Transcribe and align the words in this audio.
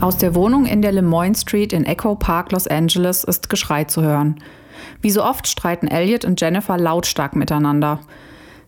Aus 0.00 0.16
der 0.16 0.36
Wohnung 0.36 0.64
in 0.64 0.80
der 0.80 0.92
Lemoyne 0.92 1.34
Street 1.34 1.72
in 1.72 1.84
Echo 1.84 2.14
Park, 2.14 2.52
Los 2.52 2.68
Angeles, 2.68 3.24
ist 3.24 3.50
Geschrei 3.50 3.82
zu 3.82 4.00
hören. 4.00 4.36
Wie 5.02 5.10
so 5.10 5.24
oft 5.24 5.48
streiten 5.48 5.88
Elliot 5.88 6.24
und 6.24 6.40
Jennifer 6.40 6.78
lautstark 6.78 7.34
miteinander. 7.34 7.98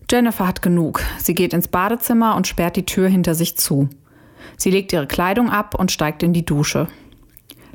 Jennifer 0.09 0.45
hat 0.45 0.61
genug. 0.61 1.01
Sie 1.19 1.33
geht 1.33 1.53
ins 1.53 1.69
Badezimmer 1.69 2.35
und 2.35 2.47
sperrt 2.47 2.75
die 2.75 2.85
Tür 2.85 3.07
hinter 3.07 3.33
sich 3.33 3.57
zu. 3.57 3.87
Sie 4.57 4.71
legt 4.71 4.91
ihre 4.91 5.07
Kleidung 5.07 5.49
ab 5.49 5.73
und 5.73 5.89
steigt 5.89 6.21
in 6.21 6.33
die 6.33 6.45
Dusche. 6.45 6.89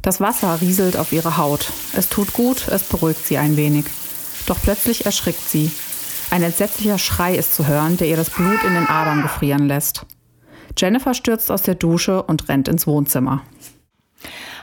Das 0.03 0.21
Wasser 0.21 0.61
rieselt 0.61 0.99
auf 0.99 1.13
ihre 1.13 1.39
Haut. 1.39 1.73
Es 1.97 2.11
tut 2.11 2.35
gut, 2.35 2.69
es 2.69 2.83
beruhigt 2.83 3.25
sie 3.27 3.39
ein 3.39 3.57
wenig. 3.57 3.87
Doch 4.47 4.59
plötzlich 4.63 5.07
erschrickt 5.07 5.49
sie. 5.49 5.71
Ein 6.31 6.43
entsetzlicher 6.43 6.99
Schrei 6.99 7.35
ist 7.35 7.55
zu 7.55 7.67
hören, 7.67 7.97
der 7.97 8.09
ihr 8.09 8.17
das 8.17 8.29
Blut 8.29 8.63
in 8.65 8.75
den 8.75 8.87
Adern 8.87 9.23
gefrieren 9.23 9.67
lässt. 9.67 10.05
Jennifer 10.77 11.15
stürzt 11.15 11.51
aus 11.51 11.63
der 11.63 11.75
Dusche 11.75 12.23
und 12.23 12.49
rennt 12.49 12.69
ins 12.69 12.87
Wohnzimmer. 12.87 13.43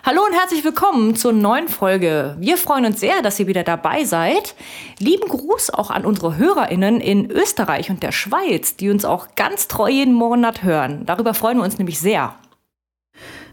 Hallo 0.06 0.22
und 0.26 0.34
herzlich 0.34 0.66
willkommen 0.66 1.16
zur 1.16 1.32
neuen 1.32 1.70
Folge. 1.70 2.36
Wir 2.40 2.58
freuen 2.58 2.86
uns 2.86 3.00
sehr, 3.00 3.22
dass 3.22 3.40
ihr 3.40 3.48
wieder 3.48 3.64
dabei 3.64 4.04
seid. 4.04 4.54
Lieben 5.00 5.30
Gruß 5.30 5.70
auch 5.70 5.90
an 5.92 6.06
unsere 6.06 6.36
HörerInnen 6.36 7.00
in 7.00 7.32
Österreich 7.32 7.90
und 7.90 8.04
der 8.04 8.12
Schweiz, 8.12 8.76
die 8.76 8.90
uns 8.90 9.06
auch 9.06 9.36
ganz 9.36 9.70
treu 9.70 9.90
jeden 9.90 10.14
Monat 10.14 10.62
hören. 10.62 11.06
Darüber 11.06 11.34
freuen 11.34 11.58
wir 11.58 11.64
uns 11.64 11.78
nämlich 11.78 12.00
sehr. 12.00 12.36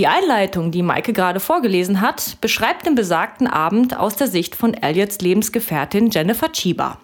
Die 0.00 0.06
Einleitung, 0.06 0.70
die 0.70 0.82
Maike 0.82 1.12
gerade 1.12 1.40
vorgelesen 1.40 2.00
hat, 2.00 2.38
beschreibt 2.40 2.86
den 2.86 2.94
besagten 2.94 3.46
Abend 3.46 3.94
aus 3.94 4.16
der 4.16 4.28
Sicht 4.28 4.56
von 4.56 4.72
Elliots 4.72 5.18
Lebensgefährtin 5.18 6.08
Jennifer 6.08 6.50
Chiba. 6.50 6.96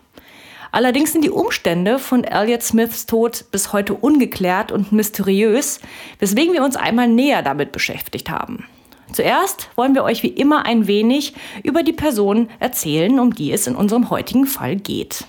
Allerdings 0.72 1.12
sind 1.12 1.22
die 1.22 1.28
Umstände 1.28 1.98
von 1.98 2.24
Elliot 2.24 2.62
Smiths 2.62 3.04
Tod 3.04 3.44
bis 3.50 3.74
heute 3.74 3.92
ungeklärt 3.92 4.72
und 4.72 4.92
mysteriös, 4.92 5.80
weswegen 6.20 6.54
wir 6.54 6.64
uns 6.64 6.76
einmal 6.76 7.06
näher 7.06 7.42
damit 7.42 7.70
beschäftigt 7.70 8.30
haben. 8.30 8.64
Zuerst 9.12 9.68
wollen 9.76 9.94
wir 9.94 10.02
euch 10.02 10.22
wie 10.22 10.28
immer 10.28 10.64
ein 10.64 10.86
wenig 10.86 11.34
über 11.64 11.82
die 11.82 11.92
Person 11.92 12.48
erzählen, 12.60 13.20
um 13.20 13.34
die 13.34 13.52
es 13.52 13.66
in 13.66 13.76
unserem 13.76 14.08
heutigen 14.08 14.46
Fall 14.46 14.76
geht. 14.76 15.26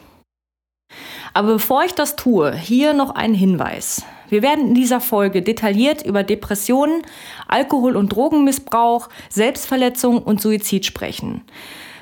Aber 1.33 1.55
bevor 1.55 1.83
ich 1.83 1.93
das 1.93 2.15
tue, 2.15 2.55
hier 2.55 2.93
noch 2.93 3.13
ein 3.13 3.33
Hinweis. 3.33 4.05
Wir 4.29 4.41
werden 4.41 4.69
in 4.69 4.73
dieser 4.75 4.99
Folge 4.99 5.41
detailliert 5.41 6.05
über 6.05 6.23
Depressionen, 6.23 7.01
Alkohol- 7.47 7.95
und 7.95 8.09
Drogenmissbrauch, 8.09 9.09
Selbstverletzung 9.29 10.21
und 10.21 10.41
Suizid 10.41 10.85
sprechen. 10.85 11.41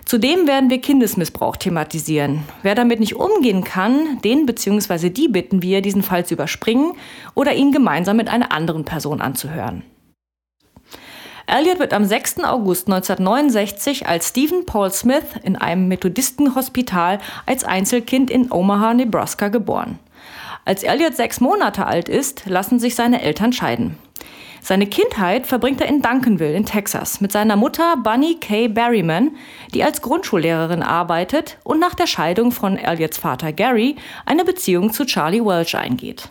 Zudem 0.06 0.48
werden 0.48 0.70
wir 0.70 0.82
Kindesmissbrauch 0.82 1.56
thematisieren. 1.56 2.44
Wer 2.62 2.76
damit 2.76 3.00
nicht 3.00 3.16
umgehen 3.16 3.64
kann, 3.64 4.20
den 4.24 4.46
bzw. 4.46 5.10
die 5.10 5.28
bitten 5.28 5.64
wir, 5.64 5.82
diesen 5.82 6.04
Fall 6.04 6.26
zu 6.26 6.36
überspringen 6.36 6.94
oder 7.34 7.54
ihn 7.56 7.72
gemeinsam 7.72 8.18
mit 8.18 8.30
einer 8.30 8.52
anderen 8.52 8.86
Person 8.86 9.20
anzuhören. 9.20 9.84
Elliot 11.48 11.80
wird 11.80 11.94
am 11.94 12.06
6. 12.06 12.44
August 12.44 12.88
1969 12.88 14.08
als 14.08 14.30
Stephen 14.30 14.66
Paul 14.66 14.92
Smith 14.92 15.26
in 15.44 15.56
einem 15.56 15.88
Methodistenhospital 15.88 17.20
als 17.46 17.64
Einzelkind 17.64 18.32
in 18.32 18.52
Omaha, 18.52 18.96
Nebraska 18.96 19.50
geboren. 19.50 20.00
Als 20.66 20.82
Elliot 20.82 21.16
sechs 21.16 21.40
Monate 21.40 21.86
alt 21.86 22.10
ist, 22.10 22.48
lassen 22.48 22.80
sich 22.80 22.96
seine 22.96 23.22
Eltern 23.22 23.54
scheiden. 23.54 23.98
Seine 24.62 24.88
Kindheit 24.88 25.46
verbringt 25.46 25.80
er 25.80 25.88
in 25.88 26.02
Duncanville 26.02 26.56
in 26.56 26.66
Texas 26.66 27.22
mit 27.22 27.32
seiner 27.32 27.56
Mutter 27.56 27.98
Bunny 27.98 28.38
Kay 28.42 28.68
Berryman, 28.68 29.36
die 29.76 29.84
als 29.84 30.02
Grundschullehrerin 30.02 30.82
arbeitet 30.82 31.60
und 31.64 31.80
nach 31.80 31.94
der 31.94 32.08
Scheidung 32.08 32.52
von 32.52 32.76
Elliots 32.76 33.20
Vater 33.20 33.54
Gary 33.54 33.96
eine 34.26 34.44
Beziehung 34.44 34.92
zu 34.92 35.06
Charlie 35.06 35.46
Welch 35.46 35.78
eingeht. 35.78 36.30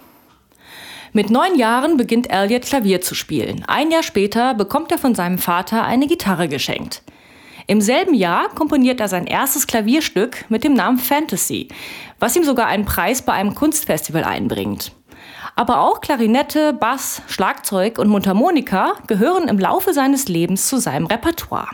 Mit 1.12 1.30
neun 1.30 1.56
Jahren 1.56 1.96
beginnt 1.96 2.28
Elliot 2.28 2.62
Klavier 2.62 3.00
zu 3.00 3.14
spielen. 3.14 3.64
Ein 3.68 3.92
Jahr 3.92 4.02
später 4.02 4.54
bekommt 4.54 4.90
er 4.90 4.98
von 4.98 5.14
seinem 5.14 5.38
Vater 5.38 5.84
eine 5.84 6.08
Gitarre 6.08 6.48
geschenkt. 6.48 7.04
Im 7.66 7.80
selben 7.80 8.14
Jahr 8.14 8.48
komponiert 8.50 9.00
er 9.00 9.08
sein 9.08 9.26
erstes 9.26 9.66
Klavierstück 9.66 10.44
mit 10.50 10.64
dem 10.64 10.74
Namen 10.74 10.98
Fantasy, 10.98 11.68
was 12.18 12.36
ihm 12.36 12.44
sogar 12.44 12.66
einen 12.66 12.84
Preis 12.84 13.22
bei 13.22 13.32
einem 13.32 13.54
Kunstfestival 13.54 14.24
einbringt. 14.24 14.92
Aber 15.56 15.80
auch 15.80 16.00
Klarinette, 16.00 16.74
Bass, 16.74 17.22
Schlagzeug 17.26 17.98
und 17.98 18.08
Mundharmonika 18.08 18.94
gehören 19.06 19.48
im 19.48 19.58
Laufe 19.58 19.94
seines 19.94 20.28
Lebens 20.28 20.68
zu 20.68 20.78
seinem 20.78 21.06
Repertoire. 21.06 21.68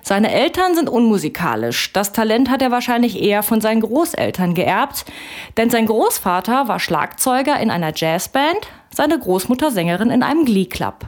Seine 0.00 0.32
Eltern 0.32 0.74
sind 0.74 0.88
unmusikalisch. 0.88 1.92
Das 1.92 2.12
Talent 2.12 2.50
hat 2.50 2.62
er 2.62 2.70
wahrscheinlich 2.70 3.20
eher 3.20 3.42
von 3.42 3.60
seinen 3.60 3.82
Großeltern 3.82 4.54
geerbt, 4.54 5.04
denn 5.56 5.70
sein 5.70 5.86
Großvater 5.86 6.68
war 6.68 6.80
Schlagzeuger 6.80 7.60
in 7.60 7.70
einer 7.70 7.92
Jazzband, 7.94 8.66
seine 8.92 9.18
Großmutter 9.18 9.70
Sängerin 9.70 10.10
in 10.10 10.22
einem 10.22 10.44
Glee 10.44 10.66
Club. 10.66 11.06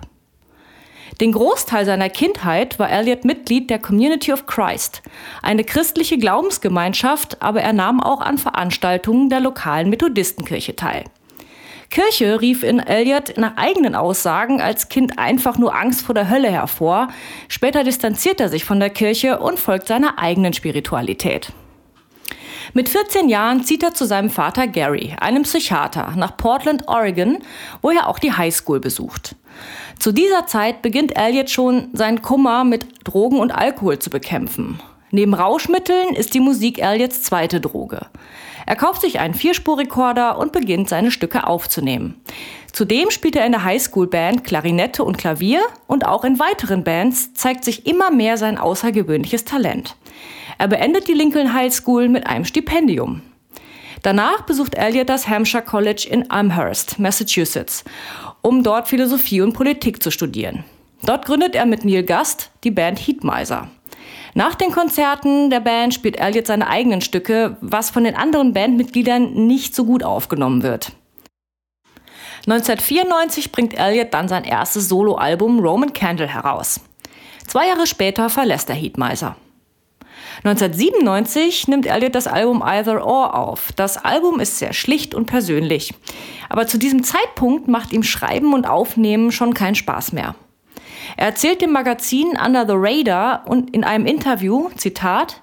Den 1.20 1.32
Großteil 1.32 1.84
seiner 1.84 2.08
Kindheit 2.08 2.78
war 2.78 2.90
Elliot 2.90 3.24
Mitglied 3.24 3.70
der 3.70 3.78
Community 3.78 4.32
of 4.32 4.46
Christ, 4.46 5.02
eine 5.42 5.64
christliche 5.64 6.18
Glaubensgemeinschaft, 6.18 7.40
aber 7.40 7.60
er 7.60 7.72
nahm 7.72 8.00
auch 8.00 8.20
an 8.20 8.38
Veranstaltungen 8.38 9.30
der 9.30 9.40
lokalen 9.40 9.90
Methodistenkirche 9.90 10.74
teil. 10.76 11.04
Kirche 11.90 12.40
rief 12.40 12.64
in 12.64 12.80
Elliot 12.80 13.36
nach 13.36 13.56
eigenen 13.56 13.94
Aussagen 13.94 14.60
als 14.60 14.88
Kind 14.88 15.18
einfach 15.18 15.58
nur 15.58 15.76
Angst 15.76 16.02
vor 16.02 16.14
der 16.14 16.28
Hölle 16.28 16.50
hervor. 16.50 17.08
Später 17.48 17.84
distanziert 17.84 18.40
er 18.40 18.48
sich 18.48 18.64
von 18.64 18.80
der 18.80 18.90
Kirche 18.90 19.38
und 19.38 19.60
folgt 19.60 19.86
seiner 19.86 20.18
eigenen 20.18 20.54
Spiritualität. 20.54 21.52
Mit 22.76 22.88
14 22.88 23.28
Jahren 23.28 23.62
zieht 23.62 23.84
er 23.84 23.94
zu 23.94 24.04
seinem 24.04 24.30
Vater 24.30 24.66
Gary, 24.66 25.14
einem 25.20 25.44
Psychiater, 25.44 26.14
nach 26.16 26.36
Portland, 26.36 26.88
Oregon, 26.88 27.38
wo 27.82 27.90
er 27.90 28.08
auch 28.08 28.18
die 28.18 28.32
Highschool 28.32 28.80
besucht. 28.80 29.36
Zu 30.00 30.10
dieser 30.10 30.48
Zeit 30.48 30.82
beginnt 30.82 31.16
Elliot 31.16 31.50
schon 31.50 31.90
seinen 31.92 32.20
Kummer 32.20 32.64
mit 32.64 32.84
Drogen 33.04 33.38
und 33.38 33.52
Alkohol 33.52 34.00
zu 34.00 34.10
bekämpfen. 34.10 34.80
Neben 35.12 35.34
Rauschmitteln 35.34 36.16
ist 36.16 36.34
die 36.34 36.40
Musik 36.40 36.80
Elliots 36.80 37.22
zweite 37.22 37.60
Droge. 37.60 38.06
Er 38.66 38.74
kauft 38.74 39.02
sich 39.02 39.20
einen 39.20 39.34
Vierspurrekorder 39.34 40.36
und 40.36 40.50
beginnt 40.50 40.88
seine 40.88 41.12
Stücke 41.12 41.46
aufzunehmen. 41.46 42.20
Zudem 42.72 43.12
spielt 43.12 43.36
er 43.36 43.46
in 43.46 43.52
der 43.52 43.62
Highschool-Band 43.62 44.42
Klarinette 44.42 45.04
und 45.04 45.16
Klavier 45.16 45.62
und 45.86 46.06
auch 46.06 46.24
in 46.24 46.40
weiteren 46.40 46.82
Bands 46.82 47.34
zeigt 47.34 47.62
sich 47.62 47.86
immer 47.86 48.10
mehr 48.10 48.36
sein 48.36 48.58
außergewöhnliches 48.58 49.44
Talent. 49.44 49.94
Er 50.58 50.68
beendet 50.68 51.08
die 51.08 51.14
Lincoln 51.14 51.52
High 51.52 51.72
School 51.72 52.08
mit 52.08 52.26
einem 52.26 52.44
Stipendium. 52.44 53.22
Danach 54.02 54.42
besucht 54.42 54.74
Elliot 54.74 55.08
das 55.08 55.28
Hampshire 55.28 55.62
College 55.62 56.06
in 56.10 56.30
Amherst, 56.30 56.98
Massachusetts, 56.98 57.84
um 58.42 58.62
dort 58.62 58.88
Philosophie 58.88 59.40
und 59.40 59.54
Politik 59.54 60.02
zu 60.02 60.10
studieren. 60.10 60.64
Dort 61.02 61.24
gründet 61.24 61.54
er 61.54 61.66
mit 61.66 61.84
Neil 61.84 62.02
Gast 62.02 62.50
die 62.64 62.70
Band 62.70 62.98
Heatmiser. 62.98 63.68
Nach 64.34 64.54
den 64.54 64.72
Konzerten 64.72 65.48
der 65.48 65.60
Band 65.60 65.94
spielt 65.94 66.18
Elliot 66.18 66.48
seine 66.48 66.66
eigenen 66.68 67.00
Stücke, 67.00 67.56
was 67.60 67.90
von 67.90 68.04
den 68.04 68.16
anderen 68.16 68.52
Bandmitgliedern 68.52 69.46
nicht 69.46 69.74
so 69.74 69.84
gut 69.84 70.02
aufgenommen 70.02 70.62
wird. 70.62 70.92
1994 72.46 73.52
bringt 73.52 73.78
Elliot 73.78 74.12
dann 74.12 74.28
sein 74.28 74.44
erstes 74.44 74.88
Soloalbum 74.88 75.60
Roman 75.60 75.92
Candle 75.92 76.26
heraus. 76.26 76.80
Zwei 77.46 77.68
Jahre 77.68 77.86
später 77.86 78.28
verlässt 78.28 78.68
er 78.68 78.74
Heatmiser. 78.74 79.36
1997 80.44 81.68
nimmt 81.68 81.86
Elliot 81.86 82.14
das 82.14 82.26
Album 82.26 82.62
Either 82.62 83.06
Or 83.06 83.34
auf. 83.34 83.72
Das 83.76 84.04
Album 84.04 84.40
ist 84.40 84.58
sehr 84.58 84.74
schlicht 84.74 85.14
und 85.14 85.24
persönlich. 85.24 85.94
Aber 86.50 86.66
zu 86.66 86.76
diesem 86.76 87.02
Zeitpunkt 87.02 87.66
macht 87.66 87.94
ihm 87.94 88.02
Schreiben 88.02 88.52
und 88.52 88.68
Aufnehmen 88.68 89.32
schon 89.32 89.54
keinen 89.54 89.74
Spaß 89.74 90.12
mehr. 90.12 90.34
Er 91.16 91.28
erzählt 91.28 91.62
dem 91.62 91.72
Magazin 91.72 92.36
Under 92.44 92.66
the 92.66 92.74
Radar 92.76 93.44
und 93.46 93.74
in 93.74 93.84
einem 93.84 94.04
Interview, 94.04 94.68
Zitat, 94.76 95.40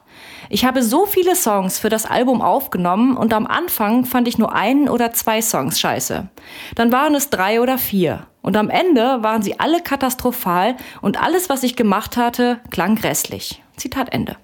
Ich 0.49 0.65
habe 0.65 0.83
so 0.83 1.07
viele 1.07 1.35
Songs 1.35 1.79
für 1.79 1.89
das 1.89 2.05
Album 2.05 2.43
aufgenommen 2.43 3.17
und 3.17 3.33
am 3.33 3.47
Anfang 3.47 4.05
fand 4.05 4.27
ich 4.27 4.37
nur 4.37 4.53
einen 4.53 4.87
oder 4.87 5.13
zwei 5.13 5.41
Songs 5.41 5.79
scheiße. 5.79 6.29
Dann 6.75 6.91
waren 6.91 7.15
es 7.15 7.31
drei 7.31 7.59
oder 7.59 7.79
vier. 7.79 8.27
Und 8.43 8.55
am 8.55 8.69
Ende 8.69 9.23
waren 9.23 9.41
sie 9.41 9.59
alle 9.59 9.81
katastrophal 9.81 10.75
und 11.01 11.19
alles, 11.19 11.49
was 11.49 11.63
ich 11.63 11.75
gemacht 11.75 12.17
hatte, 12.17 12.59
klang 12.69 12.95
grässlich. 12.95 13.63
Zitat 13.77 14.13
Ende. 14.13 14.37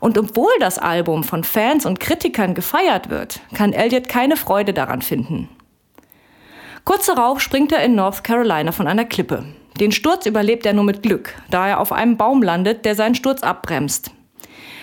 Und 0.00 0.16
obwohl 0.16 0.52
das 0.60 0.78
Album 0.78 1.24
von 1.24 1.44
Fans 1.44 1.84
und 1.86 2.00
Kritikern 2.00 2.54
gefeiert 2.54 3.10
wird, 3.10 3.40
kann 3.54 3.72
Elliot 3.72 4.08
keine 4.08 4.36
Freude 4.36 4.72
daran 4.72 5.02
finden. 5.02 5.48
Kurz 6.84 7.06
darauf 7.06 7.40
springt 7.40 7.72
er 7.72 7.82
in 7.82 7.94
North 7.94 8.24
Carolina 8.24 8.72
von 8.72 8.86
einer 8.86 9.04
Klippe. 9.04 9.44
Den 9.80 9.92
Sturz 9.92 10.26
überlebt 10.26 10.66
er 10.66 10.72
nur 10.72 10.84
mit 10.84 11.02
Glück, 11.02 11.34
da 11.50 11.68
er 11.68 11.80
auf 11.80 11.92
einem 11.92 12.16
Baum 12.16 12.42
landet, 12.42 12.84
der 12.84 12.94
seinen 12.94 13.14
Sturz 13.14 13.42
abbremst. 13.42 14.10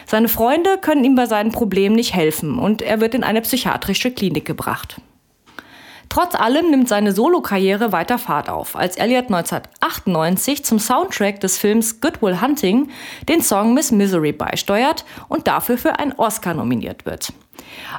Seine 0.06 0.30
Freunde 0.30 0.78
können 0.80 1.04
ihm 1.04 1.16
bei 1.16 1.26
seinen 1.26 1.52
Problemen 1.52 1.96
nicht 1.96 2.14
helfen 2.14 2.60
und 2.60 2.82
er 2.82 3.02
wird 3.02 3.16
in 3.16 3.24
eine 3.24 3.42
psychiatrische 3.42 4.12
Klinik 4.12 4.46
gebracht. 4.46 5.02
Trotz 6.16 6.34
allem 6.34 6.70
nimmt 6.72 6.88
seine 6.88 7.12
Solokarriere 7.12 7.92
weiter 7.92 8.18
Fahrt 8.18 8.48
auf, 8.48 8.78
als 8.78 8.96
Elliot 8.96 9.26
1998 9.26 10.64
zum 10.64 10.80
Soundtrack 10.80 11.42
des 11.42 11.58
Films 11.58 12.00
Good 12.00 12.22
Will 12.22 12.40
Hunting 12.40 12.88
den 13.28 13.42
Song 13.42 13.74
Miss 13.74 13.92
Misery 13.92 14.32
beisteuert 14.32 15.04
und 15.28 15.46
dafür 15.46 15.78
für 15.78 16.00
einen 16.00 16.14
Oscar 16.14 16.54
nominiert 16.54 17.06
wird. 17.06 17.34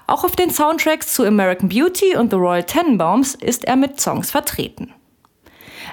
Auch 0.06 0.24
auf 0.24 0.34
den 0.34 0.48
Soundtracks 0.48 1.12
zu 1.12 1.26
American 1.26 1.68
Beauty 1.68 2.16
und 2.16 2.30
The 2.30 2.36
Royal 2.36 2.64
Tenenbaums 2.64 3.34
ist 3.34 3.66
er 3.66 3.76
mit 3.76 4.00
Songs 4.00 4.30
vertreten. 4.30 4.94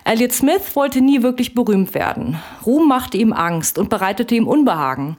Elliot 0.05 0.31
Smith 0.31 0.77
wollte 0.77 1.01
nie 1.01 1.23
wirklich 1.23 1.53
berühmt 1.53 1.93
werden. 1.93 2.39
Ruhm 2.65 2.87
machte 2.87 3.17
ihm 3.17 3.33
Angst 3.33 3.77
und 3.77 3.89
bereitete 3.89 4.33
ihm 4.35 4.47
Unbehagen. 4.47 5.17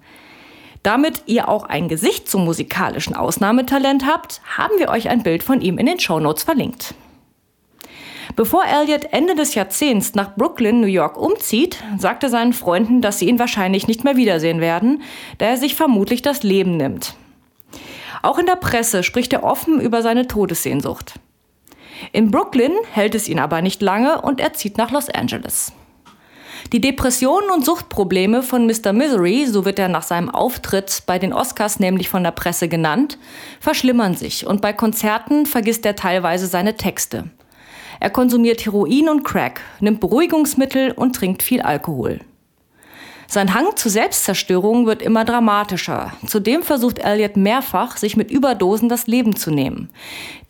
Damit 0.85 1.23
ihr 1.25 1.49
auch 1.49 1.65
ein 1.65 1.89
Gesicht 1.89 2.29
zum 2.29 2.45
musikalischen 2.45 3.17
Ausnahmetalent 3.17 4.07
habt, 4.07 4.43
haben 4.57 4.75
wir 4.77 4.91
euch 4.91 5.09
ein 5.09 5.23
Bild 5.23 5.43
von 5.43 5.63
ihm 5.63 5.79
in 5.79 5.87
den 5.87 5.99
Shownotes 5.99 6.45
verlinkt. 6.45 6.95
Bevor 8.37 8.65
Elliot 8.67 9.07
Ende 9.11 9.35
des 9.35 9.55
Jahrzehnts 9.55 10.15
nach 10.15 10.37
Brooklyn, 10.37 10.83
New 10.83 10.87
York 10.87 11.17
umzieht, 11.17 11.83
sagt 11.99 12.23
er 12.23 12.29
seinen 12.29 12.53
Freunden, 12.53 13.01
dass 13.01 13.19
sie 13.19 13.29
ihn 13.29 13.39
wahrscheinlich 13.39 13.87
nicht 13.87 14.05
mehr 14.05 14.17
wiedersehen 14.17 14.61
werden, 14.61 15.03
da 15.39 15.47
er 15.47 15.57
sich 15.57 15.75
vermutlich 15.75 16.21
das 16.21 16.43
Leben 16.43 16.77
nimmt. 16.77 17.17
Auch 18.23 18.39
in 18.39 18.45
der 18.45 18.57
Presse 18.57 19.03
spricht 19.03 19.33
er 19.33 19.43
offen 19.43 19.81
über 19.81 20.03
seine 20.03 20.27
Todessehnsucht. 20.27 21.15
In 22.13 22.31
Brooklyn 22.31 22.73
hält 22.93 23.15
es 23.15 23.31
ihn 23.31 23.39
aber 23.39 23.63
nicht 23.63 23.81
lange 23.81 24.21
und 24.21 24.39
er 24.39 24.53
zieht 24.53 24.77
nach 24.77 24.91
Los 24.91 25.09
Angeles. 25.09 25.73
Die 26.73 26.81
Depressionen 26.81 27.51
und 27.51 27.65
Suchtprobleme 27.65 28.43
von 28.43 28.67
Mr. 28.67 28.93
Misery, 28.93 29.47
so 29.47 29.65
wird 29.65 29.79
er 29.79 29.89
nach 29.89 30.03
seinem 30.03 30.31
Auftritt 30.31 31.03
bei 31.07 31.19
den 31.19 31.33
Oscars 31.33 31.79
nämlich 31.79 32.09
von 32.09 32.25
der 32.25 32.31
Presse 32.33 32.69
genannt, 32.69 33.19
verschlimmern 33.61 34.15
sich 34.15 34.47
und 34.47 34.61
bei 34.61 34.73
Konzerten 34.73 35.47
vergisst 35.47 35.85
er 35.87 35.95
teilweise 35.95 36.47
seine 36.47 36.77
Texte. 36.77 37.31
Er 38.01 38.11
konsumiert 38.11 38.65
Heroin 38.65 39.09
und 39.09 39.25
Crack, 39.25 39.61
nimmt 39.81 40.01
Beruhigungsmittel 40.01 40.93
und 40.93 41.15
trinkt 41.15 41.43
viel 41.43 41.63
Alkohol. 41.63 42.21
Sein 43.27 43.55
Hang 43.55 43.77
zur 43.77 43.91
Selbstzerstörung 43.91 44.87
wird 44.87 45.01
immer 45.01 45.25
dramatischer. 45.25 46.13
Zudem 46.27 46.63
versucht 46.63 46.99
Elliot 46.99 47.37
mehrfach, 47.37 47.97
sich 47.97 48.17
mit 48.17 48.31
Überdosen 48.31 48.89
das 48.89 49.07
Leben 49.07 49.37
zu 49.37 49.51
nehmen. 49.51 49.91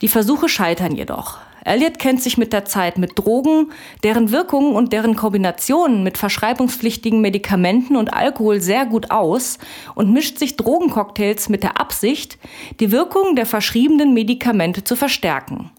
Die 0.01 0.07
Versuche 0.07 0.49
scheitern 0.49 0.95
jedoch. 0.95 1.39
Elliot 1.65 1.97
kennt 1.97 2.21
sich 2.21 2.37
mit 2.37 2.53
der 2.53 2.65
Zeit 2.65 2.99
mit 2.99 3.17
Drogen, 3.17 3.71
deren 4.03 4.31
Wirkungen 4.31 4.75
und 4.75 4.93
deren 4.93 5.15
Kombinationen 5.15 6.03
mit 6.03 6.19
verschreibungspflichtigen 6.19 7.21
Medikamenten 7.21 7.95
und 7.95 8.13
Alkohol 8.13 8.61
sehr 8.61 8.85
gut 8.85 9.09
aus 9.09 9.57
und 9.95 10.13
mischt 10.13 10.37
sich 10.37 10.57
Drogencocktails 10.57 11.49
mit 11.49 11.63
der 11.63 11.81
Absicht, 11.81 12.37
die 12.79 12.91
Wirkung 12.91 13.35
der 13.35 13.47
verschriebenen 13.47 14.13
Medikamente 14.13 14.83
zu 14.83 14.95
verstärken. 14.95 15.71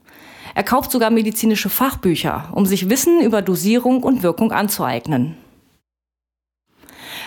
Er 0.57 0.65
kauft 0.65 0.91
sogar 0.91 1.11
medizinische 1.11 1.71
Fachbücher, 1.71 2.49
um 2.51 2.67
sich 2.67 2.91
Wissen 2.91 3.21
über 3.21 3.41
Dosierung 3.41 4.03
und 4.03 4.25
Wirkung 4.25 4.51
anzueignen. 4.51 5.37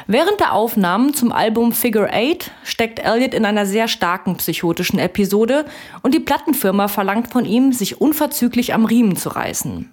Während 0.08 0.40
der 0.40 0.54
Aufnahmen 0.54 1.14
zum 1.14 1.32
Album 1.32 1.72
Figure 1.72 2.12
Eight 2.12 2.52
steckt 2.64 3.00
Elliot 3.00 3.34
in 3.34 3.46
einer 3.46 3.66
sehr 3.66 3.88
starken 3.88 4.38
psychotischen 4.38 5.00
Episode 5.00 5.66
und 6.02 6.14
die 6.14 6.20
Plattenfirma 6.20 6.88
verlangt 6.88 7.32
von 7.32 7.46
ihm, 7.46 7.74
sich 7.74 8.02
unverzüglich 8.02 8.74
am 8.74 8.86
Riemen 8.86 9.16
zu 9.16 9.30
reißen. 9.30 9.92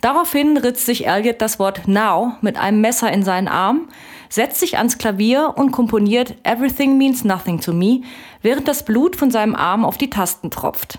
Daraufhin 0.00 0.56
ritzt 0.56 0.86
sich 0.86 1.06
Elliot 1.06 1.40
das 1.40 1.58
Wort 1.58 1.86
Now 1.86 2.34
mit 2.40 2.56
einem 2.56 2.80
Messer 2.80 3.12
in 3.12 3.22
seinen 3.22 3.48
Arm, 3.48 3.88
setzt 4.28 4.60
sich 4.60 4.78
ans 4.78 4.96
Klavier 4.96 5.54
und 5.56 5.70
komponiert 5.70 6.34
Everything 6.44 6.96
Means 6.96 7.24
Nothing 7.24 7.60
to 7.60 7.72
Me, 7.72 8.00
während 8.40 8.68
das 8.68 8.84
Blut 8.84 9.16
von 9.16 9.30
seinem 9.30 9.54
Arm 9.54 9.84
auf 9.84 9.98
die 9.98 10.10
Tasten 10.10 10.50
tropft. 10.50 10.98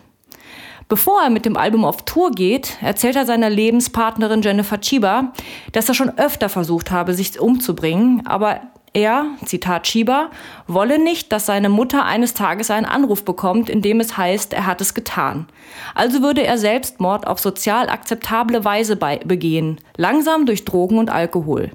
Bevor 0.93 1.23
er 1.23 1.31
mit 1.31 1.45
dem 1.45 1.57
Album 1.57 1.85
auf 1.85 2.03
Tour 2.03 2.29
geht, 2.29 2.77
erzählt 2.79 3.15
er 3.15 3.25
seiner 3.25 3.49
Lebenspartnerin 3.49 4.43
Jennifer 4.43 4.79
Chiba, 4.79 5.33
dass 5.71 5.89
er 5.89 5.95
schon 5.95 6.19
öfter 6.19 6.49
versucht 6.49 6.91
habe, 6.91 7.15
sich 7.15 7.39
umzubringen, 7.39 8.27
aber 8.27 8.61
er, 8.93 9.25
Zitat 9.43 9.85
Chiba, 9.85 10.29
wolle 10.67 10.99
nicht, 10.99 11.31
dass 11.31 11.47
seine 11.47 11.69
Mutter 11.69 12.05
eines 12.05 12.35
Tages 12.35 12.69
einen 12.69 12.85
Anruf 12.85 13.25
bekommt, 13.25 13.71
in 13.71 13.81
dem 13.81 14.01
es 14.01 14.17
heißt, 14.17 14.53
er 14.53 14.67
hat 14.67 14.81
es 14.81 14.93
getan. 14.93 15.47
Also 15.95 16.21
würde 16.21 16.45
er 16.45 16.59
Selbstmord 16.59 17.25
auf 17.25 17.39
sozial 17.39 17.89
akzeptable 17.89 18.63
Weise 18.63 18.95
begehen, 18.95 19.81
langsam 19.97 20.45
durch 20.45 20.63
Drogen 20.63 20.99
und 20.99 21.09
Alkohol. 21.09 21.71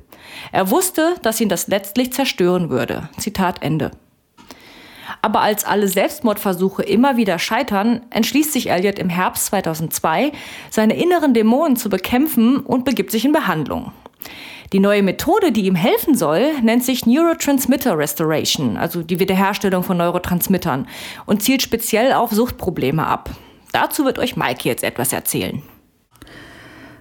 Er 0.53 0.71
wusste, 0.71 1.17
dass 1.23 1.41
ihn 1.41 1.49
das 1.49 1.67
letztlich 1.67 2.13
zerstören 2.13 2.71
würde. 2.71 3.09
Zitat 3.19 3.65
Ende. 3.65 3.91
Aber 5.23 5.41
als 5.41 5.65
alle 5.65 5.89
Selbstmordversuche 5.89 6.83
immer 6.83 7.17
wieder 7.17 7.39
scheitern, 7.39 8.03
entschließt 8.11 8.53
sich 8.53 8.71
Elliot 8.71 8.99
im 8.99 9.09
Herbst 9.09 9.47
2002, 9.47 10.33
seine 10.71 10.97
inneren 10.97 11.35
Dämonen 11.35 11.77
zu 11.77 11.89
bekämpfen 11.89 12.59
und 12.59 12.85
begibt 12.85 13.11
sich 13.11 13.25
in 13.25 13.33
Behandlung. 13.33 13.93
Die 14.73 14.81
neue 14.81 15.03
Methode, 15.03 15.51
die 15.51 15.65
ihm 15.65 15.75
helfen 15.75 16.15
soll, 16.15 16.53
nennt 16.63 16.85
sich 16.85 17.07
Neurotransmitter 17.07 17.97
Restoration, 17.97 18.77
also 18.77 19.03
die 19.03 19.19
Wiederherstellung 19.19 19.83
von 19.83 19.97
Neurotransmittern, 19.97 20.87
und 21.25 21.43
zielt 21.43 21.63
speziell 21.63 22.13
auf 22.13 22.33
Suchtprobleme 22.33 23.07
ab. 23.07 23.31
Dazu 23.73 24.05
wird 24.05 24.19
euch 24.19 24.37
Mike 24.37 24.69
jetzt 24.69 24.85
etwas 24.85 25.13
erzählen. 25.13 25.63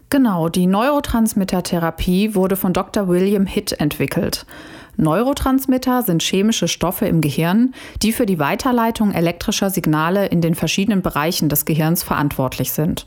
Genau, 0.10 0.48
die 0.48 0.68
Neurotransmittertherapie 0.68 2.34
wurde 2.34 2.56
von 2.56 2.72
Dr. 2.72 3.10
William 3.10 3.46
Hitt 3.46 3.74
entwickelt. 3.74 4.46
Neurotransmitter 4.98 6.02
sind 6.02 6.24
chemische 6.24 6.68
Stoffe 6.68 7.06
im 7.06 7.22
Gehirn, 7.22 7.74
die 8.02 8.12
für 8.12 8.26
die 8.26 8.40
Weiterleitung 8.40 9.12
elektrischer 9.12 9.70
Signale 9.70 10.26
in 10.26 10.42
den 10.42 10.56
verschiedenen 10.56 11.04
Bereichen 11.04 11.50
des 11.50 11.66
Gehirns 11.66 12.02
verantwortlich 12.02 12.72
sind. 12.72 13.06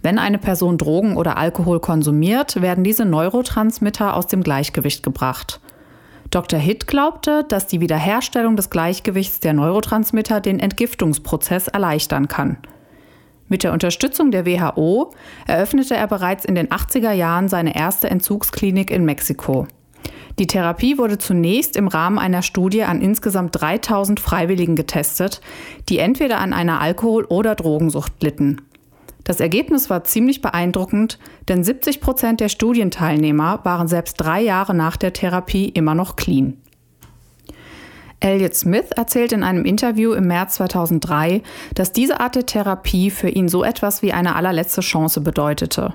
Wenn 0.00 0.20
eine 0.20 0.38
Person 0.38 0.78
Drogen 0.78 1.16
oder 1.16 1.36
Alkohol 1.36 1.80
konsumiert, 1.80 2.62
werden 2.62 2.84
diese 2.84 3.04
Neurotransmitter 3.04 4.14
aus 4.14 4.28
dem 4.28 4.44
Gleichgewicht 4.44 5.02
gebracht. 5.02 5.60
Dr. 6.30 6.58
Hitt 6.58 6.86
glaubte, 6.86 7.44
dass 7.48 7.66
die 7.66 7.80
Wiederherstellung 7.80 8.54
des 8.54 8.70
Gleichgewichts 8.70 9.40
der 9.40 9.54
Neurotransmitter 9.54 10.40
den 10.40 10.60
Entgiftungsprozess 10.60 11.66
erleichtern 11.66 12.28
kann. 12.28 12.58
Mit 13.48 13.62
der 13.62 13.72
Unterstützung 13.72 14.30
der 14.30 14.46
WHO 14.46 15.12
eröffnete 15.46 15.94
er 15.96 16.06
bereits 16.06 16.44
in 16.44 16.54
den 16.54 16.68
80er 16.68 17.12
Jahren 17.12 17.48
seine 17.48 17.76
erste 17.76 18.08
Entzugsklinik 18.08 18.90
in 18.90 19.04
Mexiko. 19.04 19.66
Die 20.38 20.48
Therapie 20.48 20.98
wurde 20.98 21.18
zunächst 21.18 21.76
im 21.76 21.86
Rahmen 21.86 22.18
einer 22.18 22.42
Studie 22.42 22.82
an 22.82 23.00
insgesamt 23.00 23.60
3000 23.60 24.18
Freiwilligen 24.18 24.74
getestet, 24.74 25.40
die 25.88 25.98
entweder 25.98 26.38
an 26.38 26.52
einer 26.52 26.80
Alkohol- 26.80 27.26
oder 27.26 27.54
Drogensucht 27.54 28.22
litten. 28.22 28.62
Das 29.22 29.40
Ergebnis 29.40 29.88
war 29.88 30.04
ziemlich 30.04 30.42
beeindruckend, 30.42 31.18
denn 31.48 31.64
70 31.64 32.00
Prozent 32.00 32.40
der 32.40 32.50
Studienteilnehmer 32.50 33.60
waren 33.62 33.88
selbst 33.88 34.16
drei 34.16 34.42
Jahre 34.42 34.74
nach 34.74 34.96
der 34.96 35.12
Therapie 35.12 35.68
immer 35.68 35.94
noch 35.94 36.16
clean. 36.16 36.58
Elliot 38.24 38.54
Smith 38.54 38.86
erzählt 38.96 39.32
in 39.32 39.42
einem 39.42 39.66
Interview 39.66 40.14
im 40.14 40.26
März 40.26 40.54
2003, 40.54 41.42
dass 41.74 41.92
diese 41.92 42.20
Art 42.20 42.36
der 42.36 42.46
Therapie 42.46 43.10
für 43.10 43.28
ihn 43.28 43.50
so 43.50 43.62
etwas 43.62 44.00
wie 44.00 44.14
eine 44.14 44.34
allerletzte 44.34 44.80
Chance 44.80 45.20
bedeutete. 45.20 45.92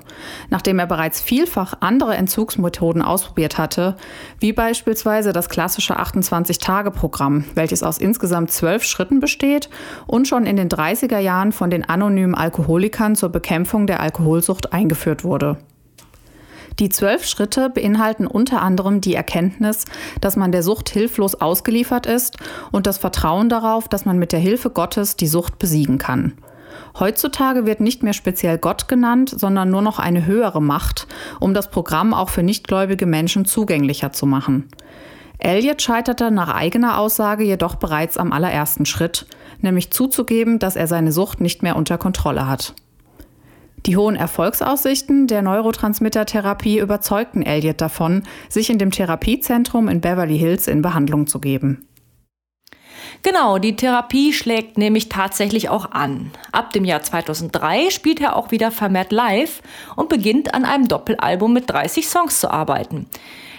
Nachdem 0.48 0.78
er 0.78 0.86
bereits 0.86 1.20
vielfach 1.20 1.74
andere 1.80 2.14
Entzugsmethoden 2.14 3.02
ausprobiert 3.02 3.58
hatte, 3.58 3.96
wie 4.38 4.52
beispielsweise 4.52 5.32
das 5.32 5.48
klassische 5.48 5.98
28-Tage-Programm, 5.98 7.46
welches 7.56 7.82
aus 7.82 7.98
insgesamt 7.98 8.52
zwölf 8.52 8.84
Schritten 8.84 9.18
besteht 9.18 9.68
und 10.06 10.28
schon 10.28 10.46
in 10.46 10.54
den 10.54 10.68
30er 10.68 11.18
Jahren 11.18 11.50
von 11.50 11.68
den 11.68 11.88
anonymen 11.88 12.36
Alkoholikern 12.36 13.16
zur 13.16 13.30
Bekämpfung 13.30 13.88
der 13.88 13.98
Alkoholsucht 13.98 14.72
eingeführt 14.72 15.24
wurde. 15.24 15.58
Die 16.80 16.88
zwölf 16.88 17.26
Schritte 17.26 17.68
beinhalten 17.68 18.26
unter 18.26 18.62
anderem 18.62 19.02
die 19.02 19.14
Erkenntnis, 19.14 19.84
dass 20.22 20.36
man 20.36 20.50
der 20.50 20.62
Sucht 20.62 20.88
hilflos 20.88 21.34
ausgeliefert 21.34 22.06
ist 22.06 22.38
und 22.72 22.86
das 22.86 22.96
Vertrauen 22.96 23.50
darauf, 23.50 23.86
dass 23.86 24.06
man 24.06 24.18
mit 24.18 24.32
der 24.32 24.40
Hilfe 24.40 24.70
Gottes 24.70 25.14
die 25.14 25.26
Sucht 25.26 25.58
besiegen 25.58 25.98
kann. 25.98 26.32
Heutzutage 26.98 27.66
wird 27.66 27.80
nicht 27.80 28.02
mehr 28.02 28.14
speziell 28.14 28.56
Gott 28.56 28.88
genannt, 28.88 29.34
sondern 29.36 29.70
nur 29.70 29.82
noch 29.82 29.98
eine 29.98 30.24
höhere 30.24 30.62
Macht, 30.62 31.06
um 31.38 31.52
das 31.52 31.70
Programm 31.70 32.14
auch 32.14 32.30
für 32.30 32.42
nichtgläubige 32.42 33.04
Menschen 33.04 33.44
zugänglicher 33.44 34.12
zu 34.12 34.24
machen. 34.24 34.68
Elliot 35.38 35.82
scheiterte 35.82 36.30
nach 36.30 36.54
eigener 36.54 36.98
Aussage 36.98 37.44
jedoch 37.44 37.74
bereits 37.74 38.16
am 38.16 38.32
allerersten 38.32 38.86
Schritt, 38.86 39.26
nämlich 39.60 39.90
zuzugeben, 39.90 40.58
dass 40.58 40.76
er 40.76 40.86
seine 40.86 41.12
Sucht 41.12 41.42
nicht 41.42 41.62
mehr 41.62 41.76
unter 41.76 41.98
Kontrolle 41.98 42.48
hat. 42.48 42.74
Die 43.86 43.96
hohen 43.96 44.16
Erfolgsaussichten 44.16 45.26
der 45.26 45.42
Neurotransmittertherapie 45.42 46.78
überzeugten 46.78 47.42
Elliot 47.42 47.80
davon, 47.80 48.22
sich 48.48 48.70
in 48.70 48.78
dem 48.78 48.90
Therapiezentrum 48.90 49.88
in 49.88 50.00
Beverly 50.00 50.38
Hills 50.38 50.66
in 50.68 50.82
Behandlung 50.82 51.26
zu 51.26 51.40
geben. 51.40 51.86
Genau, 53.22 53.58
die 53.58 53.76
Therapie 53.76 54.32
schlägt 54.32 54.78
nämlich 54.78 55.10
tatsächlich 55.10 55.68
auch 55.68 55.90
an. 55.90 56.30
Ab 56.52 56.72
dem 56.72 56.86
Jahr 56.86 57.02
2003 57.02 57.90
spielt 57.90 58.20
er 58.20 58.34
auch 58.34 58.50
wieder 58.50 58.70
vermehrt 58.70 59.12
live 59.12 59.60
und 59.94 60.08
beginnt 60.08 60.54
an 60.54 60.64
einem 60.64 60.88
Doppelalbum 60.88 61.52
mit 61.52 61.68
30 61.68 62.08
Songs 62.08 62.40
zu 62.40 62.50
arbeiten. 62.50 63.06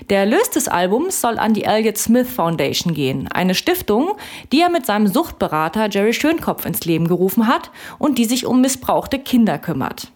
Der 0.09 0.21
Erlös 0.21 0.49
des 0.49 0.67
Albums 0.67 1.21
soll 1.21 1.37
an 1.37 1.53
die 1.53 1.63
Elliott 1.63 1.99
Smith 1.99 2.27
Foundation 2.27 2.95
gehen, 2.95 3.27
eine 3.27 3.53
Stiftung, 3.53 4.13
die 4.51 4.61
er 4.61 4.69
mit 4.69 4.87
seinem 4.87 5.05
Suchtberater 5.05 5.89
Jerry 5.91 6.13
Schönkopf 6.13 6.65
ins 6.65 6.83
Leben 6.85 7.07
gerufen 7.07 7.45
hat 7.45 7.69
und 7.99 8.17
die 8.17 8.25
sich 8.25 8.47
um 8.47 8.61
missbrauchte 8.61 9.19
Kinder 9.19 9.59
kümmert. 9.59 10.11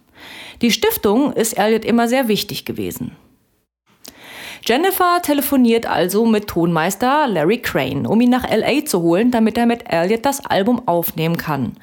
Die 0.60 0.72
Stiftung 0.72 1.32
ist 1.32 1.52
Elliott 1.52 1.84
immer 1.84 2.08
sehr 2.08 2.26
wichtig 2.26 2.64
gewesen. 2.64 3.16
Jennifer 4.68 5.22
telefoniert 5.22 5.86
also 5.86 6.26
mit 6.26 6.48
Tonmeister 6.48 7.28
Larry 7.28 7.58
Crane, 7.58 8.04
um 8.04 8.20
ihn 8.20 8.30
nach 8.30 8.50
LA 8.50 8.84
zu 8.84 9.00
holen, 9.00 9.30
damit 9.30 9.56
er 9.56 9.64
mit 9.64 9.84
Elliot 9.88 10.26
das 10.26 10.44
Album 10.44 10.88
aufnehmen 10.88 11.36
kann. 11.36 11.74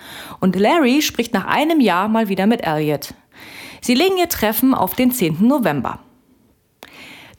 Und 0.42 0.58
Larry 0.58 1.02
spricht 1.02 1.34
nach 1.34 1.46
einem 1.46 1.80
Jahr 1.80 2.10
mal 2.10 2.28
wieder 2.28 2.46
mit 2.46 2.68
Elliot. 2.68 3.14
Sie 3.80 3.94
legen 3.94 4.18
ihr 4.18 4.28
Treffen 4.28 4.74
auf 4.74 4.96
den 4.96 5.12
10. 5.12 5.48
November. 5.48 6.00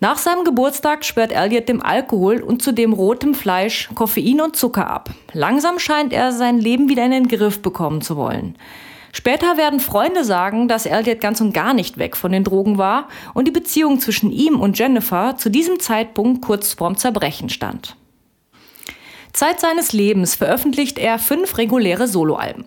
Nach 0.00 0.16
seinem 0.16 0.44
Geburtstag 0.44 1.04
schwört 1.04 1.30
Elliot 1.30 1.68
dem 1.68 1.82
Alkohol 1.82 2.40
und 2.40 2.62
zudem 2.62 2.94
rotem 2.94 3.34
Fleisch, 3.34 3.90
Koffein 3.94 4.40
und 4.40 4.56
Zucker 4.56 4.88
ab. 4.88 5.10
Langsam 5.34 5.78
scheint 5.78 6.14
er 6.14 6.32
sein 6.32 6.58
Leben 6.58 6.88
wieder 6.88 7.04
in 7.04 7.10
den 7.10 7.28
Griff 7.28 7.60
bekommen 7.60 8.00
zu 8.00 8.16
wollen. 8.16 8.56
Später 9.16 9.56
werden 9.56 9.78
Freunde 9.78 10.24
sagen, 10.24 10.66
dass 10.66 10.86
Elliot 10.86 11.20
ganz 11.20 11.40
und 11.40 11.54
gar 11.54 11.72
nicht 11.72 11.98
weg 11.98 12.16
von 12.16 12.32
den 12.32 12.42
Drogen 12.42 12.78
war 12.78 13.06
und 13.32 13.46
die 13.46 13.52
Beziehung 13.52 14.00
zwischen 14.00 14.32
ihm 14.32 14.58
und 14.58 14.76
Jennifer 14.76 15.36
zu 15.36 15.50
diesem 15.50 15.78
Zeitpunkt 15.78 16.42
kurz 16.42 16.72
vorm 16.72 16.96
Zerbrechen 16.96 17.48
stand. 17.48 17.94
Zeit 19.32 19.60
seines 19.60 19.92
Lebens 19.92 20.34
veröffentlicht 20.34 20.98
er 20.98 21.20
fünf 21.20 21.58
reguläre 21.58 22.08
Soloalben. 22.08 22.64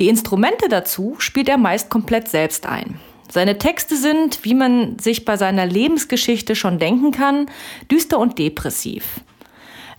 Die 0.00 0.08
Instrumente 0.08 0.68
dazu 0.68 1.14
spielt 1.18 1.48
er 1.48 1.58
meist 1.58 1.90
komplett 1.90 2.26
selbst 2.26 2.66
ein. 2.66 2.98
Seine 3.30 3.58
Texte 3.58 3.96
sind, 3.96 4.44
wie 4.44 4.54
man 4.54 4.98
sich 4.98 5.24
bei 5.24 5.36
seiner 5.36 5.64
Lebensgeschichte 5.64 6.56
schon 6.56 6.80
denken 6.80 7.12
kann, 7.12 7.46
düster 7.88 8.18
und 8.18 8.40
depressiv. 8.40 9.20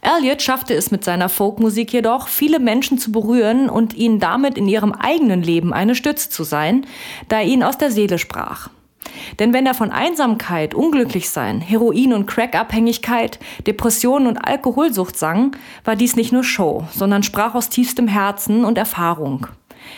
Elliot 0.01 0.41
schaffte 0.41 0.73
es 0.73 0.91
mit 0.91 1.03
seiner 1.03 1.29
Folkmusik 1.29 1.91
jedoch, 1.91 2.27
viele 2.27 2.59
Menschen 2.59 2.97
zu 2.97 3.11
berühren 3.11 3.69
und 3.69 3.93
ihnen 3.93 4.19
damit 4.19 4.57
in 4.57 4.67
ihrem 4.67 4.93
eigenen 4.93 5.43
Leben 5.43 5.73
eine 5.73 5.95
Stütze 5.95 6.29
zu 6.29 6.43
sein, 6.43 6.85
da 7.27 7.37
er 7.37 7.45
ihnen 7.45 7.63
aus 7.63 7.77
der 7.77 7.91
Seele 7.91 8.17
sprach. 8.17 8.69
Denn 9.39 9.53
wenn 9.53 9.65
er 9.65 9.73
von 9.73 9.91
Einsamkeit, 9.91 10.73
Unglücklichsein, 10.73 11.61
Heroin- 11.61 12.13
und 12.13 12.27
Crackabhängigkeit, 12.27 13.39
Depressionen 13.67 14.27
und 14.27 14.37
Alkoholsucht 14.37 15.17
sang, 15.17 15.55
war 15.83 15.95
dies 15.95 16.15
nicht 16.15 16.31
nur 16.31 16.43
Show, 16.43 16.85
sondern 16.93 17.23
sprach 17.23 17.55
aus 17.55 17.69
tiefstem 17.69 18.07
Herzen 18.07 18.65
und 18.65 18.77
Erfahrung. 18.77 19.47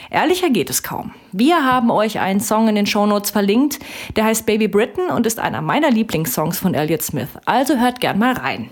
Ehrlicher 0.10 0.50
geht 0.50 0.70
es 0.70 0.84
kaum. 0.84 1.14
Wir 1.32 1.66
haben 1.66 1.92
euch 1.92 2.20
einen 2.20 2.40
Song 2.40 2.68
in 2.68 2.76
den 2.76 2.86
Shownotes 2.86 3.32
verlinkt, 3.32 3.80
der 4.16 4.26
heißt 4.26 4.46
Baby 4.46 4.68
Britain 4.68 5.10
und 5.10 5.26
ist 5.26 5.40
einer 5.40 5.62
meiner 5.62 5.92
Lieblingssongs 5.92 6.60
von 6.60 6.74
Elliot 6.74 7.02
Smith. 7.02 7.30
Also 7.46 7.78
hört 7.78 8.00
gern 8.00 8.20
mal 8.20 8.34
rein. 8.34 8.72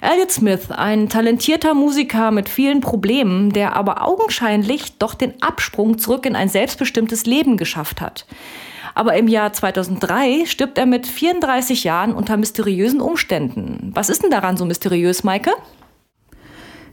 Elliot 0.00 0.30
Smith, 0.30 0.70
ein 0.70 1.08
talentierter 1.08 1.74
Musiker 1.74 2.30
mit 2.30 2.48
vielen 2.48 2.80
Problemen, 2.80 3.52
der 3.52 3.76
aber 3.76 4.02
augenscheinlich 4.02 4.98
doch 4.98 5.14
den 5.14 5.40
Absprung 5.42 5.98
zurück 5.98 6.26
in 6.26 6.36
ein 6.36 6.48
selbstbestimmtes 6.48 7.26
Leben 7.26 7.56
geschafft 7.56 8.00
hat. 8.00 8.26
Aber 8.94 9.14
im 9.16 9.28
Jahr 9.28 9.52
2003 9.52 10.46
stirbt 10.46 10.78
er 10.78 10.86
mit 10.86 11.06
34 11.06 11.84
Jahren 11.84 12.14
unter 12.14 12.36
mysteriösen 12.36 13.00
Umständen. 13.00 13.90
Was 13.94 14.08
ist 14.08 14.22
denn 14.22 14.30
daran 14.30 14.56
so 14.56 14.64
mysteriös, 14.64 15.24
Maike? 15.24 15.52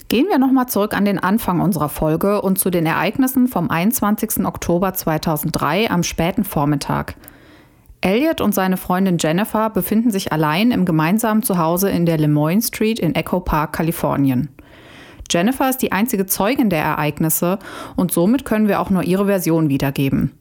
Gehen 0.08 0.26
wir 0.28 0.38
nochmal 0.38 0.68
zurück 0.68 0.94
an 0.94 1.06
den 1.06 1.18
Anfang 1.18 1.60
unserer 1.60 1.88
Folge 1.88 2.42
und 2.42 2.58
zu 2.58 2.70
den 2.70 2.84
Ereignissen 2.84 3.48
vom 3.48 3.70
21. 3.70 4.44
Oktober 4.44 4.92
2003 4.92 5.90
am 5.90 6.02
späten 6.02 6.44
Vormittag. 6.44 7.16
Elliot 8.04 8.42
und 8.42 8.54
seine 8.54 8.76
Freundin 8.76 9.16
Jennifer 9.18 9.70
befinden 9.70 10.10
sich 10.10 10.30
allein 10.30 10.72
im 10.72 10.84
gemeinsamen 10.84 11.42
Zuhause 11.42 11.88
in 11.88 12.04
der 12.04 12.18
Lemoyne 12.18 12.60
Street 12.60 12.98
in 12.98 13.14
Echo 13.14 13.40
Park, 13.40 13.72
Kalifornien. 13.72 14.50
Jennifer 15.30 15.70
ist 15.70 15.78
die 15.78 15.90
einzige 15.90 16.26
Zeugin 16.26 16.68
der 16.68 16.82
Ereignisse 16.82 17.58
und 17.96 18.12
somit 18.12 18.44
können 18.44 18.68
wir 18.68 18.80
auch 18.80 18.90
nur 18.90 19.04
ihre 19.04 19.24
Version 19.24 19.70
wiedergeben. 19.70 20.32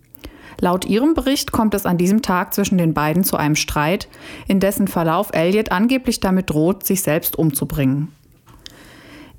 Laut 0.59 0.83
ihrem 0.83 1.13
Bericht 1.13 1.53
kommt 1.53 1.73
es 1.73 1.85
an 1.85 1.97
diesem 1.97 2.21
Tag 2.21 2.53
zwischen 2.53 2.77
den 2.77 2.93
beiden 2.93 3.23
zu 3.23 3.37
einem 3.37 3.55
Streit, 3.55 4.09
in 4.45 4.59
dessen 4.59 4.89
Verlauf 4.89 5.29
Elliot 5.31 5.71
angeblich 5.71 6.19
damit 6.19 6.49
droht, 6.49 6.85
sich 6.85 7.01
selbst 7.01 7.39
umzubringen. 7.39 8.09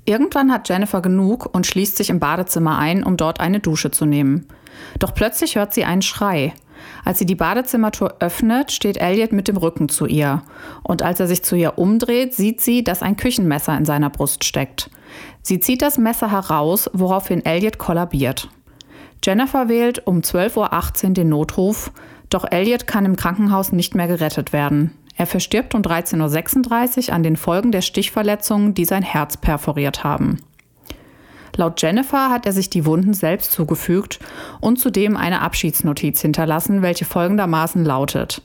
Irgendwann 0.05 0.51
hat 0.51 0.67
Jennifer 0.67 1.01
genug 1.03 1.53
und 1.53 1.67
schließt 1.67 1.95
sich 1.95 2.09
im 2.09 2.19
Badezimmer 2.19 2.79
ein, 2.79 3.03
um 3.03 3.17
dort 3.17 3.39
eine 3.39 3.59
Dusche 3.59 3.91
zu 3.91 4.07
nehmen. 4.07 4.47
Doch 4.97 5.13
plötzlich 5.13 5.57
hört 5.57 5.75
sie 5.75 5.85
einen 5.85 6.01
Schrei. 6.01 6.53
Als 7.05 7.19
sie 7.19 7.27
die 7.27 7.35
Badezimmertür 7.35 8.15
öffnet, 8.19 8.71
steht 8.71 8.97
Elliot 8.97 9.31
mit 9.31 9.47
dem 9.47 9.57
Rücken 9.57 9.89
zu 9.89 10.07
ihr. 10.07 10.41
Und 10.81 11.03
als 11.03 11.19
er 11.19 11.27
sich 11.27 11.43
zu 11.43 11.55
ihr 11.55 11.77
umdreht, 11.77 12.33
sieht 12.33 12.61
sie, 12.61 12.83
dass 12.83 13.03
ein 13.03 13.15
Küchenmesser 13.15 13.77
in 13.77 13.85
seiner 13.85 14.09
Brust 14.09 14.43
steckt. 14.43 14.89
Sie 15.43 15.59
zieht 15.59 15.83
das 15.83 15.99
Messer 15.99 16.31
heraus, 16.31 16.89
woraufhin 16.93 17.45
Elliot 17.45 17.77
kollabiert. 17.77 18.49
Jennifer 19.23 19.69
wählt 19.69 20.05
um 20.05 20.19
12.18 20.19 21.05
Uhr 21.05 21.13
den 21.13 21.29
Notruf, 21.29 21.91
doch 22.31 22.45
Elliot 22.49 22.87
kann 22.87 23.05
im 23.05 23.15
Krankenhaus 23.15 23.71
nicht 23.71 23.93
mehr 23.93 24.07
gerettet 24.07 24.51
werden. 24.51 24.91
Er 25.15 25.27
verstirbt 25.27 25.75
um 25.75 25.83
13.36 25.83 27.07
Uhr 27.07 27.13
an 27.13 27.23
den 27.23 27.37
Folgen 27.37 27.71
der 27.71 27.81
Stichverletzungen, 27.81 28.73
die 28.73 28.85
sein 28.85 29.03
Herz 29.03 29.37
perforiert 29.37 30.03
haben. 30.03 30.39
Laut 31.57 31.81
Jennifer 31.81 32.29
hat 32.29 32.45
er 32.45 32.53
sich 32.53 32.69
die 32.69 32.85
Wunden 32.85 33.13
selbst 33.13 33.51
zugefügt 33.51 34.19
und 34.59 34.77
zudem 34.77 35.15
eine 35.15 35.41
Abschiedsnotiz 35.41 36.21
hinterlassen, 36.21 36.81
welche 36.81 37.05
folgendermaßen 37.05 37.83
lautet. 37.85 38.41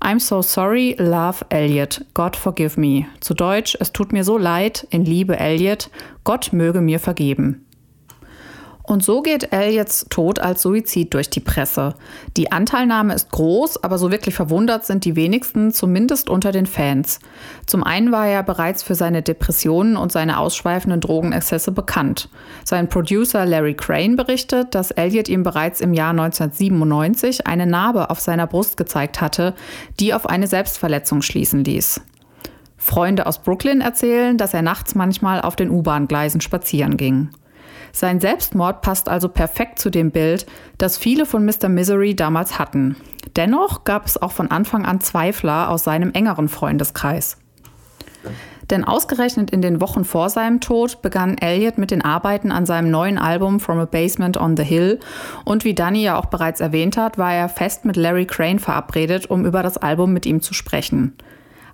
I'm 0.00 0.20
so 0.20 0.42
sorry, 0.42 0.94
love 0.98 1.44
Elliot. 1.48 2.04
God 2.14 2.36
forgive 2.36 2.78
me. 2.78 3.06
Zu 3.20 3.34
Deutsch, 3.34 3.76
es 3.80 3.92
tut 3.92 4.12
mir 4.12 4.22
so 4.22 4.36
leid, 4.36 4.86
in 4.90 5.04
Liebe 5.04 5.38
Elliot. 5.38 5.90
Gott 6.24 6.52
möge 6.52 6.80
mir 6.80 7.00
vergeben. 7.00 7.64
Und 8.86 9.02
so 9.02 9.22
geht 9.22 9.50
Elliots 9.50 10.06
Tod 10.10 10.38
als 10.40 10.60
Suizid 10.60 11.14
durch 11.14 11.30
die 11.30 11.40
Presse. 11.40 11.94
Die 12.36 12.52
Anteilnahme 12.52 13.14
ist 13.14 13.30
groß, 13.30 13.82
aber 13.82 13.96
so 13.96 14.10
wirklich 14.10 14.34
verwundert 14.34 14.84
sind 14.84 15.06
die 15.06 15.16
wenigsten, 15.16 15.72
zumindest 15.72 16.28
unter 16.28 16.52
den 16.52 16.66
Fans. 16.66 17.18
Zum 17.64 17.82
einen 17.82 18.12
war 18.12 18.28
er 18.28 18.42
bereits 18.42 18.82
für 18.82 18.94
seine 18.94 19.22
Depressionen 19.22 19.96
und 19.96 20.12
seine 20.12 20.38
ausschweifenden 20.38 21.00
Drogenexzesse 21.00 21.72
bekannt. 21.72 22.28
Sein 22.62 22.90
Producer 22.90 23.46
Larry 23.46 23.72
Crane 23.72 24.16
berichtet, 24.16 24.74
dass 24.74 24.90
Elliot 24.90 25.30
ihm 25.30 25.44
bereits 25.44 25.80
im 25.80 25.94
Jahr 25.94 26.10
1997 26.10 27.46
eine 27.46 27.66
Narbe 27.66 28.10
auf 28.10 28.20
seiner 28.20 28.46
Brust 28.46 28.76
gezeigt 28.76 29.22
hatte, 29.22 29.54
die 29.98 30.12
auf 30.12 30.26
eine 30.26 30.46
Selbstverletzung 30.46 31.22
schließen 31.22 31.64
ließ. 31.64 32.02
Freunde 32.76 33.24
aus 33.24 33.38
Brooklyn 33.38 33.80
erzählen, 33.80 34.36
dass 34.36 34.52
er 34.52 34.60
nachts 34.60 34.94
manchmal 34.94 35.40
auf 35.40 35.56
den 35.56 35.70
U-Bahn-Gleisen 35.70 36.42
spazieren 36.42 36.98
ging. 36.98 37.30
Sein 37.94 38.18
Selbstmord 38.18 38.82
passt 38.82 39.08
also 39.08 39.28
perfekt 39.28 39.78
zu 39.78 39.88
dem 39.88 40.10
Bild, 40.10 40.46
das 40.78 40.98
viele 40.98 41.26
von 41.26 41.44
Mr. 41.46 41.68
Misery 41.68 42.16
damals 42.16 42.58
hatten. 42.58 42.96
Dennoch 43.36 43.84
gab 43.84 44.06
es 44.06 44.20
auch 44.20 44.32
von 44.32 44.50
Anfang 44.50 44.84
an 44.84 45.00
Zweifler 45.00 45.70
aus 45.70 45.84
seinem 45.84 46.10
engeren 46.10 46.48
Freundeskreis. 46.48 47.38
Denn 48.68 48.82
ausgerechnet 48.82 49.52
in 49.52 49.62
den 49.62 49.80
Wochen 49.80 50.04
vor 50.04 50.28
seinem 50.28 50.60
Tod 50.60 51.02
begann 51.02 51.38
Elliot 51.38 51.78
mit 51.78 51.92
den 51.92 52.02
Arbeiten 52.02 52.50
an 52.50 52.66
seinem 52.66 52.90
neuen 52.90 53.16
Album 53.16 53.60
From 53.60 53.78
a 53.78 53.84
Basement 53.84 54.38
on 54.38 54.56
the 54.56 54.64
Hill 54.64 54.98
und 55.44 55.64
wie 55.64 55.74
Danny 55.74 56.02
ja 56.02 56.18
auch 56.18 56.26
bereits 56.26 56.60
erwähnt 56.60 56.96
hat, 56.96 57.16
war 57.16 57.32
er 57.32 57.48
fest 57.48 57.84
mit 57.84 57.94
Larry 57.94 58.26
Crane 58.26 58.58
verabredet, 58.58 59.30
um 59.30 59.46
über 59.46 59.62
das 59.62 59.78
Album 59.78 60.12
mit 60.12 60.26
ihm 60.26 60.40
zu 60.40 60.52
sprechen. 60.52 61.14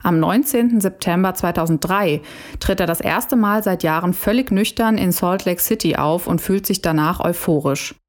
Am 0.02 0.18
19. 0.18 0.80
September 0.80 1.34
2003 1.34 2.22
tritt 2.58 2.80
er 2.80 2.86
das 2.86 3.00
erste 3.00 3.36
Mal 3.36 3.62
seit 3.62 3.82
Jahren 3.82 4.14
völlig 4.14 4.50
nüchtern 4.50 4.96
in 4.96 5.12
Salt 5.12 5.44
Lake 5.44 5.60
City 5.60 5.96
auf 5.96 6.26
und 6.26 6.40
fühlt 6.40 6.66
sich 6.66 6.80
danach 6.80 7.20
euphorisch. 7.20 7.99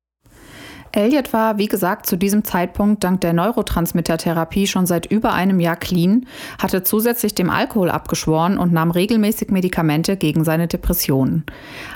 Elliot 0.93 1.31
war, 1.33 1.57
wie 1.57 1.67
gesagt, 1.67 2.05
zu 2.05 2.17
diesem 2.17 2.43
Zeitpunkt 2.43 3.03
dank 3.03 3.21
der 3.21 3.33
Neurotransmittertherapie 3.33 4.67
schon 4.67 4.85
seit 4.85 5.05
über 5.05 5.33
einem 5.33 5.59
Jahr 5.59 5.75
clean, 5.75 6.25
hatte 6.59 6.83
zusätzlich 6.83 7.33
dem 7.33 7.49
Alkohol 7.49 7.89
abgeschworen 7.89 8.57
und 8.57 8.73
nahm 8.73 8.91
regelmäßig 8.91 9.49
Medikamente 9.51 10.17
gegen 10.17 10.43
seine 10.43 10.67
Depressionen. 10.67 11.45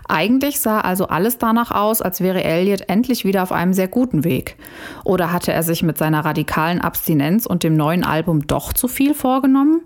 Eigentlich 0.07 0.59
sah 0.59 0.79
also 0.79 1.07
alles 1.07 1.37
danach 1.37 1.71
aus, 1.71 2.01
als 2.01 2.21
wäre 2.21 2.43
Elliot 2.43 2.87
endlich 2.87 3.25
wieder 3.25 3.43
auf 3.43 3.51
einem 3.51 3.73
sehr 3.73 3.87
guten 3.87 4.23
Weg. 4.23 4.55
Oder 5.03 5.31
hatte 5.31 5.51
er 5.51 5.63
sich 5.63 5.83
mit 5.83 5.97
seiner 5.97 6.23
radikalen 6.23 6.79
Abstinenz 6.79 7.45
und 7.45 7.63
dem 7.63 7.75
neuen 7.75 8.03
Album 8.03 8.47
doch 8.47 8.71
zu 8.73 8.87
viel 8.87 9.13
vorgenommen? 9.13 9.81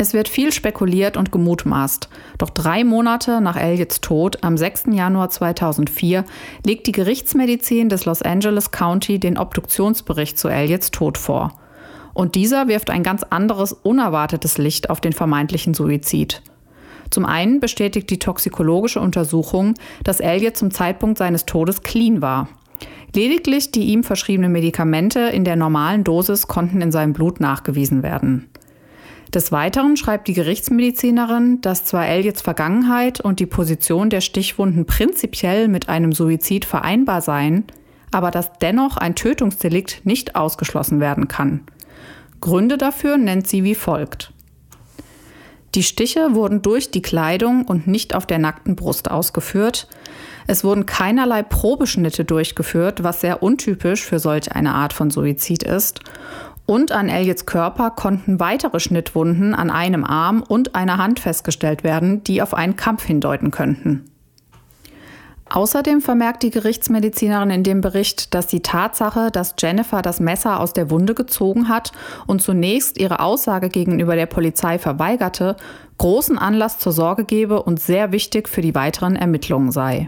Es 0.00 0.14
wird 0.14 0.30
viel 0.30 0.50
spekuliert 0.50 1.18
und 1.18 1.30
gemutmaßt. 1.30 2.08
Doch 2.38 2.48
drei 2.48 2.84
Monate 2.84 3.42
nach 3.42 3.56
Elliots 3.56 4.00
Tod, 4.00 4.42
am 4.42 4.56
6. 4.56 4.84
Januar 4.92 5.28
2004, 5.28 6.24
legt 6.64 6.86
die 6.86 6.92
Gerichtsmedizin 6.92 7.90
des 7.90 8.06
Los 8.06 8.22
Angeles 8.22 8.70
County 8.70 9.18
den 9.18 9.36
Obduktionsbericht 9.36 10.38
zu 10.38 10.48
Elliots 10.48 10.90
Tod 10.90 11.18
vor. 11.18 11.52
Und 12.14 12.34
dieser 12.34 12.66
wirft 12.66 12.88
ein 12.88 13.02
ganz 13.02 13.24
anderes, 13.24 13.74
unerwartetes 13.74 14.56
Licht 14.56 14.88
auf 14.88 15.02
den 15.02 15.12
vermeintlichen 15.12 15.74
Suizid. 15.74 16.40
Zum 17.10 17.26
einen 17.26 17.60
bestätigt 17.60 18.08
die 18.08 18.18
toxikologische 18.18 19.00
Untersuchung, 19.00 19.74
dass 20.02 20.20
Elliot 20.20 20.56
zum 20.56 20.70
Zeitpunkt 20.70 21.18
seines 21.18 21.44
Todes 21.44 21.82
clean 21.82 22.22
war. 22.22 22.48
Lediglich 23.14 23.70
die 23.70 23.88
ihm 23.88 24.02
verschriebenen 24.02 24.52
Medikamente 24.52 25.20
in 25.20 25.44
der 25.44 25.56
normalen 25.56 26.04
Dosis 26.04 26.48
konnten 26.48 26.80
in 26.80 26.90
seinem 26.90 27.12
Blut 27.12 27.38
nachgewiesen 27.38 28.02
werden. 28.02 28.48
Des 29.34 29.52
Weiteren 29.52 29.96
schreibt 29.96 30.26
die 30.26 30.32
Gerichtsmedizinerin, 30.32 31.60
dass 31.60 31.84
zwar 31.84 32.08
Elliots 32.08 32.42
Vergangenheit 32.42 33.20
und 33.20 33.38
die 33.38 33.46
Position 33.46 34.10
der 34.10 34.22
Stichwunden 34.22 34.86
prinzipiell 34.86 35.68
mit 35.68 35.88
einem 35.88 36.10
Suizid 36.10 36.64
vereinbar 36.64 37.20
seien, 37.20 37.64
aber 38.10 38.32
dass 38.32 38.58
dennoch 38.58 38.96
ein 38.96 39.14
Tötungsdelikt 39.14 40.04
nicht 40.04 40.34
ausgeschlossen 40.34 40.98
werden 40.98 41.28
kann. 41.28 41.60
Gründe 42.40 42.76
dafür 42.76 43.18
nennt 43.18 43.46
sie 43.46 43.62
wie 43.62 43.76
folgt. 43.76 44.32
Die 45.76 45.84
Stiche 45.84 46.34
wurden 46.34 46.62
durch 46.62 46.90
die 46.90 47.02
Kleidung 47.02 47.64
und 47.64 47.86
nicht 47.86 48.16
auf 48.16 48.26
der 48.26 48.38
nackten 48.38 48.74
Brust 48.74 49.08
ausgeführt. 49.08 49.86
Es 50.48 50.64
wurden 50.64 50.86
keinerlei 50.86 51.44
Probeschnitte 51.44 52.24
durchgeführt, 52.24 53.04
was 53.04 53.20
sehr 53.20 53.44
untypisch 53.44 54.04
für 54.04 54.18
solch 54.18 54.50
eine 54.50 54.74
Art 54.74 54.92
von 54.92 55.12
Suizid 55.12 55.62
ist. 55.62 56.00
Und 56.70 56.92
an 56.92 57.08
Elliots 57.08 57.46
Körper 57.46 57.90
konnten 57.90 58.38
weitere 58.38 58.78
Schnittwunden 58.78 59.56
an 59.56 59.70
einem 59.70 60.04
Arm 60.04 60.40
und 60.40 60.76
einer 60.76 60.98
Hand 60.98 61.18
festgestellt 61.18 61.82
werden, 61.82 62.22
die 62.22 62.42
auf 62.42 62.54
einen 62.54 62.76
Kampf 62.76 63.02
hindeuten 63.02 63.50
könnten. 63.50 64.04
Außerdem 65.48 66.00
vermerkt 66.00 66.44
die 66.44 66.50
Gerichtsmedizinerin 66.50 67.50
in 67.50 67.64
dem 67.64 67.80
Bericht, 67.80 68.36
dass 68.36 68.46
die 68.46 68.62
Tatsache, 68.62 69.32
dass 69.32 69.56
Jennifer 69.58 70.00
das 70.00 70.20
Messer 70.20 70.60
aus 70.60 70.72
der 70.72 70.90
Wunde 70.90 71.14
gezogen 71.14 71.68
hat 71.68 71.90
und 72.28 72.40
zunächst 72.40 73.00
ihre 73.00 73.18
Aussage 73.18 73.68
gegenüber 73.68 74.14
der 74.14 74.26
Polizei 74.26 74.78
verweigerte, 74.78 75.56
großen 75.98 76.38
Anlass 76.38 76.78
zur 76.78 76.92
Sorge 76.92 77.24
gebe 77.24 77.64
und 77.64 77.80
sehr 77.80 78.12
wichtig 78.12 78.48
für 78.48 78.60
die 78.60 78.76
weiteren 78.76 79.16
Ermittlungen 79.16 79.72
sei. 79.72 80.06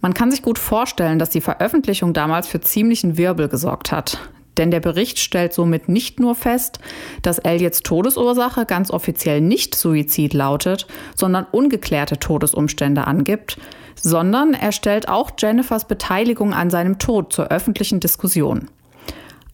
Man 0.00 0.14
kann 0.14 0.30
sich 0.30 0.42
gut 0.42 0.60
vorstellen, 0.60 1.18
dass 1.18 1.30
die 1.30 1.40
Veröffentlichung 1.40 2.12
damals 2.12 2.46
für 2.46 2.60
ziemlichen 2.60 3.16
Wirbel 3.16 3.48
gesorgt 3.48 3.90
hat. 3.90 4.20
Denn 4.56 4.70
der 4.70 4.80
Bericht 4.80 5.18
stellt 5.18 5.52
somit 5.52 5.88
nicht 5.88 6.20
nur 6.20 6.34
fest, 6.34 6.78
dass 7.22 7.38
Elliots 7.38 7.80
Todesursache 7.80 8.66
ganz 8.66 8.90
offiziell 8.90 9.40
nicht 9.40 9.74
Suizid 9.74 10.32
lautet, 10.34 10.86
sondern 11.16 11.46
ungeklärte 11.50 12.18
Todesumstände 12.18 13.06
angibt, 13.06 13.58
sondern 13.96 14.54
er 14.54 14.72
stellt 14.72 15.08
auch 15.08 15.32
Jennifers 15.38 15.86
Beteiligung 15.86 16.52
an 16.52 16.70
seinem 16.70 16.98
Tod 16.98 17.32
zur 17.32 17.48
öffentlichen 17.48 18.00
Diskussion. 18.00 18.68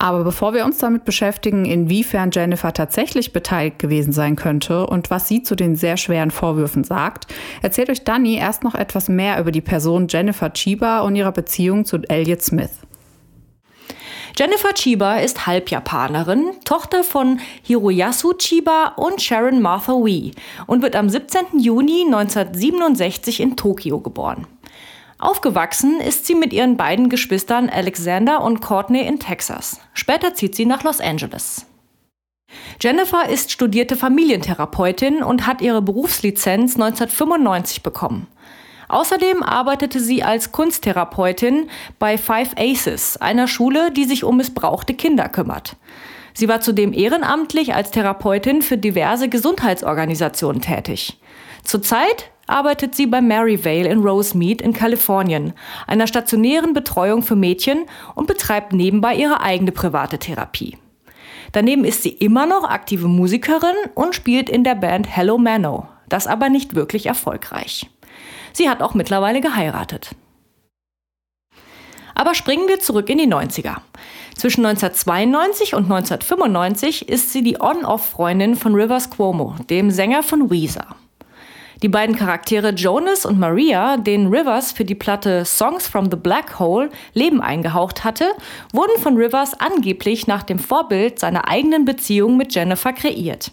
Aber 0.02 0.24
bevor 0.24 0.54
wir 0.54 0.64
uns 0.64 0.78
damit 0.78 1.04
beschäftigen, 1.04 1.66
inwiefern 1.66 2.30
Jennifer 2.32 2.72
tatsächlich 2.72 3.34
beteiligt 3.34 3.78
gewesen 3.78 4.14
sein 4.14 4.34
könnte 4.34 4.86
und 4.86 5.10
was 5.10 5.28
sie 5.28 5.42
zu 5.42 5.54
den 5.54 5.76
sehr 5.76 5.98
schweren 5.98 6.30
Vorwürfen 6.30 6.84
sagt, 6.84 7.26
erzählt 7.60 7.90
euch 7.90 8.02
Danny 8.02 8.36
erst 8.36 8.64
noch 8.64 8.74
etwas 8.74 9.10
mehr 9.10 9.38
über 9.38 9.52
die 9.52 9.60
Person 9.60 10.06
Jennifer 10.08 10.54
Chiba 10.54 11.00
und 11.00 11.16
ihrer 11.16 11.32
Beziehung 11.32 11.84
zu 11.84 11.98
Elliot 12.08 12.40
Smith. 12.40 12.78
Jennifer 14.40 14.72
Chiba 14.72 15.16
ist 15.18 15.46
Halbjapanerin, 15.46 16.52
Tochter 16.64 17.04
von 17.04 17.40
Hiroyasu 17.62 18.32
Chiba 18.32 18.94
und 18.96 19.20
Sharon 19.20 19.60
Martha 19.60 19.92
Wee 19.92 20.32
und 20.66 20.80
wird 20.80 20.96
am 20.96 21.10
17. 21.10 21.58
Juni 21.58 22.04
1967 22.06 23.40
in 23.40 23.56
Tokio 23.58 24.00
geboren. 24.00 24.46
Aufgewachsen 25.18 26.00
ist 26.00 26.24
sie 26.24 26.34
mit 26.34 26.54
ihren 26.54 26.78
beiden 26.78 27.10
Geschwistern 27.10 27.68
Alexander 27.68 28.42
und 28.42 28.62
Courtney 28.62 29.02
in 29.02 29.20
Texas. 29.20 29.78
Später 29.92 30.32
zieht 30.32 30.54
sie 30.54 30.64
nach 30.64 30.84
Los 30.84 31.02
Angeles. 31.02 31.66
Jennifer 32.80 33.28
ist 33.28 33.52
studierte 33.52 33.94
Familientherapeutin 33.94 35.22
und 35.22 35.46
hat 35.46 35.60
ihre 35.60 35.82
Berufslizenz 35.82 36.76
1995 36.76 37.82
bekommen. 37.82 38.26
Außerdem 38.90 39.44
arbeitete 39.44 40.00
sie 40.00 40.24
als 40.24 40.50
Kunsttherapeutin 40.50 41.70
bei 42.00 42.18
Five 42.18 42.54
Aces, 42.58 43.16
einer 43.18 43.46
Schule, 43.46 43.92
die 43.92 44.04
sich 44.04 44.24
um 44.24 44.36
missbrauchte 44.36 44.94
Kinder 44.94 45.28
kümmert. 45.28 45.76
Sie 46.34 46.48
war 46.48 46.60
zudem 46.60 46.92
ehrenamtlich 46.92 47.72
als 47.72 47.92
Therapeutin 47.92 48.62
für 48.62 48.76
diverse 48.76 49.28
Gesundheitsorganisationen 49.28 50.60
tätig. 50.60 51.20
Zurzeit 51.62 52.32
arbeitet 52.48 52.96
sie 52.96 53.06
bei 53.06 53.20
Maryvale 53.20 53.88
in 53.88 54.00
Rosemead 54.00 54.60
in 54.60 54.72
Kalifornien, 54.72 55.52
einer 55.86 56.08
stationären 56.08 56.72
Betreuung 56.72 57.22
für 57.22 57.36
Mädchen 57.36 57.86
und 58.16 58.26
betreibt 58.26 58.72
nebenbei 58.72 59.14
ihre 59.14 59.40
eigene 59.40 59.70
private 59.70 60.18
Therapie. 60.18 60.76
Daneben 61.52 61.84
ist 61.84 62.02
sie 62.02 62.10
immer 62.10 62.46
noch 62.46 62.68
aktive 62.68 63.06
Musikerin 63.06 63.76
und 63.94 64.16
spielt 64.16 64.50
in 64.50 64.64
der 64.64 64.74
Band 64.74 65.06
Hello 65.08 65.38
Mano, 65.38 65.86
das 66.08 66.26
aber 66.26 66.48
nicht 66.48 66.74
wirklich 66.74 67.06
erfolgreich. 67.06 67.88
Sie 68.52 68.68
hat 68.68 68.82
auch 68.82 68.94
mittlerweile 68.94 69.40
geheiratet. 69.40 70.10
Aber 72.14 72.34
springen 72.34 72.68
wir 72.68 72.80
zurück 72.80 73.08
in 73.08 73.18
die 73.18 73.26
90er. 73.26 73.76
Zwischen 74.36 74.64
1992 74.64 75.74
und 75.74 75.84
1995 75.84 77.08
ist 77.08 77.32
sie 77.32 77.42
die 77.42 77.60
On-Off-Freundin 77.60 78.56
von 78.56 78.74
Rivers 78.74 79.10
Cuomo, 79.10 79.54
dem 79.68 79.90
Sänger 79.90 80.22
von 80.22 80.50
Weezer. 80.50 80.96
Die 81.82 81.88
beiden 81.88 82.14
Charaktere 82.14 82.70
Jonas 82.70 83.24
und 83.24 83.38
Maria, 83.38 83.96
denen 83.96 84.26
Rivers 84.26 84.72
für 84.72 84.84
die 84.84 84.94
Platte 84.94 85.46
Songs 85.46 85.88
from 85.88 86.10
the 86.10 86.16
Black 86.16 86.58
Hole 86.58 86.90
Leben 87.14 87.40
eingehaucht 87.40 88.04
hatte, 88.04 88.32
wurden 88.72 89.00
von 89.00 89.16
Rivers 89.16 89.58
angeblich 89.58 90.26
nach 90.26 90.42
dem 90.42 90.58
Vorbild 90.58 91.18
seiner 91.18 91.48
eigenen 91.48 91.86
Beziehung 91.86 92.36
mit 92.36 92.54
Jennifer 92.54 92.92
kreiert. 92.92 93.52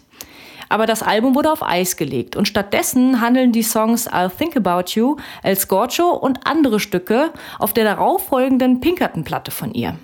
Aber 0.68 0.86
das 0.86 1.02
Album 1.02 1.34
wurde 1.34 1.52
auf 1.52 1.62
Eis 1.62 1.96
gelegt 1.96 2.36
und 2.36 2.46
stattdessen 2.46 3.20
handeln 3.20 3.52
die 3.52 3.62
Songs 3.62 4.10
I'll 4.10 4.30
Think 4.30 4.56
About 4.56 4.92
You, 4.92 5.16
El 5.42 5.56
Scorcho 5.56 6.10
und 6.10 6.46
andere 6.46 6.80
Stücke 6.80 7.32
auf 7.58 7.72
der 7.72 7.84
darauffolgenden 7.84 8.80
Pinkerton-Platte 8.80 9.50
von 9.50 9.72
ihr. 9.72 9.96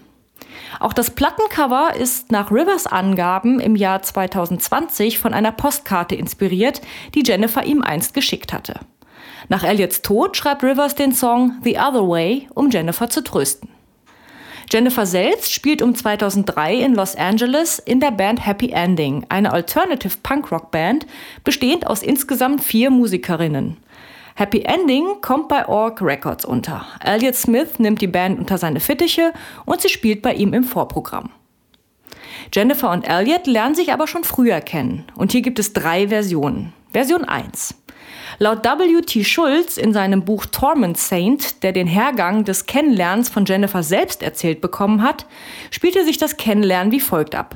Auch 0.81 0.93
das 0.93 1.11
Plattencover 1.11 1.95
ist 1.97 2.33
nach 2.33 2.51
Rivers 2.51 2.87
Angaben 2.87 3.61
im 3.61 3.77
Jahr 3.77 4.03
2020 4.03 5.19
von 5.19 5.35
einer 5.35 5.53
Postkarte 5.53 6.15
inspiriert, 6.15 6.81
die 7.15 7.23
Jennifer 7.25 7.65
ihm 7.65 7.83
einst 7.83 8.15
geschickt 8.15 8.53
hatte. 8.53 8.81
Nach 9.49 9.63
Elliots 9.63 10.03
Tod 10.03 10.37
schreibt 10.37 10.63
Rivers 10.63 10.95
den 10.95 11.13
Song 11.13 11.59
The 11.65 11.79
Other 11.79 12.09
Way, 12.09 12.49
um 12.55 12.71
Jennifer 12.71 13.11
zu 13.11 13.23
trösten. 13.23 13.74
Jennifer 14.73 15.07
selbst 15.07 15.53
spielt 15.53 15.83
um 15.83 15.95
2003 15.95 16.75
in 16.77 16.95
Los 16.95 17.17
Angeles 17.17 17.79
in 17.79 18.01
der 18.01 18.11
Band 18.11 18.45
Happy 18.45 18.71
Ending, 18.71 19.25
eine 19.29 19.53
Alternative 19.53 20.17
Punk-Rock 20.23 20.71
Band, 20.71 21.07
bestehend 21.45 21.87
aus 21.87 22.03
insgesamt 22.03 22.63
vier 22.63 22.91
Musikerinnen. 22.91 23.77
Happy 24.37 24.63
Ending 24.63 25.21
kommt 25.21 25.49
bei 25.49 25.69
Org 25.69 26.03
Records 26.03 26.45
unter. 26.45 26.87
Elliot 27.01 27.37
Smith 27.37 27.79
nimmt 27.79 28.01
die 28.01 28.09
Band 28.09 28.41
unter 28.41 28.59
seine 28.59 28.81
Fittiche 28.81 29.33
und 29.65 29.81
sie 29.81 29.89
spielt 29.89 30.23
bei 30.23 30.35
ihm 30.35 30.53
im 30.53 30.65
Vorprogramm. 30.65 31.31
Jennifer 32.53 32.91
und 32.91 33.03
Elliot 33.03 33.47
lernen 33.47 33.75
sich 33.75 33.93
aber 33.93 34.09
schon 34.09 34.25
früher 34.25 34.61
kennen 34.61 35.05
und 35.15 35.33
hier 35.33 35.43
gibt 35.43 35.59
es 35.59 35.73
drei 35.73 36.09
Versionen. 36.09 36.73
Version 36.93 37.25
1. 37.25 37.75
Laut 38.39 38.65
W.T. 38.65 39.25
Schulz 39.25 39.77
in 39.77 39.93
seinem 39.93 40.25
Buch 40.25 40.47
Torment 40.47 40.99
Saint, 40.99 41.63
der 41.63 41.73
den 41.73 41.87
Hergang 41.87 42.45
des 42.45 42.67
Kennenlernens 42.67 43.29
von 43.29 43.45
Jennifer 43.45 43.83
selbst 43.83 44.23
erzählt 44.23 44.61
bekommen 44.61 45.03
hat, 45.03 45.27
spielte 45.71 46.05
sich 46.05 46.19
das 46.19 46.37
Kennenlernen 46.37 46.93
wie 46.93 47.01
folgt 47.01 47.35
ab. 47.35 47.55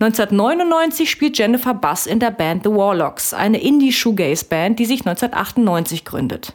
1999 0.00 1.10
spielt 1.10 1.36
Jennifer 1.36 1.74
Bass 1.74 2.06
in 2.06 2.20
der 2.20 2.30
Band 2.30 2.64
The 2.64 2.70
Warlocks, 2.70 3.34
eine 3.34 3.60
Indie-Shoegaze-Band, 3.60 4.78
die 4.78 4.86
sich 4.86 5.00
1998 5.00 6.04
gründet. 6.04 6.54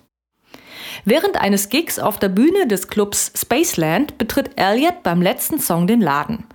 Während 1.06 1.38
eines 1.38 1.70
Gigs 1.70 2.00
auf 2.00 2.18
der 2.18 2.30
Bühne 2.30 2.68
des 2.68 2.88
Clubs 2.88 3.32
Spaceland 3.36 4.18
betritt 4.18 4.52
Elliot 4.56 5.04
beim 5.04 5.22
letzten 5.22 5.60
Song 5.60 5.86
den 5.86 6.02
Laden. 6.02 6.46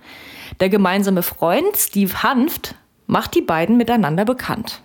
Der 0.59 0.69
gemeinsame 0.69 1.23
Freund 1.23 1.77
Steve 1.77 2.23
Hanft 2.23 2.75
macht 3.07 3.35
die 3.35 3.41
beiden 3.41 3.77
miteinander 3.77 4.25
bekannt. 4.25 4.81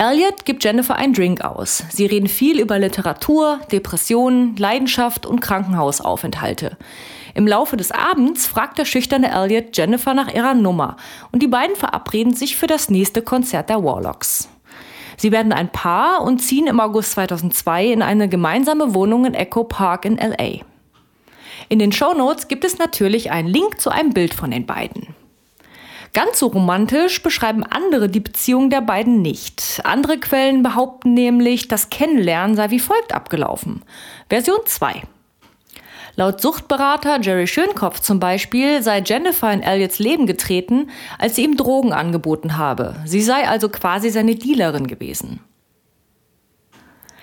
Elliot 0.00 0.44
gibt 0.44 0.62
Jennifer 0.62 0.94
einen 0.94 1.12
Drink 1.12 1.40
aus. 1.40 1.82
Sie 1.90 2.06
reden 2.06 2.28
viel 2.28 2.60
über 2.60 2.78
Literatur, 2.78 3.58
Depressionen, 3.72 4.54
Leidenschaft 4.56 5.26
und 5.26 5.40
Krankenhausaufenthalte. 5.40 6.76
Im 7.34 7.48
Laufe 7.48 7.76
des 7.76 7.90
Abends 7.90 8.46
fragt 8.46 8.78
der 8.78 8.84
schüchterne 8.84 9.32
Elliot 9.32 9.76
Jennifer 9.76 10.14
nach 10.14 10.32
ihrer 10.32 10.54
Nummer 10.54 10.98
und 11.32 11.42
die 11.42 11.48
beiden 11.48 11.74
verabreden 11.74 12.32
sich 12.32 12.56
für 12.56 12.68
das 12.68 12.90
nächste 12.90 13.22
Konzert 13.22 13.70
der 13.70 13.82
Warlocks. 13.82 14.48
Sie 15.16 15.32
werden 15.32 15.52
ein 15.52 15.72
Paar 15.72 16.22
und 16.22 16.38
ziehen 16.38 16.68
im 16.68 16.78
August 16.78 17.10
2002 17.12 17.86
in 17.86 18.02
eine 18.02 18.28
gemeinsame 18.28 18.94
Wohnung 18.94 19.24
in 19.24 19.34
Echo 19.34 19.64
Park 19.64 20.04
in 20.04 20.16
LA. 20.16 20.60
In 21.68 21.80
den 21.80 21.90
Show 21.90 22.14
Notes 22.14 22.46
gibt 22.46 22.64
es 22.64 22.78
natürlich 22.78 23.32
einen 23.32 23.48
Link 23.48 23.80
zu 23.80 23.90
einem 23.90 24.10
Bild 24.10 24.32
von 24.32 24.52
den 24.52 24.64
beiden. 24.64 25.08
Ganz 26.14 26.38
so 26.38 26.46
romantisch 26.46 27.22
beschreiben 27.22 27.64
andere 27.64 28.08
die 28.08 28.20
Beziehung 28.20 28.70
der 28.70 28.80
beiden 28.80 29.20
nicht. 29.22 29.80
Andere 29.84 30.18
Quellen 30.18 30.62
behaupten 30.62 31.14
nämlich, 31.14 31.68
das 31.68 31.90
Kennenlernen 31.90 32.56
sei 32.56 32.70
wie 32.70 32.80
folgt 32.80 33.14
abgelaufen. 33.14 33.82
Version 34.28 34.60
2. 34.64 35.02
Laut 36.16 36.40
Suchtberater 36.40 37.20
Jerry 37.20 37.46
Schönkopf 37.46 38.00
zum 38.00 38.18
Beispiel 38.18 38.82
sei 38.82 39.02
Jennifer 39.04 39.52
in 39.52 39.62
Elliots 39.62 40.00
Leben 40.00 40.26
getreten, 40.26 40.90
als 41.18 41.36
sie 41.36 41.44
ihm 41.44 41.56
Drogen 41.56 41.92
angeboten 41.92 42.56
habe. 42.56 42.96
Sie 43.04 43.22
sei 43.22 43.46
also 43.46 43.68
quasi 43.68 44.10
seine 44.10 44.34
Dealerin 44.34 44.88
gewesen. 44.88 45.40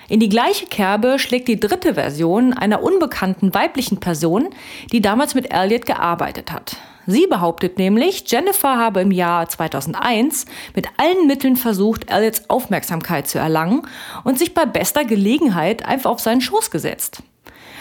In 0.08 0.20
die 0.20 0.28
gleiche 0.28 0.66
Kerbe 0.66 1.18
schlägt 1.18 1.48
die 1.48 1.60
dritte 1.60 1.94
Version 1.94 2.54
einer 2.54 2.82
unbekannten 2.82 3.52
weiblichen 3.52 3.98
Person, 3.98 4.48
die 4.92 5.02
damals 5.02 5.34
mit 5.34 5.52
Elliot 5.52 5.84
gearbeitet 5.84 6.52
hat. 6.52 6.76
Sie 7.06 7.26
behauptet 7.26 7.78
nämlich, 7.78 8.24
Jennifer 8.26 8.76
habe 8.76 9.00
im 9.00 9.12
Jahr 9.12 9.48
2001 9.48 10.46
mit 10.74 10.88
allen 10.96 11.26
Mitteln 11.26 11.56
versucht, 11.56 12.10
Elliots 12.10 12.50
Aufmerksamkeit 12.50 13.28
zu 13.28 13.38
erlangen 13.38 13.82
und 14.24 14.38
sich 14.38 14.54
bei 14.54 14.66
bester 14.66 15.04
Gelegenheit 15.04 15.86
einfach 15.86 16.10
auf 16.10 16.20
seinen 16.20 16.40
Schoß 16.40 16.70
gesetzt. 16.70 17.22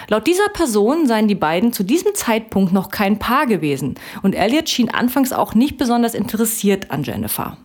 Laut 0.08 0.28
dieser 0.28 0.50
Person 0.50 1.08
seien 1.08 1.28
die 1.28 1.36
beiden 1.36 1.74
zu 1.74 1.84
diesem 1.84 2.14
Zeitpunkt 2.14 2.72
noch 2.72 2.90
kein 2.90 3.18
Paar 3.18 3.48
gewesen 3.48 3.96
und 4.22 4.36
Elliot 4.36 4.70
schien 4.70 4.92
anfangs 4.92 5.34
auch 5.34 5.56
nicht 5.56 5.78
besonders 5.78 6.14
interessiert 6.14 6.92
an 6.92 7.04
Jennifer. 7.04 7.58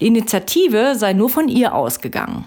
Die 0.00 0.06
Initiative 0.06 0.94
sei 0.96 1.12
nur 1.12 1.30
von 1.30 1.48
ihr 1.48 1.74
ausgegangen. 1.74 2.44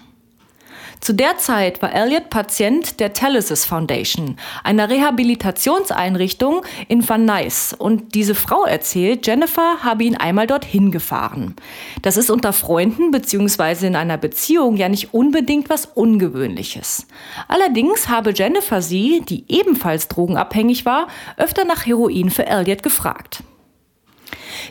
Zu 1.06 1.12
der 1.12 1.38
Zeit 1.38 1.82
war 1.82 1.94
Elliot 1.94 2.30
Patient 2.30 2.98
der 2.98 3.12
Telesis 3.12 3.64
Foundation, 3.64 4.34
einer 4.64 4.90
Rehabilitationseinrichtung 4.90 6.62
in 6.88 7.08
Van 7.08 7.24
Nuys. 7.24 7.76
Und 7.78 8.16
diese 8.16 8.34
Frau 8.34 8.64
erzählt, 8.64 9.24
Jennifer 9.24 9.84
habe 9.84 10.02
ihn 10.02 10.16
einmal 10.16 10.48
dorthin 10.48 10.90
gefahren. 10.90 11.54
Das 12.02 12.16
ist 12.16 12.28
unter 12.28 12.52
Freunden 12.52 13.12
bzw. 13.12 13.86
in 13.86 13.94
einer 13.94 14.18
Beziehung 14.18 14.76
ja 14.76 14.88
nicht 14.88 15.14
unbedingt 15.14 15.70
was 15.70 15.86
Ungewöhnliches. 15.86 17.06
Allerdings 17.46 18.08
habe 18.08 18.32
Jennifer 18.34 18.82
sie, 18.82 19.22
die 19.28 19.44
ebenfalls 19.46 20.08
drogenabhängig 20.08 20.86
war, 20.86 21.06
öfter 21.36 21.64
nach 21.64 21.86
Heroin 21.86 22.30
für 22.30 22.46
Elliot 22.46 22.82
gefragt. 22.82 23.44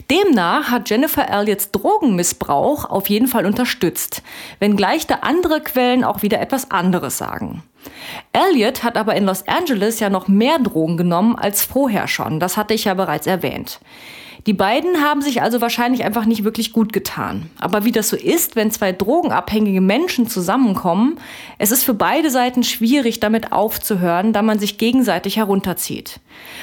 Demnach 0.10 0.70
hat 0.70 0.90
Jennifer 0.90 1.28
Elliots 1.30 1.72
Drogenmissbrauch 1.72 2.86
auf 2.86 3.10
jeden 3.10 3.28
Fall 3.28 3.46
unterstützt, 3.46 4.22
wenngleich 4.60 5.08
da 5.08 5.16
andere 5.22 5.62
Quellen 5.62 6.04
auch 6.04 6.22
wieder 6.22 6.40
etwas 6.40 6.72
anderes 6.72 7.18
sagen. 7.18 7.64
Elliot 8.34 8.84
hat 8.84 8.98
aber 8.98 9.16
in 9.16 9.26
Los 9.26 9.48
Angeles 9.48 10.00
ja 10.00 10.10
noch 10.10 10.28
mehr 10.28 10.60
Drogen 10.60 10.98
genommen 10.98 11.36
als 11.36 11.64
vorher 11.64 12.08
schon, 12.08 12.40
das 12.40 12.58
hatte 12.58 12.74
ich 12.74 12.86
ja 12.86 12.94
bereits 12.94 13.28
erwähnt. 13.28 13.80
Die 14.46 14.54
beiden 14.54 15.02
haben 15.02 15.24
sich 15.24 15.42
also 15.42 15.60
wahrscheinlich 15.60 16.04
einfach 16.04 16.26
nicht 16.26 16.44
wirklich 16.44 16.72
gut 16.72 16.94
getan. 16.94 17.50
Aber 17.60 17.84
wie 17.84 17.92
das 17.92 18.10
so 18.10 18.16
ist, 18.16 18.56
wenn 18.56 18.70
zwei 18.70 18.92
drogenabhängige 18.92 19.82
Menschen 19.82 20.28
zusammenkommen, 20.28 21.18
es 21.58 21.72
ist 21.72 21.84
für 21.84 21.96
beide 21.96 22.30
Seiten 22.30 22.64
schwierig, 22.64 23.20
damit 23.20 23.52
aufzuhören, 23.52 24.34
da 24.34 24.44
man 24.44 24.60
sich 24.60 24.78
gegenseitig 24.78 25.38
herunterzieht. 25.38 26.20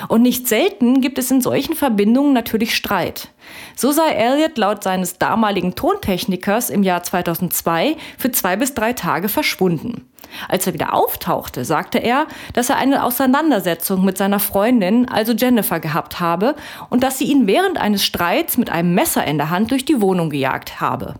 Und 0.07 0.23
nicht 0.23 0.47
selten 0.47 1.01
gibt 1.01 1.19
es 1.19 1.33
in 1.33 1.41
solchen 1.41 1.75
Verbindungen 1.75 2.33
natürlich 2.33 2.77
Streit. 2.77 3.31
So 3.75 3.91
sei 3.91 4.11
Elliot 4.11 4.59
laut 4.59 4.85
seines 4.85 5.19
damaligen 5.19 5.75
Tontechnikers 5.75 6.71
im 6.71 6.85
Jahr 6.85 7.03
2002 7.03 7.97
für 8.17 8.31
zwei 8.31 8.55
bis 8.55 8.75
drei 8.75 8.93
Tage 8.93 9.29
verschwunden. 9.29 10.07
Als 10.49 10.67
er 10.67 10.75
wieder 10.75 10.95
auftauchte, 10.95 11.65
sagte 11.65 11.99
er, 11.99 12.27
dass 12.53 12.71
er 12.71 12.77
eine 12.77 13.05
Auseinandersetzung 13.05 14.05
mit 14.05 14.19
seiner 14.19 14.41
Freundin, 14.41 15.09
also 15.09 15.33
Jennifer, 15.33 15.81
gehabt 15.81 16.21
habe 16.21 16.55
und 16.91 17.03
dass 17.03 17.19
sie 17.19 17.25
ihn 17.25 17.47
während 17.47 17.79
eines 17.79 18.05
Streits 18.05 18.57
mit 18.57 18.71
einem 18.71 18.95
Messer 18.95 19.25
in 19.25 19.39
der 19.39 19.51
Hand 19.51 19.71
durch 19.71 19.85
die 19.85 20.01
Wohnung 20.01 20.31
gejagt 20.31 20.81
habe. 20.81 21.15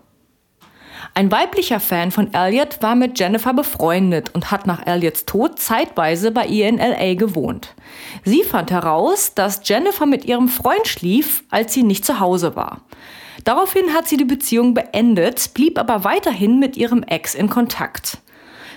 Ein 1.15 1.31
weiblicher 1.31 1.79
Fan 1.79 2.09
von 2.09 2.33
Elliot 2.33 2.81
war 2.81 2.95
mit 2.95 3.19
Jennifer 3.19 3.53
befreundet 3.53 4.31
und 4.33 4.49
hat 4.49 4.65
nach 4.65 4.85
Elliots 4.87 5.25
Tod 5.25 5.59
zeitweise 5.59 6.31
bei 6.31 6.47
ihr 6.47 6.67
in 6.67 6.77
LA 6.77 7.13
gewohnt. 7.13 7.75
Sie 8.23 8.43
fand 8.43 8.71
heraus, 8.71 9.35
dass 9.35 9.61
Jennifer 9.63 10.07
mit 10.07 10.25
ihrem 10.25 10.47
Freund 10.47 10.87
schlief, 10.87 11.43
als 11.51 11.73
sie 11.73 11.83
nicht 11.83 12.03
zu 12.03 12.19
Hause 12.19 12.55
war. 12.55 12.81
Daraufhin 13.43 13.93
hat 13.93 14.07
sie 14.07 14.17
die 14.17 14.25
Beziehung 14.25 14.73
beendet, 14.73 15.53
blieb 15.53 15.77
aber 15.77 16.03
weiterhin 16.03 16.59
mit 16.59 16.77
ihrem 16.77 17.03
Ex 17.03 17.35
in 17.35 17.49
Kontakt. 17.49 18.17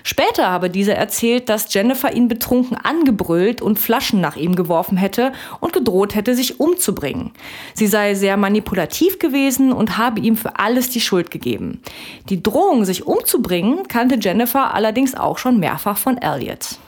Später 0.08 0.48
habe 0.48 0.70
dieser 0.70 0.94
erzählt, 0.94 1.48
dass 1.48 1.74
Jennifer 1.74 2.14
ihn 2.14 2.28
betrunken 2.28 2.76
angebrüllt 2.76 3.60
und 3.60 3.76
Flaschen 3.76 4.20
nach 4.20 4.36
ihm 4.36 4.54
geworfen 4.54 4.96
hätte 4.96 5.32
und 5.58 5.72
gedroht 5.72 6.14
hätte, 6.14 6.36
sich 6.36 6.60
umzubringen. 6.60 7.32
Sie 7.74 7.88
sei 7.88 8.14
sehr 8.14 8.36
manipulativ 8.36 9.18
gewesen 9.18 9.72
und 9.72 9.98
habe 9.98 10.20
ihm 10.20 10.36
für 10.36 10.60
alles 10.60 10.90
die 10.90 11.00
Schuld 11.00 11.32
gegeben. 11.32 11.82
Die 12.28 12.40
Drohung, 12.40 12.84
sich 12.84 13.04
umzubringen, 13.04 13.88
kannte 13.88 14.16
Jennifer 14.20 14.72
allerdings 14.74 15.16
auch 15.16 15.38
schon 15.38 15.58
mehrfach 15.58 15.98
von 15.98 16.18
Elliot. 16.18 16.78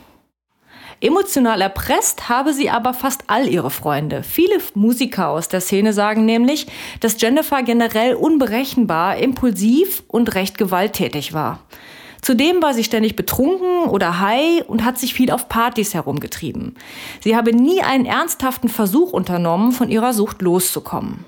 Emotional 1.01 1.61
erpresst 1.61 2.29
habe 2.29 2.53
sie 2.53 2.71
aber 2.71 2.95
fast 2.95 3.25
all 3.27 3.49
ihre 3.49 3.71
Freunde. 3.71 4.23
Viele 4.23 4.59
Musiker 4.75 5.31
aus 5.31 5.49
der 5.49 5.61
Szene 5.61 5.93
sagen 5.93 6.25
nämlich, 6.25 6.69
dass 7.01 7.21
Jennifer 7.21 7.65
generell 7.65 8.15
unberechenbar, 8.15 9.17
impulsiv 9.17 10.05
und 10.07 10.37
recht 10.37 10.57
gewalttätig 10.57 11.33
war. 11.33 11.59
Zudem 12.29 12.61
war 12.61 12.75
sie 12.75 12.85
ständig 12.85 13.17
betrunken 13.17 13.88
oder 13.88 14.21
high 14.21 14.62
und 14.69 14.85
hat 14.85 14.99
sich 14.99 15.14
viel 15.14 15.31
auf 15.31 15.49
Partys 15.49 15.95
herumgetrieben. 15.95 16.75
Sie 17.21 17.35
habe 17.35 17.57
nie 17.57 17.81
einen 17.81 18.05
ernsthaften 18.05 18.69
Versuch 18.69 19.14
unternommen, 19.14 19.73
von 19.73 19.88
ihrer 19.88 20.12
Sucht 20.12 20.43
loszukommen. 20.43 21.25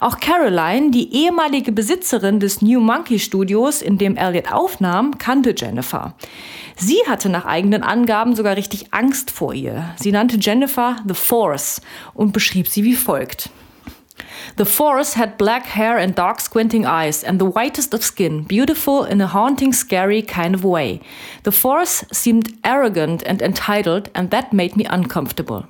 Auch 0.00 0.18
Caroline, 0.18 0.90
die 0.90 1.14
ehemalige 1.14 1.70
Besitzerin 1.70 2.40
des 2.40 2.60
New 2.60 2.80
Monkey 2.80 3.20
Studios, 3.20 3.82
in 3.82 3.96
dem 3.96 4.16
Elliot 4.16 4.52
aufnahm, 4.52 5.16
kannte 5.18 5.54
Jennifer. 5.56 6.16
Sie 6.74 6.98
hatte 7.06 7.28
nach 7.28 7.44
eigenen 7.44 7.84
Angaben 7.84 8.34
sogar 8.34 8.56
richtig 8.56 8.92
Angst 8.92 9.30
vor 9.30 9.54
ihr. 9.54 9.94
Sie 9.94 10.10
nannte 10.10 10.38
Jennifer 10.40 10.96
The 11.06 11.14
Force 11.14 11.80
und 12.14 12.32
beschrieb 12.32 12.66
sie 12.66 12.82
wie 12.82 12.96
folgt. 12.96 13.48
The 14.56 14.64
Force 14.64 15.14
had 15.14 15.36
black 15.36 15.66
hair 15.66 15.98
and 15.98 16.14
dark 16.14 16.40
squinting 16.40 16.86
eyes 16.86 17.24
and 17.24 17.40
the 17.40 17.46
whitest 17.46 17.94
of 17.94 18.04
skin, 18.04 18.44
beautiful 18.44 19.04
in 19.04 19.20
a 19.20 19.26
haunting, 19.26 19.72
scary 19.72 20.22
kind 20.22 20.54
of 20.54 20.64
way. 20.64 21.00
The 21.42 21.52
Force 21.52 22.04
seemed 22.12 22.52
arrogant 22.62 23.26
and 23.26 23.42
entitled 23.42 24.10
and 24.14 24.30
that 24.30 24.52
made 24.52 24.76
me 24.76 24.86
uncomfortable. 24.86 25.64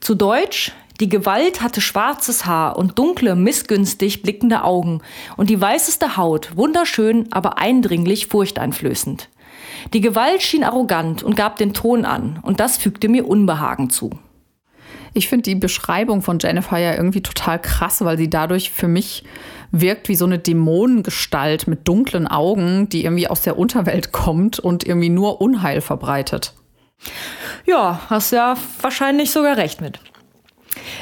Zu 0.00 0.14
Deutsch, 0.14 0.72
die 1.00 1.08
Gewalt 1.08 1.62
hatte 1.62 1.80
schwarzes 1.80 2.44
Haar 2.44 2.76
und 2.76 2.98
dunkle, 2.98 3.34
missgünstig 3.34 4.22
blickende 4.22 4.64
Augen 4.64 5.00
und 5.36 5.48
die 5.48 5.60
weißeste 5.60 6.18
Haut, 6.18 6.56
wunderschön, 6.56 7.32
aber 7.32 7.58
eindringlich 7.58 8.26
furchteinflößend. 8.26 9.28
Die 9.94 10.02
Gewalt 10.02 10.42
schien 10.42 10.62
arrogant 10.62 11.22
und 11.22 11.36
gab 11.36 11.56
den 11.56 11.72
Ton 11.72 12.04
an, 12.04 12.38
und 12.42 12.60
das 12.60 12.76
fügte 12.76 13.08
mir 13.08 13.26
Unbehagen 13.26 13.88
zu. 13.88 14.10
Ich 15.12 15.28
finde 15.28 15.42
die 15.44 15.54
Beschreibung 15.54 16.22
von 16.22 16.38
Jennifer 16.38 16.78
ja 16.78 16.94
irgendwie 16.94 17.22
total 17.22 17.60
krass, 17.60 18.04
weil 18.04 18.18
sie 18.18 18.30
dadurch 18.30 18.70
für 18.70 18.88
mich 18.88 19.24
wirkt 19.72 20.08
wie 20.08 20.16
so 20.16 20.24
eine 20.24 20.38
Dämonengestalt 20.38 21.66
mit 21.66 21.86
dunklen 21.86 22.26
Augen, 22.26 22.88
die 22.88 23.04
irgendwie 23.04 23.28
aus 23.28 23.42
der 23.42 23.58
Unterwelt 23.58 24.12
kommt 24.12 24.58
und 24.58 24.84
irgendwie 24.84 25.10
nur 25.10 25.40
Unheil 25.40 25.80
verbreitet. 25.80 26.54
Ja, 27.66 28.00
hast 28.08 28.32
ja 28.32 28.54
wahrscheinlich 28.80 29.30
sogar 29.30 29.56
recht 29.56 29.80
mit. 29.80 30.00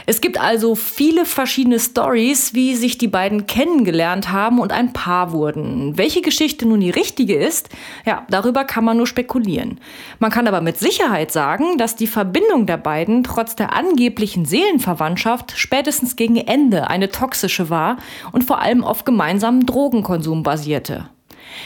Es 0.07 0.21
gibt 0.21 0.41
also 0.41 0.75
viele 0.75 1.25
verschiedene 1.25 1.79
Stories, 1.79 2.55
wie 2.55 2.75
sich 2.75 2.99
die 2.99 3.09
beiden 3.09 3.47
kennengelernt 3.47 4.33
haben 4.33 4.59
und 4.59 4.73
ein 4.73 4.93
Paar 4.93 5.33
wurden. 5.33 5.97
Welche 5.99 6.23
Geschichte 6.23 6.67
nun 6.67 6.81
die 6.81 6.91
richtige 6.91 7.37
ist, 7.37 7.69
ja, 8.07 8.27
darüber 8.31 8.64
kann 8.64 8.85
man 8.85 8.97
nur 8.97 9.07
spekulieren. 9.07 9.81
Man 10.19 10.31
kann 10.31 10.47
aber 10.47 10.61
mit 10.61 10.79
Sicherheit 10.79 11.31
sagen, 11.31 11.79
dass 11.79 11.97
die 11.97 12.07
Verbindung 12.07 12.67
der 12.67 12.79
beiden 12.79 13.25
trotz 13.25 13.57
der 13.57 13.75
angeblichen 13.75 14.45
Seelenverwandtschaft 14.45 15.55
spätestens 15.57 16.17
gegen 16.17 16.37
Ende 16.37 16.88
eine 16.88 17.11
toxische 17.11 17.71
war 17.71 17.99
und 18.33 18.45
vor 18.45 18.61
allem 18.61 18.85
auf 18.85 19.05
gemeinsamen 19.05 19.67
Drogenkonsum 19.67 20.43
basierte. 20.43 21.09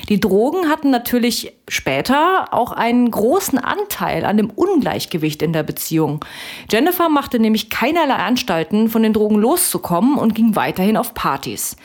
Die 0.09 0.20
Drogen 0.20 0.68
hatten 0.68 0.90
natürlich 0.90 1.52
später 1.68 2.52
auch 2.52 2.72
einen 2.72 3.11
großen 3.11 3.59
Anteil 3.59 4.24
an 4.24 4.37
dem 4.37 4.50
Ungleichgewicht 4.50 5.42
in 5.42 5.52
der 5.52 5.62
Beziehung. 5.62 6.24
Jennifer 6.70 7.09
machte 7.09 7.38
nämlich 7.38 7.70
keinerlei 7.70 8.14
Anstalten, 8.14 8.88
von 8.88 9.02
den 9.02 9.12
Drogen 9.12 9.37
loszukommen 9.37 10.18
und 10.18 10.35
ging 10.35 10.57
weiterhin 10.57 10.96
auf 10.96 11.14
Partys. 11.14 11.76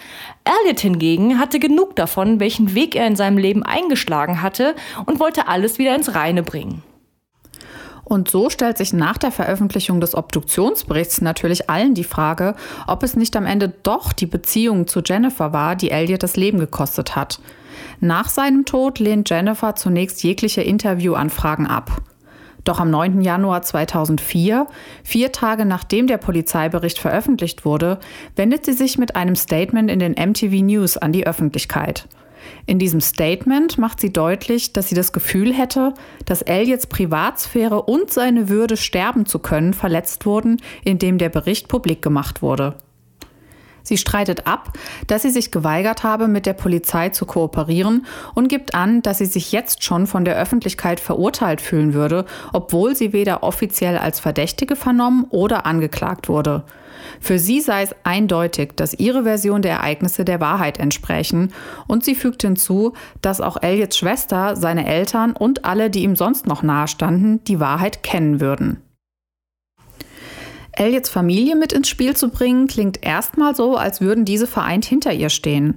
Elliot 0.44 0.80
hingegen 0.80 1.40
hatte 1.40 1.60
genug 1.60 1.96
davon, 1.96 2.40
welchen 2.40 2.74
Weg 2.74 2.96
er 2.96 3.08
in 3.08 3.16
seinem 3.16 3.38
Leben 3.38 3.64
eingeschlagen 3.64 4.42
hatte 4.42 4.76
und 5.06 5.20
wollte 5.20 5.48
alles 5.48 5.78
wieder 5.78 5.96
ins 5.96 6.16
Reine 6.16 6.44
bringen. 6.44 6.84
Und 8.10 8.30
so 8.30 8.50
stellt 8.50 8.78
sich 8.78 8.94
nach 8.94 9.18
der 9.18 9.32
Veröffentlichung 9.32 10.00
des 10.00 10.16
Obduktionsberichts 10.16 11.20
natürlich 11.20 11.70
allen 11.70 11.94
die 11.94 12.06
Frage, 12.06 12.56
ob 12.88 13.04
es 13.04 13.18
nicht 13.18 13.36
am 13.36 13.46
Ende 13.46 13.74
doch 13.84 14.14
die 14.14 14.26
Beziehung 14.26 14.88
zu 14.88 15.02
Jennifer 15.06 15.52
war, 15.52 15.76
die 15.76 15.92
Elliot 15.92 16.24
das 16.24 16.38
Leben 16.38 16.58
gekostet 16.58 17.18
hat. 17.18 17.42
Nach 18.00 18.30
seinem 18.30 18.66
Tod 18.66 19.00
lehnt 19.00 19.30
Jennifer 19.30 19.76
zunächst 19.76 20.24
jegliche 20.24 20.62
Interviewanfragen 20.62 21.66
ab. 21.66 22.04
Doch 22.64 22.80
am 22.80 22.92
9. 22.92 23.22
Januar 23.22 23.62
2004, 23.62 24.68
vier 25.04 25.32
Tage 25.32 25.66
nachdem 25.66 26.06
der 26.06 26.18
Polizeibericht 26.18 27.00
veröffentlicht 27.00 27.66
wurde, 27.66 28.00
wendet 28.36 28.66
sie 28.66 28.74
sich 28.74 28.98
mit 28.98 29.16
einem 29.16 29.36
Statement 29.36 29.90
in 29.90 30.00
den 30.00 30.12
MTV 30.12 30.62
News 30.62 30.98
an 30.98 31.12
die 31.12 31.26
Öffentlichkeit. 31.26 32.08
In 32.66 32.78
diesem 32.78 33.02
Statement 33.02 33.78
macht 33.78 34.00
sie 34.00 34.14
deutlich, 34.14 34.74
dass 34.74 34.90
sie 34.90 34.96
das 34.96 35.12
Gefühl 35.12 35.54
hätte, 35.54 35.94
dass 36.26 36.42
Elliots 36.42 36.88
Privatsphäre 36.88 37.82
und 37.82 38.12
seine 38.12 38.50
Würde 38.50 38.78
sterben 38.78 39.26
zu 39.26 39.40
können 39.40 39.74
verletzt 39.74 40.26
wurden, 40.26 40.58
indem 40.84 41.18
der 41.18 41.30
Bericht 41.30 41.68
publik 41.68 42.02
gemacht 42.02 42.42
wurde. 42.42 42.76
Sie 43.88 43.98
streitet 43.98 44.48
ab, 44.48 44.74
dass 45.08 45.22
sie 45.22 45.30
sich 45.30 45.50
geweigert 45.50 46.04
habe, 46.04 46.28
mit 46.28 46.46
der 46.46 46.52
Polizei 46.52 47.08
zu 47.08 47.26
kooperieren 47.26 48.06
und 48.36 48.50
gibt 48.50 48.76
an, 48.76 49.02
dass 49.02 49.20
sie 49.20 49.26
sich 49.26 49.54
jetzt 49.54 49.82
schon 49.82 50.08
von 50.08 50.26
der 50.26 50.38
Öffentlichkeit 50.38 51.00
verurteilt 51.00 51.62
fühlen 51.62 51.94
würde, 51.94 52.26
obwohl 52.52 52.98
sie 52.98 53.14
weder 53.14 53.44
offiziell 53.44 53.98
als 53.98 54.20
Verdächtige 54.20 54.76
vernommen 54.76 55.26
oder 55.30 55.66
angeklagt 55.66 56.28
wurde. 56.28 56.66
Für 57.22 57.40
sie 57.40 57.62
sei 57.62 57.84
es 57.84 57.96
eindeutig, 58.04 58.74
dass 58.76 58.94
ihre 58.94 59.24
Version 59.24 59.62
der 59.62 59.72
Ereignisse 59.76 60.26
der 60.26 60.42
Wahrheit 60.42 60.80
entsprechen 60.80 61.54
und 61.88 62.04
sie 62.04 62.16
fügt 62.16 62.42
hinzu, 62.42 62.92
dass 63.22 63.40
auch 63.40 63.56
Elliots 63.62 63.98
Schwester, 63.98 64.58
seine 64.58 64.86
Eltern 64.86 65.32
und 65.32 65.64
alle, 65.64 65.90
die 65.90 66.04
ihm 66.04 66.18
sonst 66.18 66.46
noch 66.46 66.62
nahestanden, 66.62 67.42
die 67.46 67.62
Wahrheit 67.62 68.04
kennen 68.04 68.42
würden. 68.42 68.82
Elliots 70.78 71.10
Familie 71.10 71.56
mit 71.56 71.74
ins 71.74 71.90
Spiel 71.90 72.16
zu 72.16 72.30
bringen, 72.30 72.68
klingt 72.68 73.04
erstmal 73.04 73.56
so, 73.56 73.76
als 73.76 74.00
würden 74.00 74.26
diese 74.26 74.46
vereint 74.46 74.86
hinter 74.86 75.12
ihr 75.12 75.30
stehen. 75.30 75.76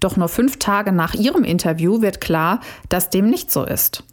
Doch 0.00 0.16
nur 0.16 0.28
fünf 0.28 0.58
Tage 0.58 0.90
nach 0.90 1.14
ihrem 1.14 1.44
Interview 1.44 2.00
wird 2.00 2.20
klar, 2.20 2.60
dass 2.88 3.10
dem 3.10 3.28
nicht 3.28 3.52
so 3.52 3.64
ist. 3.64 4.04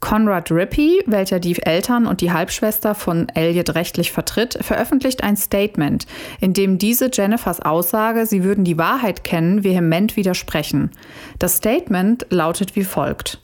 Conrad 0.00 0.50
Rippey, 0.50 1.02
welcher 1.06 1.38
die 1.38 1.60
Eltern 1.62 2.06
und 2.06 2.20
die 2.22 2.32
Halbschwester 2.32 2.94
von 2.94 3.28
Elliot 3.28 3.74
rechtlich 3.74 4.12
vertritt, 4.12 4.58
veröffentlicht 4.60 5.22
ein 5.22 5.36
Statement, 5.36 6.06
in 6.40 6.54
dem 6.54 6.78
diese 6.78 7.10
Jennifers 7.12 7.60
Aussage, 7.60 8.26
sie 8.26 8.42
würden 8.42 8.64
die 8.64 8.78
Wahrheit 8.78 9.24
kennen, 9.24 9.62
vehement 9.62 10.16
widersprechen. 10.16 10.90
Das 11.38 11.56
Statement 11.56 12.26
lautet 12.30 12.74
wie 12.76 12.84
folgt. 12.84 13.38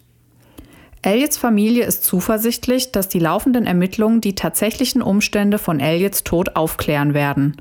Elliots 1.03 1.37
Familie 1.37 1.85
ist 1.85 2.05
zuversichtlich, 2.05 2.91
dass 2.91 3.09
die 3.09 3.21
laufenden 3.21 3.67
Ermittlungen 3.67 4.21
die 4.21 4.35
tatsächlichen 4.35 5.01
Umstände 5.01 5.59
von 5.59 5.79
Elliots 5.79 6.25
Tod 6.25 6.57
aufklären 6.57 7.15
werden. 7.15 7.57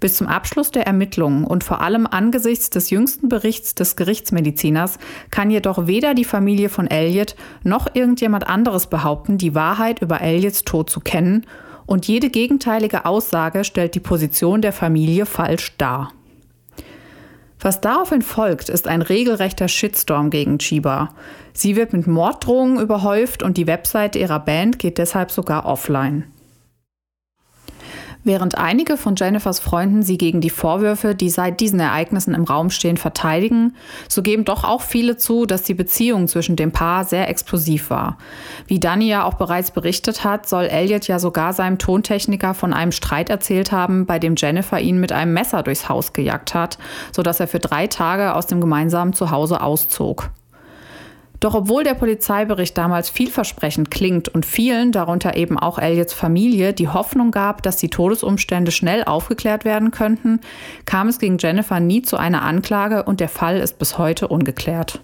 Bis 0.00 0.16
zum 0.16 0.26
Abschluss 0.26 0.70
der 0.70 0.86
Ermittlungen 0.86 1.44
und 1.44 1.64
vor 1.64 1.80
allem 1.80 2.06
angesichts 2.06 2.70
des 2.70 2.90
jüngsten 2.90 3.28
Berichts 3.28 3.74
des 3.74 3.96
Gerichtsmediziners 3.96 4.98
kann 5.30 5.50
jedoch 5.50 5.86
weder 5.86 6.14
die 6.14 6.24
Familie 6.24 6.68
von 6.68 6.86
Elliot 6.86 7.34
noch 7.62 7.88
irgendjemand 7.94 8.46
anderes 8.48 8.86
behaupten, 8.86 9.36
die 9.38 9.54
Wahrheit 9.54 10.00
über 10.00 10.20
Elliots 10.20 10.64
Tod 10.64 10.90
zu 10.90 11.00
kennen, 11.00 11.46
und 11.86 12.08
jede 12.08 12.30
gegenteilige 12.30 13.04
Aussage 13.04 13.62
stellt 13.62 13.94
die 13.94 14.00
Position 14.00 14.60
der 14.60 14.72
Familie 14.72 15.24
falsch 15.24 15.76
dar. 15.78 16.12
Was 17.60 17.80
daraufhin 17.80 18.22
folgt, 18.22 18.68
ist 18.68 18.86
ein 18.86 19.02
regelrechter 19.02 19.68
Shitstorm 19.68 20.30
gegen 20.30 20.58
Chiba. 20.58 21.10
Sie 21.52 21.74
wird 21.74 21.92
mit 21.92 22.06
Morddrohungen 22.06 22.80
überhäuft 22.80 23.42
und 23.42 23.56
die 23.56 23.66
Webseite 23.66 24.18
ihrer 24.18 24.40
Band 24.40 24.78
geht 24.78 24.98
deshalb 24.98 25.30
sogar 25.30 25.64
offline. 25.64 26.24
Während 28.26 28.58
einige 28.58 28.96
von 28.96 29.14
Jennifers 29.14 29.60
Freunden 29.60 30.02
sie 30.02 30.18
gegen 30.18 30.40
die 30.40 30.50
Vorwürfe, 30.50 31.14
die 31.14 31.30
seit 31.30 31.60
diesen 31.60 31.78
Ereignissen 31.78 32.34
im 32.34 32.42
Raum 32.42 32.70
stehen, 32.70 32.96
verteidigen, 32.96 33.76
so 34.08 34.20
geben 34.20 34.44
doch 34.44 34.64
auch 34.64 34.82
viele 34.82 35.16
zu, 35.16 35.46
dass 35.46 35.62
die 35.62 35.74
Beziehung 35.74 36.26
zwischen 36.26 36.56
dem 36.56 36.72
Paar 36.72 37.04
sehr 37.04 37.28
explosiv 37.28 37.88
war. 37.88 38.18
Wie 38.66 38.80
Danny 38.80 39.06
ja 39.06 39.22
auch 39.22 39.34
bereits 39.34 39.70
berichtet 39.70 40.24
hat, 40.24 40.48
soll 40.48 40.64
Elliot 40.64 41.06
ja 41.06 41.20
sogar 41.20 41.52
seinem 41.52 41.78
Tontechniker 41.78 42.54
von 42.54 42.72
einem 42.72 42.90
Streit 42.90 43.30
erzählt 43.30 43.70
haben, 43.70 44.06
bei 44.06 44.18
dem 44.18 44.34
Jennifer 44.36 44.80
ihn 44.80 44.98
mit 44.98 45.12
einem 45.12 45.32
Messer 45.32 45.62
durchs 45.62 45.88
Haus 45.88 46.12
gejagt 46.12 46.52
hat, 46.52 46.78
sodass 47.12 47.38
er 47.38 47.46
für 47.46 47.60
drei 47.60 47.86
Tage 47.86 48.34
aus 48.34 48.48
dem 48.48 48.60
gemeinsamen 48.60 49.12
Zuhause 49.12 49.60
auszog. 49.60 50.30
Doch 51.40 51.54
obwohl 51.54 51.84
der 51.84 51.94
Polizeibericht 51.94 52.76
damals 52.76 53.10
vielversprechend 53.10 53.90
klingt 53.90 54.28
und 54.28 54.46
vielen, 54.46 54.92
darunter 54.92 55.36
eben 55.36 55.58
auch 55.58 55.78
Elliots 55.78 56.12
Familie, 56.12 56.72
die 56.72 56.88
Hoffnung 56.88 57.30
gab, 57.30 57.62
dass 57.62 57.76
die 57.76 57.90
Todesumstände 57.90 58.72
schnell 58.72 59.04
aufgeklärt 59.04 59.64
werden 59.64 59.90
könnten, 59.90 60.40
kam 60.84 61.08
es 61.08 61.18
gegen 61.18 61.38
Jennifer 61.38 61.80
nie 61.80 62.02
zu 62.02 62.16
einer 62.16 62.42
Anklage 62.42 63.02
und 63.04 63.20
der 63.20 63.28
Fall 63.28 63.58
ist 63.58 63.78
bis 63.78 63.98
heute 63.98 64.28
ungeklärt. 64.28 65.00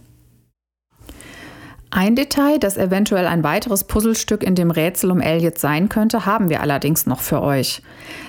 Ein 1.95 2.17
Detail, 2.17 2.59
das 2.59 2.79
eventuell 2.79 3.27
ein 3.27 3.45
weiteres 3.45 3.85
Puzzlestück 3.85 4.43
in 4.43 4.55
dem 4.55 4.71
Rätsel 4.71 5.11
um 5.11 5.21
Elliot 5.21 5.59
sein 5.59 5.91
könnte, 5.91 6.25
haben 6.25 6.49
wir 6.49 6.63
allerdings 6.63 7.05
noch 7.05 7.21
für 7.21 7.43
euch. 7.43 7.83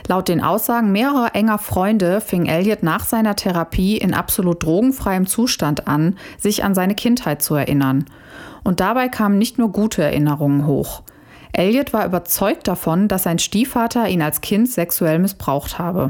Laut 0.09 0.27
den 0.27 0.41
Aussagen 0.41 0.91
mehrerer 0.91 1.33
enger 1.33 1.57
Freunde 1.59 2.19
fing 2.19 2.45
Elliot 2.45 2.83
nach 2.83 3.05
seiner 3.05 3.37
Therapie 3.37 3.95
in 3.95 4.13
absolut 4.13 4.63
drogenfreiem 4.63 5.27
Zustand 5.27 5.87
an, 5.87 6.17
sich 6.37 6.65
an 6.65 6.75
seine 6.75 6.93
Kindheit 6.93 7.41
zu 7.41 7.55
erinnern. 7.55 8.03
Und 8.65 8.81
dabei 8.81 9.07
kamen 9.07 9.37
nicht 9.37 9.57
nur 9.57 9.71
gute 9.71 10.03
Erinnerungen 10.03 10.67
hoch. 10.67 11.03
Elliot 11.53 11.93
war 11.93 12.05
überzeugt 12.05 12.67
davon, 12.67 13.07
dass 13.07 13.23
sein 13.23 13.39
Stiefvater 13.39 14.09
ihn 14.09 14.21
als 14.21 14.41
Kind 14.41 14.69
sexuell 14.69 15.19
missbraucht 15.19 15.79
habe. 15.79 16.09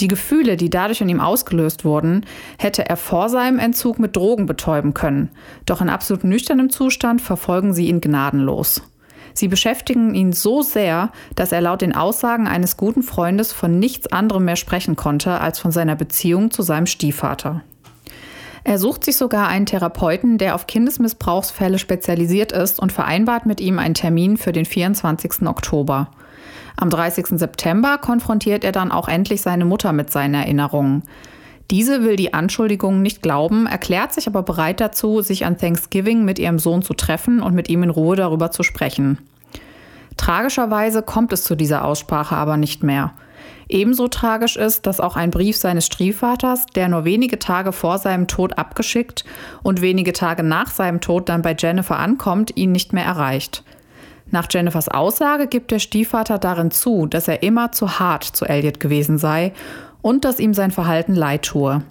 Die 0.00 0.08
Gefühle, 0.08 0.56
die 0.56 0.70
dadurch 0.70 1.02
in 1.02 1.10
ihm 1.10 1.20
ausgelöst 1.20 1.84
wurden, 1.84 2.24
hätte 2.58 2.88
er 2.88 2.96
vor 2.96 3.28
seinem 3.28 3.58
Entzug 3.58 3.98
mit 3.98 4.16
Drogen 4.16 4.46
betäuben 4.46 4.94
können. 4.94 5.28
Doch 5.66 5.82
in 5.82 5.90
absolut 5.90 6.24
nüchternem 6.24 6.70
Zustand 6.70 7.20
verfolgen 7.20 7.74
sie 7.74 7.86
ihn 7.86 8.00
gnadenlos. 8.00 8.82
Sie 9.34 9.46
beschäftigen 9.46 10.14
ihn 10.14 10.32
so 10.32 10.62
sehr, 10.62 11.10
dass 11.36 11.52
er 11.52 11.60
laut 11.60 11.82
den 11.82 11.94
Aussagen 11.94 12.48
eines 12.48 12.78
guten 12.78 13.02
Freundes 13.02 13.52
von 13.52 13.78
nichts 13.78 14.10
anderem 14.10 14.46
mehr 14.46 14.56
sprechen 14.56 14.96
konnte 14.96 15.40
als 15.40 15.58
von 15.58 15.70
seiner 15.70 15.96
Beziehung 15.96 16.50
zu 16.50 16.62
seinem 16.62 16.86
Stiefvater. 16.86 17.62
Er 18.64 18.78
sucht 18.78 19.04
sich 19.04 19.16
sogar 19.16 19.48
einen 19.48 19.66
Therapeuten, 19.66 20.38
der 20.38 20.54
auf 20.54 20.66
Kindesmissbrauchsfälle 20.66 21.78
spezialisiert 21.78 22.52
ist 22.52 22.80
und 22.80 22.92
vereinbart 22.92 23.46
mit 23.46 23.60
ihm 23.60 23.78
einen 23.78 23.94
Termin 23.94 24.36
für 24.36 24.52
den 24.52 24.64
24. 24.64 25.46
Oktober. 25.46 26.10
Am 26.76 26.90
30. 26.90 27.38
September 27.38 27.98
konfrontiert 27.98 28.64
er 28.64 28.72
dann 28.72 28.92
auch 28.92 29.08
endlich 29.08 29.42
seine 29.42 29.64
Mutter 29.64 29.92
mit 29.92 30.10
seinen 30.10 30.34
Erinnerungen. 30.34 31.02
Diese 31.70 32.02
will 32.02 32.16
die 32.16 32.34
Anschuldigungen 32.34 33.00
nicht 33.00 33.22
glauben, 33.22 33.66
erklärt 33.66 34.12
sich 34.12 34.26
aber 34.26 34.42
bereit 34.42 34.80
dazu, 34.80 35.22
sich 35.22 35.44
an 35.44 35.56
Thanksgiving 35.56 36.24
mit 36.24 36.38
ihrem 36.38 36.58
Sohn 36.58 36.82
zu 36.82 36.94
treffen 36.94 37.40
und 37.40 37.54
mit 37.54 37.68
ihm 37.68 37.82
in 37.84 37.90
Ruhe 37.90 38.16
darüber 38.16 38.50
zu 38.50 38.62
sprechen. 38.62 39.18
Tragischerweise 40.16 41.02
kommt 41.02 41.32
es 41.32 41.44
zu 41.44 41.54
dieser 41.54 41.84
Aussprache 41.84 42.36
aber 42.36 42.56
nicht 42.56 42.82
mehr. 42.82 43.12
Ebenso 43.68 44.08
tragisch 44.08 44.56
ist, 44.56 44.86
dass 44.86 44.98
auch 44.98 45.14
ein 45.14 45.30
Brief 45.30 45.56
seines 45.56 45.86
Stiefvaters, 45.86 46.66
der 46.66 46.88
nur 46.88 47.04
wenige 47.04 47.38
Tage 47.38 47.70
vor 47.72 47.98
seinem 47.98 48.26
Tod 48.26 48.58
abgeschickt 48.58 49.24
und 49.62 49.80
wenige 49.80 50.12
Tage 50.12 50.42
nach 50.42 50.70
seinem 50.70 51.00
Tod 51.00 51.28
dann 51.28 51.42
bei 51.42 51.54
Jennifer 51.56 51.98
ankommt, 51.98 52.56
ihn 52.56 52.72
nicht 52.72 52.92
mehr 52.92 53.04
erreicht. 53.04 53.62
Nach 54.30 54.46
Jennifers 54.50 54.88
Aussage 54.88 55.46
gibt 55.46 55.70
der 55.70 55.78
Stiefvater 55.78 56.38
darin 56.38 56.70
zu, 56.70 57.06
dass 57.06 57.28
er 57.28 57.42
immer 57.42 57.72
zu 57.72 57.98
hart 57.98 58.24
zu 58.24 58.44
Elliot 58.44 58.80
gewesen 58.80 59.18
sei 59.18 59.52
und 60.02 60.24
dass 60.24 60.38
ihm 60.38 60.54
sein 60.54 60.70
Verhalten 60.70 61.14
leid 61.14 61.42
tue. 61.42 61.82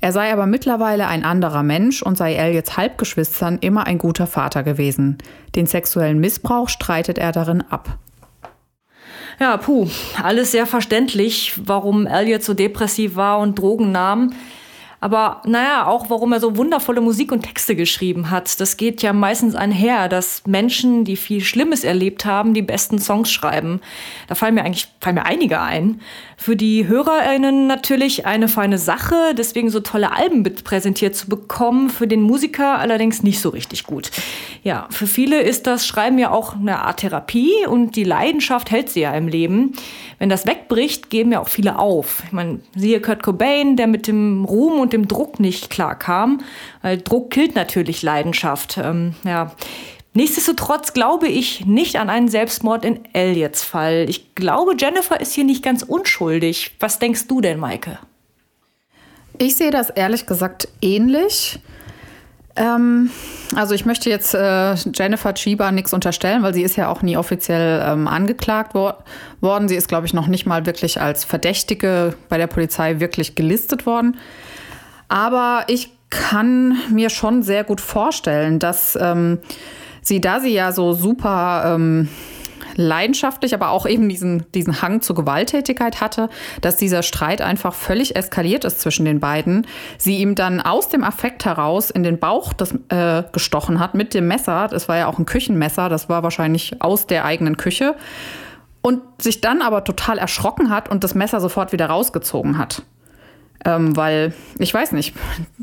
Er 0.00 0.12
sei 0.12 0.32
aber 0.32 0.46
mittlerweile 0.46 1.08
ein 1.08 1.24
anderer 1.24 1.62
Mensch 1.62 2.02
und 2.02 2.16
sei 2.16 2.34
Elliots 2.34 2.76
Halbgeschwistern 2.76 3.58
immer 3.60 3.86
ein 3.86 3.98
guter 3.98 4.26
Vater 4.26 4.62
gewesen. 4.62 5.18
Den 5.56 5.66
sexuellen 5.66 6.20
Missbrauch 6.20 6.68
streitet 6.68 7.18
er 7.18 7.32
darin 7.32 7.62
ab. 7.68 7.98
Ja, 9.40 9.56
puh, 9.56 9.88
alles 10.22 10.50
sehr 10.50 10.66
verständlich, 10.66 11.54
warum 11.64 12.06
Elliot 12.06 12.42
so 12.42 12.54
depressiv 12.54 13.14
war 13.16 13.38
und 13.38 13.58
Drogen 13.58 13.92
nahm. 13.92 14.32
Aber 15.00 15.42
naja, 15.44 15.86
auch 15.86 16.10
warum 16.10 16.32
er 16.32 16.40
so 16.40 16.56
wundervolle 16.56 17.00
Musik 17.00 17.30
und 17.30 17.42
Texte 17.42 17.76
geschrieben 17.76 18.30
hat. 18.30 18.60
Das 18.60 18.76
geht 18.76 19.00
ja 19.02 19.12
meistens 19.12 19.54
einher, 19.54 20.08
dass 20.08 20.42
Menschen, 20.46 21.04
die 21.04 21.16
viel 21.16 21.40
Schlimmes 21.40 21.84
erlebt 21.84 22.24
haben, 22.24 22.52
die 22.52 22.62
besten 22.62 22.98
Songs 22.98 23.30
schreiben. 23.30 23.80
Da 24.26 24.34
fallen 24.34 24.54
mir 24.54 24.64
eigentlich 24.64 24.88
fallen 25.00 25.14
mir 25.14 25.26
einige 25.26 25.60
ein. 25.60 26.00
Für 26.36 26.56
die 26.56 26.86
HörerInnen 26.86 27.66
natürlich 27.66 28.26
eine 28.26 28.48
feine 28.48 28.78
Sache, 28.78 29.34
deswegen 29.36 29.70
so 29.70 29.80
tolle 29.80 30.12
Alben 30.12 30.42
präsentiert 30.42 31.14
zu 31.16 31.28
bekommen. 31.28 31.90
Für 31.90 32.06
den 32.06 32.22
Musiker 32.22 32.78
allerdings 32.78 33.22
nicht 33.22 33.40
so 33.40 33.48
richtig 33.50 33.84
gut. 33.84 34.10
Ja, 34.62 34.86
für 34.90 35.06
viele 35.06 35.40
ist 35.40 35.66
das 35.66 35.86
Schreiben 35.86 36.18
ja 36.18 36.30
auch 36.30 36.54
eine 36.54 36.80
Art 36.80 37.00
Therapie 37.00 37.66
und 37.68 37.96
die 37.96 38.04
Leidenschaft 38.04 38.70
hält 38.70 38.90
sie 38.90 39.00
ja 39.00 39.12
im 39.14 39.28
Leben. 39.28 39.72
Wenn 40.18 40.28
das 40.28 40.46
wegbricht, 40.46 41.10
geben 41.10 41.32
ja 41.32 41.40
auch 41.40 41.48
viele 41.48 41.78
auf. 41.78 42.22
Ich 42.26 42.32
meine, 42.32 42.60
siehe 42.74 43.00
Kurt 43.00 43.22
Cobain, 43.22 43.76
der 43.76 43.86
mit 43.86 44.06
dem 44.08 44.44
Ruhm 44.44 44.80
und 44.80 44.87
dem 44.92 45.08
Druck 45.08 45.40
nicht 45.40 45.70
klarkam, 45.70 46.40
weil 46.82 46.98
Druck 46.98 47.30
killt 47.30 47.54
natürlich 47.54 48.02
Leidenschaft. 48.02 48.78
Ähm, 48.78 49.14
ja. 49.24 49.52
Nichtsdestotrotz 50.14 50.94
glaube 50.94 51.28
ich 51.28 51.66
nicht 51.66 51.96
an 51.96 52.10
einen 52.10 52.28
Selbstmord 52.28 52.84
in 52.84 53.00
Elliots 53.12 53.62
Fall. 53.62 54.06
Ich 54.08 54.34
glaube, 54.34 54.74
Jennifer 54.76 55.20
ist 55.20 55.34
hier 55.34 55.44
nicht 55.44 55.62
ganz 55.62 55.82
unschuldig. 55.82 56.76
Was 56.80 56.98
denkst 56.98 57.28
du 57.28 57.40
denn, 57.40 57.58
Maike? 57.58 57.98
Ich 59.38 59.56
sehe 59.56 59.70
das 59.70 59.90
ehrlich 59.90 60.26
gesagt 60.26 60.68
ähnlich. 60.82 61.60
Ähm, 62.58 63.10
also 63.54 63.74
ich 63.74 63.86
möchte 63.86 64.10
jetzt 64.10 64.34
äh, 64.34 64.74
Jennifer 64.74 65.32
Chiba 65.34 65.70
nichts 65.70 65.94
unterstellen, 65.94 66.42
weil 66.42 66.52
sie 66.52 66.62
ist 66.62 66.76
ja 66.76 66.88
auch 66.88 67.02
nie 67.02 67.16
offiziell 67.16 67.80
ähm, 67.86 68.08
angeklagt 68.08 68.74
wo 68.74 68.92
worden. 69.40 69.68
Sie 69.68 69.76
ist, 69.76 69.86
glaube 69.86 70.06
ich, 70.06 70.14
noch 70.14 70.26
nicht 70.26 70.44
mal 70.44 70.66
wirklich 70.66 71.00
als 71.00 71.24
Verdächtige 71.24 72.14
bei 72.28 72.36
der 72.36 72.48
Polizei 72.48 72.98
wirklich 72.98 73.36
gelistet 73.36 73.86
worden. 73.86 74.16
Aber 75.08 75.64
ich 75.68 75.92
kann 76.10 76.76
mir 76.90 77.10
schon 77.10 77.42
sehr 77.42 77.64
gut 77.64 77.80
vorstellen, 77.80 78.58
dass 78.58 78.96
ähm, 79.00 79.38
sie, 80.02 80.20
da 80.20 80.40
sie 80.40 80.52
ja 80.52 80.72
so 80.72 80.92
super 80.92 81.74
ähm, 81.74 82.08
leidenschaftlich, 82.78 83.54
aber 83.54 83.70
auch 83.70 83.86
eben 83.86 84.08
diesen, 84.08 84.50
diesen 84.52 84.80
Hang 84.80 85.02
zur 85.02 85.16
Gewalttätigkeit 85.16 86.00
hatte, 86.00 86.30
dass 86.60 86.76
dieser 86.76 87.02
Streit 87.02 87.42
einfach 87.42 87.74
völlig 87.74 88.16
eskaliert 88.16 88.64
ist 88.64 88.80
zwischen 88.80 89.04
den 89.04 89.20
beiden. 89.20 89.66
Sie 89.98 90.18
ihm 90.18 90.34
dann 90.34 90.60
aus 90.60 90.88
dem 90.88 91.02
Affekt 91.02 91.44
heraus 91.44 91.90
in 91.90 92.04
den 92.04 92.18
Bauch 92.18 92.52
das, 92.52 92.74
äh, 92.88 93.24
gestochen 93.32 93.80
hat 93.80 93.94
mit 93.94 94.14
dem 94.14 94.28
Messer. 94.28 94.68
Das 94.68 94.88
war 94.88 94.96
ja 94.96 95.08
auch 95.08 95.18
ein 95.18 95.26
Küchenmesser, 95.26 95.88
das 95.88 96.08
war 96.08 96.22
wahrscheinlich 96.22 96.80
aus 96.80 97.06
der 97.06 97.24
eigenen 97.24 97.56
Küche. 97.56 97.96
Und 98.80 99.02
sich 99.20 99.40
dann 99.40 99.60
aber 99.60 99.82
total 99.82 100.18
erschrocken 100.18 100.70
hat 100.70 100.88
und 100.88 101.02
das 101.02 101.16
Messer 101.16 101.40
sofort 101.40 101.72
wieder 101.72 101.86
rausgezogen 101.86 102.58
hat. 102.58 102.82
Ähm, 103.64 103.96
weil, 103.96 104.34
ich 104.58 104.72
weiß 104.72 104.92
nicht, 104.92 105.14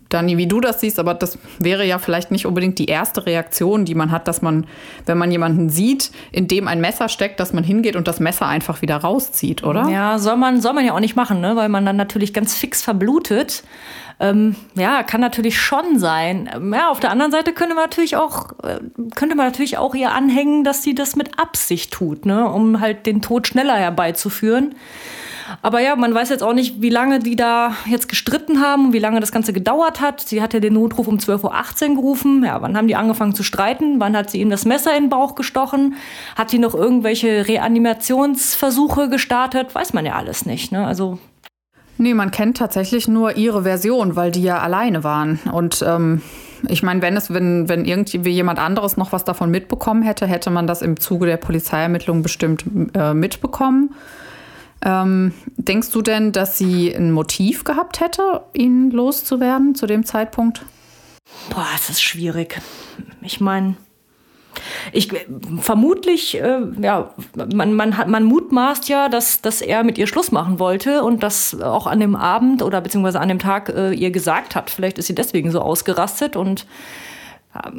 Dani, 0.10 0.38
wie 0.38 0.48
du 0.48 0.60
das 0.60 0.82
siehst, 0.82 1.00
aber 1.00 1.14
das 1.14 1.38
wäre 1.60 1.86
ja 1.86 1.98
vielleicht 1.98 2.30
nicht 2.30 2.46
unbedingt 2.46 2.78
die 2.78 2.86
erste 2.86 3.26
Reaktion, 3.26 3.86
die 3.86 3.96
man 3.96 4.12
hat, 4.12 4.28
dass 4.28 4.42
man, 4.42 4.68
wenn 5.06 5.18
man 5.18 5.32
jemanden 5.32 5.70
sieht, 5.70 6.12
in 6.32 6.48
dem 6.48 6.68
ein 6.68 6.82
Messer 6.82 7.08
steckt, 7.08 7.40
dass 7.40 7.54
man 7.54 7.64
hingeht 7.64 7.96
und 7.96 8.08
das 8.08 8.20
Messer 8.20 8.48
einfach 8.48 8.82
wieder 8.82 8.98
rauszieht, 8.98 9.64
oder? 9.64 9.88
Ja, 9.90 10.20
soll 10.20 10.36
man, 10.36 10.62
soll 10.62 10.74
man 10.74 10.86
ja 10.86 10.94
auch 10.94 11.00
nicht 11.00 11.16
machen, 11.16 11.40
ne? 11.40 11.56
weil 11.56 11.70
man 11.70 11.86
dann 11.86 11.96
natürlich 11.96 12.34
ganz 12.34 12.54
fix 12.54 12.82
verblutet. 12.82 13.64
Ähm, 14.20 14.56
ja, 14.76 15.04
kann 15.04 15.20
natürlich 15.20 15.60
schon 15.60 16.00
sein. 16.00 16.50
Ähm, 16.54 16.74
ja, 16.74 16.90
auf 16.90 17.00
der 17.00 17.12
anderen 17.12 17.32
Seite 17.32 17.54
könnte 17.54 17.76
man 17.76 17.86
natürlich 17.86 18.16
auch, 18.16 18.52
äh, 18.64 18.80
könnte 19.16 19.36
man 19.36 19.48
natürlich 19.48 19.78
auch 19.78 19.94
ihr 19.94 20.12
anhängen, 20.12 20.64
dass 20.64 20.84
sie 20.84 20.96
das 20.96 21.16
mit 21.16 21.38
Absicht 21.40 21.92
tut, 21.92 22.26
ne? 22.26 22.48
um 22.50 22.80
halt 22.80 23.06
den 23.06 23.22
Tod 23.22 23.48
schneller 23.48 23.76
herbeizuführen. 23.76 24.76
Aber 25.62 25.80
ja, 25.80 25.96
man 25.96 26.14
weiß 26.14 26.30
jetzt 26.30 26.44
auch 26.44 26.54
nicht, 26.54 26.82
wie 26.82 26.90
lange 26.90 27.20
die 27.20 27.36
da 27.36 27.74
jetzt 27.86 28.10
gestritten 28.10 28.62
haben, 28.62 28.94
wie 28.94 29.00
lange 29.00 29.20
das 29.20 29.32
Ganze 29.32 29.54
gedauert 29.54 30.02
hat. 30.02 30.22
Sie 30.22 30.42
hat 30.42 30.54
ja 30.54 30.60
den 30.60 30.74
Notruf 30.74 31.08
um 31.08 31.18
12.18 31.18 31.90
Uhr 31.90 31.96
gerufen. 31.96 32.44
Ja, 32.44 32.62
wann 32.62 32.76
haben 32.78 32.88
die 32.88 32.96
angefangen 32.96 33.36
zu 33.36 33.44
streiten? 33.44 34.00
Wann 34.00 34.16
hat 34.16 34.30
sie 34.32 34.42
ihm 34.42 34.50
das 34.50 34.66
Messer 34.66 34.96
in 34.96 35.06
den 35.06 35.10
Bauch 35.10 35.36
gestochen? 35.36 35.96
Hat 36.36 36.50
sie 36.50 36.60
noch 36.60 36.74
irgendwelche 36.74 37.48
Reanimationsversuche 37.48 39.10
gestartet? 39.10 39.76
Weiß 39.76 39.94
man 39.94 40.06
ja 40.06 40.14
alles 40.14 40.46
nicht. 40.46 40.72
Ne? 40.72 40.86
Also 40.86 41.20
Nee, 41.98 42.14
man 42.14 42.32
kennt 42.32 42.58
tatsächlich 42.58 43.08
nur 43.08 43.38
ihre 43.38 43.64
Version, 43.64 44.16
weil 44.18 44.32
die 44.32 44.44
ja 44.44 44.60
alleine 44.60 45.06
waren. 45.06 45.40
Und 45.52 45.84
ähm, 45.88 46.22
ich 46.68 46.84
meine, 46.84 47.02
wenn 47.02 47.16
es, 47.16 47.34
wenn, 47.34 47.70
wenn 47.70 47.86
irgendwie 47.86 48.32
jemand 48.32 48.60
anderes 48.60 48.98
noch 48.98 49.14
was 49.14 49.24
davon 49.24 49.50
mitbekommen 49.50 50.04
hätte, 50.04 50.28
hätte 50.28 50.50
man 50.50 50.68
das 50.68 50.82
im 50.82 51.00
Zuge 51.00 51.26
der 51.26 51.38
Polizeiermittlungen 51.38 52.22
bestimmt 52.22 52.66
äh, 52.94 53.14
mitbekommen. 53.14 53.96
Ähm, 54.84 55.34
denkst 55.58 55.92
du 55.92 56.02
denn, 56.02 56.32
dass 56.32 56.58
sie 56.58 56.94
ein 56.94 57.12
Motiv 57.12 57.64
gehabt 57.64 58.00
hätte, 58.00 58.44
ihn 58.54 58.92
loszuwerden 58.92 59.76
zu 59.76 59.88
dem 59.88 60.06
Zeitpunkt? 60.06 60.66
Boah, 61.50 61.68
es 61.76 61.90
ist 61.90 62.02
schwierig. 62.02 62.62
Ich 63.22 63.42
meine, 63.42 63.76
ich 64.92 65.12
vermutlich, 65.60 66.40
äh, 66.40 66.60
ja, 66.80 67.14
man, 67.54 67.74
man, 67.74 67.98
hat, 67.98 68.08
man 68.08 68.24
mutmaßt 68.24 68.88
ja, 68.90 69.10
dass, 69.10 69.42
dass 69.42 69.62
er 69.62 69.84
mit 69.84 69.98
ihr 69.98 70.08
Schluss 70.08 70.32
machen 70.32 70.60
wollte 70.60 71.04
und 71.04 71.24
das 71.24 71.60
auch 71.60 71.88
an 71.88 72.00
dem 72.00 72.16
Abend 72.16 72.62
oder 72.62 72.82
beziehungsweise 72.82 73.20
an 73.20 73.30
dem 73.30 73.40
Tag 73.40 73.70
äh, 73.70 73.92
ihr 73.92 74.12
gesagt 74.12 74.56
hat. 74.56 74.70
Vielleicht 74.70 74.98
ist 74.98 75.08
sie 75.08 75.16
deswegen 75.16 75.52
so 75.52 75.62
ausgerastet 75.62 76.36
und 76.36 76.66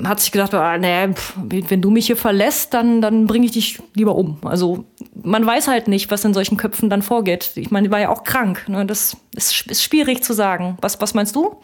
hat 0.05 0.21
sich 0.21 0.33
gedacht, 0.33 0.55
ah, 0.55 0.79
nee, 0.79 1.11
wenn 1.37 1.83
du 1.83 1.91
mich 1.91 2.07
hier 2.07 2.17
verlässt, 2.17 2.73
dann, 2.73 3.03
dann 3.03 3.27
bringe 3.27 3.47
ich 3.47 3.53
dich 3.53 3.83
lieber 3.95 4.15
um. 4.15 4.39
Also 4.43 4.85
man 5.15 5.45
weiß 5.45 5.69
halt 5.69 5.89
nicht, 5.89 6.11
was 6.11 6.25
in 6.25 6.33
solchen 6.33 6.57
Köpfen 6.57 6.89
dann 6.89 7.03
vorgeht. 7.03 7.53
Ich 7.57 7.71
meine, 7.71 7.89
die 7.89 7.93
war 7.93 8.01
ja 8.01 8.09
auch 8.09 8.25
krank. 8.25 8.69
Ne? 8.69 8.87
Das 8.87 9.17
ist, 9.35 9.67
ist 9.67 9.83
schwierig 9.83 10.23
zu 10.23 10.33
sagen. 10.33 10.79
Was, 10.81 11.01
was 11.01 11.15
meinst 11.15 11.37
du? 11.37 11.57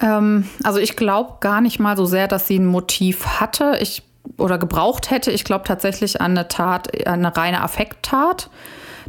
Ähm, 0.00 0.48
also 0.62 0.78
ich 0.78 0.96
glaube 0.96 1.38
gar 1.40 1.60
nicht 1.60 1.80
mal 1.80 1.96
so 1.96 2.04
sehr, 2.04 2.28
dass 2.28 2.46
sie 2.46 2.58
ein 2.58 2.66
Motiv 2.66 3.26
hatte 3.40 3.78
ich, 3.80 4.02
oder 4.36 4.58
gebraucht 4.58 5.10
hätte. 5.10 5.32
Ich 5.32 5.44
glaube 5.44 5.64
tatsächlich 5.64 6.20
an 6.20 6.32
eine 6.32 6.48
Tat, 6.48 7.06
an 7.06 7.24
eine 7.24 7.36
reine 7.36 7.62
Affekttat. 7.62 8.50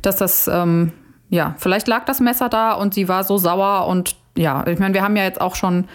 Dass 0.02 0.16
das, 0.16 0.48
ähm, 0.48 0.94
ja, 1.30 1.54
vielleicht 1.60 1.88
lag 1.88 2.06
das 2.06 2.20
Messer 2.20 2.50
da 2.50 2.74
und 2.74 2.96
sie 2.96 3.08
war 3.08 3.24
so 3.24 3.38
sauer 3.38 3.86
und 3.88 4.16
ja, 4.36 4.66
ich 4.66 4.80
meine, 4.80 4.94
wir 4.94 5.04
haben 5.04 5.16
ja 5.16 5.24
jetzt 5.24 5.42
auch 5.42 5.56
schon 5.56 5.88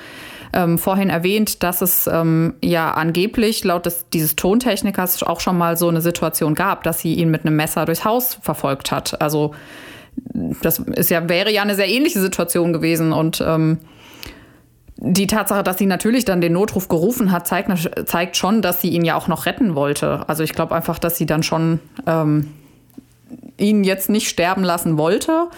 ähm, 0.53 0.79
vorhin 0.79 1.11
erwähnt, 1.11 1.63
dass 1.63 1.83
es 1.83 2.07
ähm, 2.07 2.55
ja 2.63 2.93
angeblich 2.93 3.65
laut 3.65 3.87
des, 3.87 4.09
dieses 4.11 4.37
Tontechnikers 4.37 5.23
auch 5.23 5.41
schon 5.41 5.59
mal 5.59 5.77
so 5.77 5.89
eine 5.89 6.01
Situation 6.01 6.55
gab, 6.55 6.83
dass 6.83 7.01
sie 7.01 7.15
ihn 7.15 7.31
mit 7.31 7.45
einem 7.45 7.57
Messer 7.57 7.85
durchs 7.85 8.05
Haus 8.05 8.39
verfolgt 8.43 8.93
hat. 8.93 9.21
Also 9.21 9.55
das 10.63 10.79
ist 10.79 11.11
ja, 11.11 11.29
wäre 11.29 11.53
ja 11.53 11.63
eine 11.63 11.75
sehr 11.75 11.89
ähnliche 11.89 12.21
Situation 12.21 12.73
gewesen 12.73 13.13
und 13.13 13.43
ähm, 13.47 13.79
die 14.99 15.27
Tatsache, 15.27 15.63
dass 15.63 15.77
sie 15.77 15.87
natürlich 15.87 16.25
dann 16.25 16.41
den 16.41 16.55
Notruf 16.55 16.89
gerufen 16.89 17.31
hat, 17.31 17.47
zeigt, 17.47 17.71
zeigt 18.09 18.37
schon, 18.37 18.63
dass 18.63 18.81
sie 18.81 18.89
ihn 18.89 19.05
ja 19.05 19.15
auch 19.15 19.29
noch 19.29 19.45
retten 19.45 19.75
wollte. 19.75 20.27
Also 20.27 20.43
ich 20.43 20.53
glaube 20.55 20.75
einfach, 20.75 20.99
dass 20.99 21.19
sie 21.19 21.27
dann 21.27 21.43
schon 21.43 21.81
ähm, 22.07 22.49
ihn 23.59 23.85
jetzt 23.85 24.09
nicht 24.09 24.29
sterben 24.29 24.65
lassen 24.65 24.97
wollte 24.97 25.49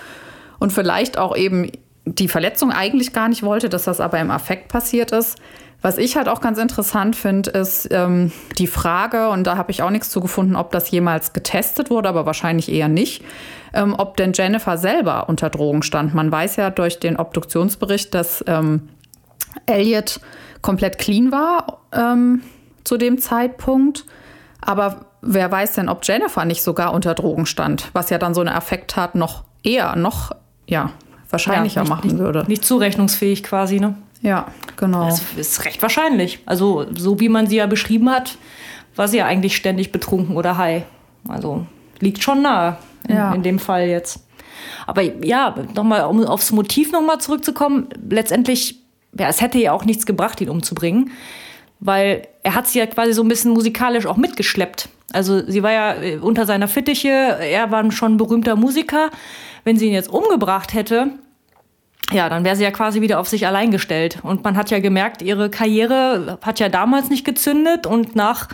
und 0.59 0.73
vielleicht 0.73 1.19
auch 1.19 1.37
eben 1.37 1.71
die 2.15 2.29
Verletzung 2.29 2.73
eigentlich 2.73 3.13
gar 3.13 3.29
nicht 3.29 3.43
wollte, 3.43 3.69
dass 3.69 3.85
das 3.85 4.01
aber 4.01 4.19
im 4.19 4.31
Affekt 4.31 4.69
passiert 4.69 5.13
ist. 5.13 5.39
Was 5.81 5.97
ich 5.97 6.17
halt 6.17 6.29
auch 6.29 6.41
ganz 6.41 6.59
interessant 6.59 7.15
finde, 7.15 7.51
ist 7.51 7.89
ähm, 7.93 8.33
die 8.59 8.67
Frage, 8.67 9.29
und 9.29 9.45
da 9.47 9.57
habe 9.57 9.71
ich 9.71 9.83
auch 9.83 9.91
nichts 9.91 10.11
zu 10.11 10.21
gefunden, 10.21 10.57
ob 10.57 10.73
das 10.73 10.91
jemals 10.91 11.33
getestet 11.33 11.89
wurde, 11.89 12.09
aber 12.09 12.27
wahrscheinlich 12.27 12.71
eher 12.71 12.89
nicht, 12.89 13.23
ähm, 13.73 13.95
ob 13.97 14.17
denn 14.17 14.33
Jennifer 14.33 14.77
selber 14.77 15.29
unter 15.29 15.51
Drogen 15.51 15.83
stand. 15.83 16.15
Man 16.15 16.33
weiß 16.33 16.57
ja 16.57 16.71
durch 16.71 16.99
den 16.99 17.17
Obduktionsbericht, 17.17 18.13
dass 18.13 18.43
ähm, 18.49 18.89
Elliot 19.67 20.21
komplett 20.63 20.99
clean 20.99 21.31
war 21.31 21.79
ähm, 21.93 22.43
zu 22.83 22.97
dem 22.97 23.19
Zeitpunkt. 23.19 24.05
Aber 24.61 25.07
wer 25.23 25.51
weiß 25.51 25.75
denn, 25.75 25.89
ob 25.89 26.05
Jennifer 26.05 26.45
nicht 26.45 26.63
sogar 26.63 26.93
unter 26.93 27.15
Drogen 27.15 27.47
stand, 27.47 27.91
was 27.93 28.11
ja 28.11 28.19
dann 28.19 28.35
so 28.35 28.41
eine 28.41 28.57
Affekttat 28.57 29.15
noch 29.15 29.45
eher, 29.63 29.95
noch, 29.95 30.33
ja, 30.67 30.91
wahrscheinlicher 31.31 31.83
ja, 31.83 31.83
nicht, 31.83 31.91
machen 31.91 32.19
würde. 32.19 32.45
Nicht 32.49 32.65
zurechnungsfähig 32.65 33.43
quasi, 33.43 33.81
ne? 33.81 33.97
Ja, 34.23 34.47
genau. 34.77 35.07
Das 35.07 35.23
ist 35.37 35.65
recht 35.65 35.81
wahrscheinlich. 35.83 36.41
Also, 36.47 36.87
so 36.95 37.21
wie 37.21 37.29
man 37.29 37.47
sie 37.47 37.57
ja 37.57 37.67
beschrieben 37.67 38.11
hat, 38.11 38.37
war 38.97 39.09
sie 39.09 39.19
ja 39.19 39.27
eigentlich 39.27 39.57
ständig 39.57 39.93
betrunken 39.93 40.37
oder 40.37 40.59
high. 40.59 40.83
Also, 41.29 41.67
liegt 42.01 42.23
schon 42.23 42.43
nahe 42.43 42.79
in, 43.07 43.17
ja. 43.17 43.33
in 43.33 43.43
dem 43.43 43.59
Fall 43.59 43.87
jetzt. 43.89 44.25
Aber 44.87 45.03
ja, 45.03 45.55
nochmal, 45.75 46.05
um 46.07 46.25
aufs 46.25 46.51
Motiv 46.51 46.93
nochmal 46.93 47.21
zurückzukommen, 47.21 47.89
letztendlich, 48.09 48.81
ja, 49.17 49.29
es 49.29 49.41
hätte 49.41 49.59
ja 49.59 49.73
auch 49.73 49.85
nichts 49.85 50.07
gebracht, 50.07 50.41
ihn 50.41 50.49
umzubringen, 50.49 51.11
weil 51.81 52.27
er 52.43 52.55
hat 52.55 52.67
sie 52.67 52.79
ja 52.79 52.87
quasi 52.87 53.13
so 53.13 53.23
ein 53.23 53.29
bisschen 53.29 53.53
musikalisch 53.53 54.07
auch 54.07 54.17
mitgeschleppt. 54.17 54.89
Also 55.13 55.45
sie 55.47 55.63
war 55.63 55.73
ja 55.73 55.95
äh, 55.95 56.17
unter 56.17 56.45
seiner 56.45 56.69
Fittiche, 56.69 57.09
er 57.09 57.71
war 57.71 57.91
schon 57.93 58.15
ein 58.15 58.17
berühmter 58.17 58.57
Musiker. 58.57 59.11
Wenn 59.65 59.77
sie 59.77 59.87
ihn 59.87 59.93
jetzt 59.93 60.11
umgebracht 60.11 60.75
hätte, 60.75 61.13
ja, 62.11 62.29
dann 62.29 62.45
wäre 62.45 62.57
sie 62.57 62.65
ja 62.65 62.71
quasi 62.71 63.01
wieder 63.01 63.21
auf 63.21 63.29
sich 63.29 63.47
allein 63.47 63.71
gestellt. 63.71 64.19
Und 64.23 64.43
man 64.45 64.57
hat 64.57 64.71
ja 64.71 64.79
gemerkt, 64.81 65.21
ihre 65.21 65.51
Karriere 65.51 66.39
hat 66.43 66.59
ja 66.59 66.69
damals 66.69 67.11
nicht 67.11 67.25
gezündet 67.25 67.87
und 67.87 68.17
nach 68.17 68.49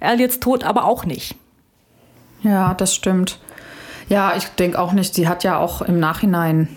Elliots 0.00 0.40
Tod 0.40 0.64
aber 0.64 0.84
auch 0.84 1.04
nicht. 1.04 1.36
Ja, 2.42 2.74
das 2.74 2.94
stimmt. 2.94 3.38
Ja, 4.08 4.34
ich 4.36 4.46
denke 4.48 4.78
auch 4.78 4.92
nicht. 4.92 5.14
Sie 5.14 5.28
hat 5.28 5.44
ja 5.44 5.58
auch 5.58 5.82
im 5.82 5.98
Nachhinein 5.98 6.68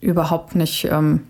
überhaupt 0.00 0.54
nicht 0.54 0.84
ähm, 0.84 1.26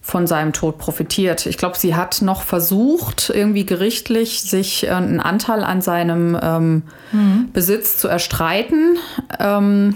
von 0.00 0.26
seinem 0.26 0.52
Tod 0.52 0.78
profitiert. 0.78 1.46
Ich 1.46 1.58
glaube, 1.58 1.76
sie 1.76 1.94
hat 1.94 2.22
noch 2.22 2.42
versucht, 2.42 3.30
irgendwie 3.34 3.66
gerichtlich 3.66 4.42
sich 4.42 4.86
äh, 4.86 4.90
einen 4.90 5.20
Anteil 5.20 5.64
an 5.64 5.82
seinem 5.82 6.38
ähm, 6.40 6.82
mhm. 7.12 7.50
Besitz 7.52 7.98
zu 7.98 8.08
erstreiten. 8.08 8.96
Ähm, 9.38 9.94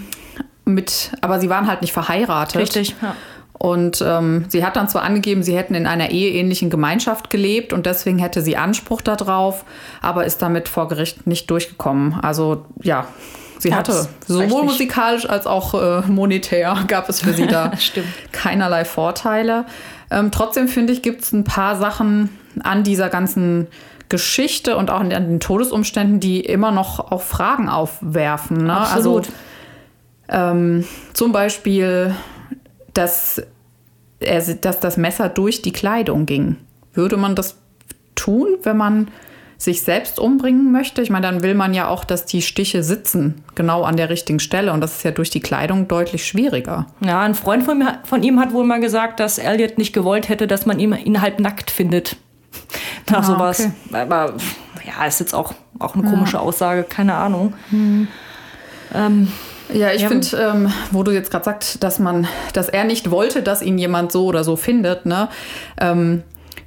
mit, 0.65 1.13
aber 1.21 1.41
sie 1.41 1.51
waren 1.51 1.67
halt 1.67 1.83
nicht 1.83 1.93
verheiratet. 1.93 2.61
Richtig, 2.61 2.95
ja. 3.03 3.15
Und 3.63 4.03
ähm, 4.05 4.47
sie 4.49 4.65
hat 4.65 4.75
dann 4.75 4.89
zwar 4.89 5.03
angegeben, 5.03 5.45
sie 5.45 5.57
hätten 5.57 5.77
in 5.77 5.87
einer 5.87 6.11
eheähnlichen 6.11 6.69
Gemeinschaft 6.69 7.31
gelebt 7.31 7.73
und 7.73 7.87
deswegen 7.87 8.19
hätte 8.19 8.43
sie 8.43 8.57
Anspruch 8.57 9.03
darauf, 9.03 9.65
aber 10.01 10.25
ist 10.25 10.43
damit 10.43 10.69
vor 10.69 10.89
Gericht 10.89 11.29
nicht 11.29 11.49
durchgekommen. 11.49 12.15
Also 12.15 12.65
ja, 12.83 13.07
sie 13.59 13.69
ja, 13.69 13.77
hatte 13.77 14.09
sowohl 14.27 14.65
musikalisch 14.65 15.29
als 15.29 15.47
auch 15.47 15.75
äh, 15.75 16.01
monetär 16.09 16.77
gab 16.89 17.09
es 17.09 17.21
für 17.21 17.35
sie 17.35 17.47
da 17.47 17.71
keinerlei 18.33 18.85
Vorteile. 18.85 19.65
Ähm, 20.11 20.33
trotzdem 20.33 20.67
finde 20.67 20.93
ich, 20.93 21.03
gibt 21.03 21.23
es 21.23 21.33
ein 21.33 21.45
paar 21.45 21.77
Sachen 21.77 22.37
an 22.65 22.83
dieser 22.83 23.11
ganzen 23.11 23.69
Geschichte 24.09 24.77
und 24.77 24.91
auch 24.91 25.01
an 25.01 25.11
den 25.11 25.39
Todesumständen, 25.41 26.19
die 26.19 26.41
immer 26.41 26.73
noch 26.73 27.13
auch 27.13 27.23
Fragen 27.23 27.69
aufwerfen. 27.69 28.65
Ne? 28.65 28.77
Absolut. 28.77 29.27
Also, 29.27 29.33
ähm, 30.33 30.85
zum 31.13 31.31
Beispiel, 31.31 32.15
dass, 32.95 33.43
er, 34.19 34.43
dass 34.55 34.81
das 34.81 34.97
Messer 34.97 35.29
durch 35.29 35.63
die 35.63 35.73
Kleidung 35.73 36.27
ging. 36.27 36.57
würde 36.95 37.17
man 37.17 37.37
das 37.37 37.59
tun, 38.15 38.49
wenn 38.63 38.77
man 38.77 39.09
sich 39.59 39.83
selbst 39.83 40.19
umbringen 40.19 40.73
möchte? 40.73 41.03
Ich 41.03 41.11
meine, 41.11 41.27
dann 41.27 41.43
will 41.43 41.55
man 41.55 41.75
ja 41.75 41.89
auch, 41.89 42.05
dass 42.05 42.25
die 42.27 42.43
Stiche 42.43 42.83
sitzen, 42.83 43.45
genau 43.55 43.83
an 43.85 43.97
der 43.97 44.11
richtigen 44.11 44.41
Stelle. 44.41 44.73
Und 44.73 44.81
das 44.81 44.97
ist 44.97 45.03
ja 45.05 45.11
durch 45.13 45.31
die 45.31 45.41
Kleidung 45.41 45.87
deutlich 45.87 46.27
schwieriger. 46.27 46.87
Ja, 47.01 47.21
ein 47.21 47.35
Freund 47.35 47.63
von, 47.63 47.79
mir, 47.79 47.99
von 48.05 48.23
ihm 48.23 48.41
hat 48.41 48.53
wohl 48.53 48.65
mal 48.65 48.81
gesagt, 48.81 49.21
dass 49.21 49.39
Elliot 49.39 49.79
nicht 49.79 49.93
gewollt 49.93 50.29
hätte, 50.29 50.47
dass 50.47 50.67
man 50.67 50.81
ihn, 50.81 50.93
ihn 50.93 51.21
halb 51.21 51.41
nackt 51.41 51.71
findet. 51.71 52.17
Nach 53.11 53.21
ah, 53.21 53.23
sowas. 53.23 53.61
Okay. 53.61 53.97
Aber 53.97 54.35
ja, 54.85 55.07
ist 55.07 55.21
jetzt 55.21 55.35
auch, 55.35 55.55
auch 55.79 55.95
eine 55.95 56.09
komische 56.09 56.37
ja. 56.37 56.43
Aussage, 56.43 56.83
keine 56.85 57.15
Ahnung. 57.15 57.55
Hm. 57.71 58.09
Ähm, 58.95 59.29
ja, 59.75 59.93
ich 59.93 60.03
ja. 60.03 60.09
finde, 60.09 60.37
ähm, 60.37 60.73
wo 60.91 61.03
du 61.03 61.13
jetzt 61.13 61.31
gerade 61.31 61.45
sagst, 61.45 61.83
dass 61.83 61.99
man, 61.99 62.27
dass 62.53 62.69
er 62.69 62.85
nicht 62.85 63.11
wollte, 63.11 63.43
dass 63.43 63.63
ihn 63.63 63.79
jemand 63.79 64.13
so 64.13 64.27
oder 64.27 64.45
so 64.45 64.57
findet, 64.57 65.07
ne? 65.07 65.29
Ähm, 65.81 66.23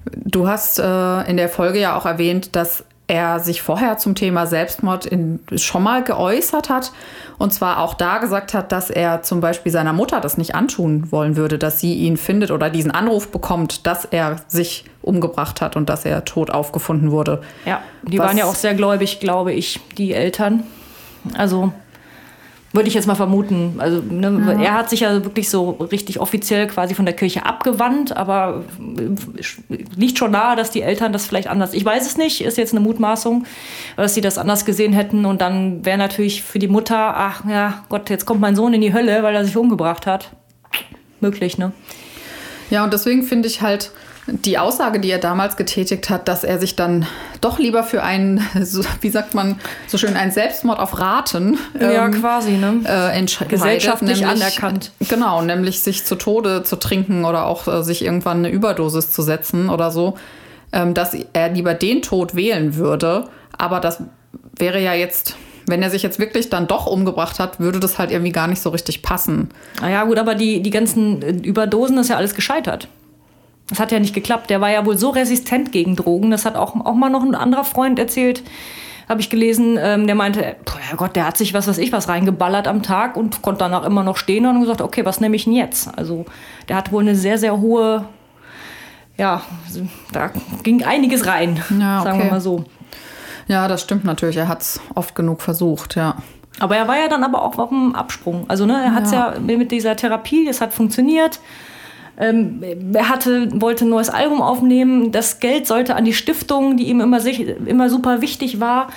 du 0.06 0.48
hast 0.48 0.80
äh, 0.80 1.22
in 1.30 1.38
der 1.38 1.50
Folge 1.50 1.80
ja 1.80 1.98
auch 1.98 2.06
erwähnt, 2.06 2.56
dass 2.56 2.84
er 3.08 3.40
sich 3.40 3.62
vorher 3.62 3.98
zum 3.98 4.16
Thema 4.16 4.48
Selbstmord 4.48 5.06
in, 5.06 5.40
schon 5.56 5.84
mal 5.84 6.04
geäußert 6.04 6.70
hat. 6.70 6.92
Und 7.38 7.54
zwar 7.54 7.80
auch 7.80 7.94
da 7.94 8.18
gesagt 8.18 8.54
hat, 8.54 8.72
dass 8.72 8.90
er 8.90 9.22
zum 9.22 9.42
Beispiel 9.42 9.72
seiner 9.72 9.94
Mutter 9.94 10.22
das 10.22 10.38
nicht 10.38 10.56
antun 10.56 11.12
wollen 11.12 11.36
würde, 11.36 11.60
dass 11.60 11.80
sie 11.80 11.94
ihn 11.94 12.18
findet 12.18 12.50
oder 12.50 12.70
diesen 12.70 12.92
Anruf 12.92 13.32
bekommt, 13.32 13.86
dass 13.86 14.06
er 14.06 14.38
sich 14.48 14.86
umgebracht 15.04 15.62
hat 15.62 15.76
und 15.76 15.88
dass 15.90 16.06
er 16.06 16.26
tot 16.26 16.50
aufgefunden 16.50 17.12
wurde. 17.12 17.42
Ja, 17.66 17.82
die 18.04 18.18
Was, 18.18 18.28
waren 18.28 18.38
ja 18.38 18.46
auch 18.46 18.56
sehr 18.56 18.74
gläubig, 18.74 19.20
glaube 19.20 19.54
ich, 19.54 19.80
die 19.98 20.14
Eltern. 20.14 20.64
Also 21.38 21.74
würde 22.76 22.88
ich 22.88 22.94
jetzt 22.94 23.08
mal 23.08 23.16
vermuten. 23.16 23.76
Also 23.78 24.02
ne, 24.02 24.58
ja. 24.58 24.62
er 24.62 24.74
hat 24.74 24.90
sich 24.90 25.02
ja 25.02 25.24
wirklich 25.24 25.50
so 25.50 25.72
richtig 25.72 26.20
offiziell 26.20 26.68
quasi 26.68 26.94
von 26.94 27.06
der 27.06 27.16
Kirche 27.16 27.46
abgewandt, 27.46 28.16
aber 28.16 28.64
liegt 29.96 30.18
schon 30.18 30.32
nahe, 30.32 30.56
dass 30.56 30.72
die 30.72 30.82
Eltern 30.82 31.14
das 31.14 31.26
vielleicht 31.26 31.48
anders. 31.48 31.74
Ich 31.74 31.86
weiß 31.86 32.06
es 32.06 32.18
nicht, 32.18 32.42
ist 32.42 32.58
jetzt 32.58 32.74
eine 32.74 32.82
Mutmaßung, 32.82 33.46
dass 33.98 34.14
sie 34.14 34.22
das 34.22 34.38
anders 34.38 34.66
gesehen 34.66 34.94
hätten 34.94 35.26
und 35.26 35.42
dann 35.42 35.86
wäre 35.86 35.98
natürlich 35.98 36.44
für 36.44 36.60
die 36.60 36.68
Mutter, 36.68 37.16
ach 37.16 37.44
ja 37.48 37.86
Gott, 37.90 38.10
jetzt 38.10 38.26
kommt 38.26 38.42
mein 38.42 38.56
Sohn 38.56 38.74
in 38.74 38.82
die 38.82 38.94
Hölle, 38.94 39.24
weil 39.24 39.36
er 39.36 39.46
sich 39.46 39.58
umgebracht 39.58 40.06
hat. 40.06 40.32
Möglich, 41.22 41.58
ne? 41.58 41.72
Ja, 42.70 42.84
und 42.84 42.94
deswegen 42.94 43.24
finde 43.24 43.48
ich 43.48 43.62
halt, 43.62 43.92
die 44.28 44.58
Aussage, 44.58 45.00
die 45.00 45.12
er 45.12 45.20
damals 45.20 45.56
getätigt 45.56 46.10
hat, 46.10 46.28
dass 46.28 46.44
er 46.44 46.60
sich 46.60 46.76
dann 46.76 47.06
doch 47.42 47.60
lieber 47.60 47.84
für 47.84 48.04
einen, 48.04 48.40
wie 49.02 49.10
sagt 49.10 49.36
man 49.36 49.60
so 49.88 49.98
schön, 49.98 50.16
einen 50.16 50.32
Selbstmord 50.32 50.80
auf 50.80 51.00
Raten 51.00 51.58
ja, 51.80 52.06
ähm, 52.06 52.12
quasi, 52.12 52.52
ne? 52.54 52.82
äh, 52.86 53.46
gesellschaftlich 53.48 54.22
nämlich, 54.22 54.44
anerkannt. 54.44 54.92
Genau, 55.08 55.42
nämlich 55.42 55.82
sich 55.82 56.06
zu 56.06 56.16
Tode 56.16 56.64
zu 56.64 56.78
trinken 56.78 57.26
oder 57.26 57.46
auch 57.46 57.68
äh, 57.68 57.84
sich 57.84 58.04
irgendwann 58.04 58.40
eine 58.40 58.50
Überdosis 58.50 59.12
zu 59.12 59.22
setzen 59.22 59.70
oder 59.70 59.92
so, 59.92 60.16
ähm, 60.72 60.94
dass 60.94 61.16
er 61.34 61.50
lieber 61.50 61.74
den 61.76 62.02
Tod 62.02 62.36
wählen 62.36 62.76
würde. 62.76 63.30
Aber 63.58 63.80
das 63.80 64.02
wäre 64.58 64.82
ja 64.82 64.94
jetzt 64.94 65.36
wenn 65.68 65.82
er 65.82 65.90
sich 65.90 66.04
jetzt 66.04 66.20
wirklich 66.20 66.52
dann 66.52 66.68
doch 66.68 66.86
umgebracht 66.86 67.40
hat, 67.40 67.60
würde 67.60 67.80
das 67.80 67.98
halt 67.98 68.12
irgendwie 68.12 68.32
gar 68.32 68.48
nicht 68.48 68.62
so 68.62 68.70
richtig 68.70 69.02
passen. 69.02 69.50
Naja, 69.82 70.04
gut, 70.04 70.20
aber 70.20 70.36
die, 70.36 70.62
die 70.62 70.70
ganzen 70.70 71.24
Überdosen 71.44 71.98
ist 71.98 72.10
ja 72.10 72.18
alles 72.18 72.36
gescheitert. 72.36 72.88
Das 73.70 73.80
hat 73.80 73.92
ja 73.92 74.00
nicht 74.00 74.14
geklappt. 74.14 74.50
Der 74.50 74.62
war 74.62 74.70
ja 74.70 74.86
wohl 74.86 74.98
so 74.98 75.10
resistent 75.10 75.72
gegen 75.72 75.96
Drogen. 75.96 76.32
Das 76.32 76.46
hat 76.46 76.56
auch, 76.56 76.76
auch 76.86 76.94
mal 76.94 77.10
noch 77.10 77.24
ein 77.24 77.36
anderer 77.36 77.64
Freund 77.64 77.98
erzählt, 77.98 78.44
habe 79.10 79.22
ich 79.22 79.30
gelesen. 79.30 79.78
Ähm, 79.82 80.06
der 80.06 80.16
meinte, 80.16 80.56
Gott, 80.96 81.16
der 81.16 81.28
hat 81.28 81.38
sich 81.38 81.54
was 81.54 81.68
weiß 81.68 81.80
ich 81.80 81.92
was 81.92 82.08
reingeballert 82.08 82.68
am 82.68 82.84
Tag 82.84 83.18
und 83.18 83.42
konnte 83.42 83.60
danach 83.60 83.84
immer 83.84 84.04
noch 84.04 84.18
stehen 84.18 84.46
und 84.46 84.62
gesagt, 84.62 84.82
okay, 84.82 85.06
was 85.06 85.20
nehme 85.20 85.36
ich 85.36 85.46
denn 85.46 85.54
jetzt? 85.54 85.98
Also 85.98 86.26
der 86.70 86.76
hat 86.76 86.92
wohl 86.92 87.02
eine 87.02 87.16
sehr, 87.16 87.38
sehr 87.38 87.60
hohe, 87.60 88.06
ja, 89.18 89.42
da 90.12 90.32
ging 90.64 90.84
einiges 90.84 91.26
rein, 91.26 91.62
ja, 91.80 92.02
okay. 92.02 92.04
sagen 92.10 92.20
wir 92.24 92.32
mal 92.32 92.42
so. 92.42 92.66
Ja, 93.48 93.68
das 93.68 93.82
stimmt 93.82 94.06
natürlich. 94.06 94.38
Er 94.38 94.48
hat 94.48 94.62
es 94.62 94.82
oft 94.96 95.16
genug 95.16 95.42
versucht, 95.42 95.96
ja. 95.96 96.18
Aber 96.60 96.78
er 96.78 96.88
war 96.88 96.98
ja 96.98 97.08
dann 97.08 97.24
aber 97.24 97.44
auch 97.44 97.58
auf 97.58 97.70
dem 97.70 97.96
Absprung. 97.96 98.46
Also 98.48 98.66
ne, 98.66 98.82
er 98.82 98.94
hat 98.94 99.06
es 99.06 99.12
ja. 99.12 99.34
ja 99.34 99.58
mit 99.58 99.72
dieser 99.72 99.96
Therapie, 99.96 100.48
es 100.48 100.62
hat 100.62 100.74
funktioniert. 100.74 101.40
Ähm, 102.18 102.64
er 102.94 103.10
hatte, 103.10 103.50
wollte 103.62 103.86
ein 103.86 103.90
neues 103.90 104.10
Album 104.10 104.42
aufnehmen. 104.42 105.12
Das 105.12 105.40
Geld 105.40 105.68
sollte 105.68 105.96
an 105.96 106.06
die 106.06 106.14
Stiftung, 106.14 106.78
die 106.78 106.86
ihm 106.86 107.02
immer, 107.02 107.20
immer 107.66 107.90
super 107.90 108.22
wichtig 108.22 108.60
war. 108.60 108.88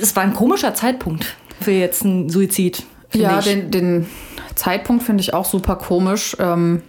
Es 0.00 0.16
war 0.16 0.22
ein 0.22 0.34
komischer 0.34 0.74
Zeitpunkt 0.74 1.36
für 1.60 1.72
jetzt 1.72 2.04
einen 2.04 2.30
Suizid. 2.30 2.84
Ja, 3.12 3.40
den, 3.40 3.70
den, 3.70 4.06
Zeitpunkt 4.54 5.02
finde 5.02 5.22
ich 5.22 5.34
auch 5.34 5.44
super 5.44 5.76
komisch. 5.76 6.36
Ähm, 6.38 6.82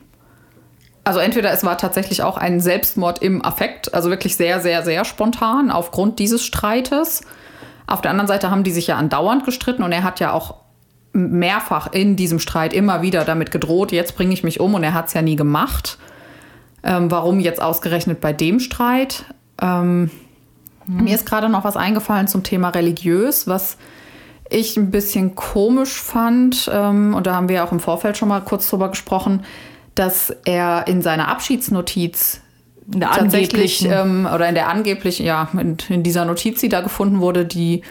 also 1.04 1.20
entweder 1.20 1.52
es 1.52 1.64
war 1.64 1.78
tatsächlich 1.78 2.24
auch 2.24 2.38
ein 2.38 2.60
Selbstmord 2.60 3.22
im 3.22 3.44
Affekt, 3.44 3.94
also 3.94 4.10
wirklich 4.10 4.36
sehr, 4.38 4.62
sehr, 4.62 4.84
sehr 4.84 5.06
spontan 5.06 5.70
aufgrund 5.70 6.20
dieses 6.20 6.44
Streites. 6.44 7.22
Auf 7.88 8.02
der 8.02 8.12
anderen 8.12 8.28
Seite 8.28 8.50
haben 8.50 8.64
die 8.64 8.72
sich 8.72 8.88
ja 8.88 8.96
andauernd 8.96 9.46
gestritten 9.46 9.84
und 9.84 9.92
er 9.92 10.04
hat 10.04 10.20
ja 10.20 10.32
auch 10.32 10.63
mehrfach 11.14 11.94
in 11.94 12.16
diesem 12.16 12.40
Streit 12.40 12.74
immer 12.74 13.02
wieder 13.02 13.24
damit 13.24 13.52
gedroht, 13.52 13.92
jetzt 13.92 14.16
bringe 14.16 14.34
ich 14.34 14.44
mich 14.44 14.60
um 14.60 14.74
und 14.74 14.84
er 14.84 14.94
hat 14.94 15.08
es 15.08 15.14
ja 15.14 15.22
nie 15.22 15.36
gemacht. 15.36 15.98
Ähm, 16.84 17.10
warum 17.10 17.40
jetzt 17.40 17.62
ausgerechnet 17.62 18.20
bei 18.20 18.34
dem 18.34 18.60
Streit? 18.60 19.26
Ähm, 19.62 20.10
mhm. 20.88 21.04
Mir 21.04 21.16
ist 21.16 21.26
gerade 21.26 21.50
noch 21.50 21.64
was 21.64 21.78
eingefallen 21.78 22.28
zum 22.28 22.44
Thema 22.44 22.70
religiös, 22.70 23.48
was 23.48 23.78
ich 24.50 24.76
ein 24.76 24.92
bisschen 24.92 25.36
komisch 25.36 26.02
fand, 26.02 26.70
ähm, 26.74 27.14
und 27.14 27.28
da 27.28 27.36
haben 27.36 27.48
wir 27.48 27.64
auch 27.64 27.72
im 27.72 27.80
Vorfeld 27.80 28.18
schon 28.18 28.30
mal 28.30 28.42
kurz 28.42 28.70
drüber 28.70 28.90
gesprochen, 28.90 29.46
dass 29.96 30.36
er 30.46 30.88
in 30.88 31.02
seiner 31.02 31.28
Abschiedsnotiz 31.28 32.42
in 32.92 33.02
tatsächlich 33.02 33.86
ähm, 33.86 34.28
oder 34.34 34.50
in 34.50 34.56
der 34.56 34.68
angeblichen, 34.68 35.26
ja, 35.26 35.48
in, 35.54 35.78
in 35.90 36.04
dieser 36.04 36.26
Notiz, 36.26 36.60
die 36.60 36.70
da 36.70 36.82
gefunden 36.82 37.20
wurde, 37.22 37.46
die 37.46 37.84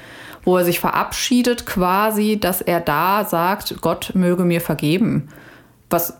wo 0.45 0.57
er 0.57 0.65
sich 0.65 0.81
verabschiedet 0.81 1.67
quasi, 1.67 2.39
dass 2.39 2.61
er 2.61 2.81
da 2.81 3.25
sagt, 3.25 3.81
Gott 3.81 4.13
möge 4.15 4.45
mir 4.45 4.61
vergeben. 4.61 5.29
Was 5.91 6.19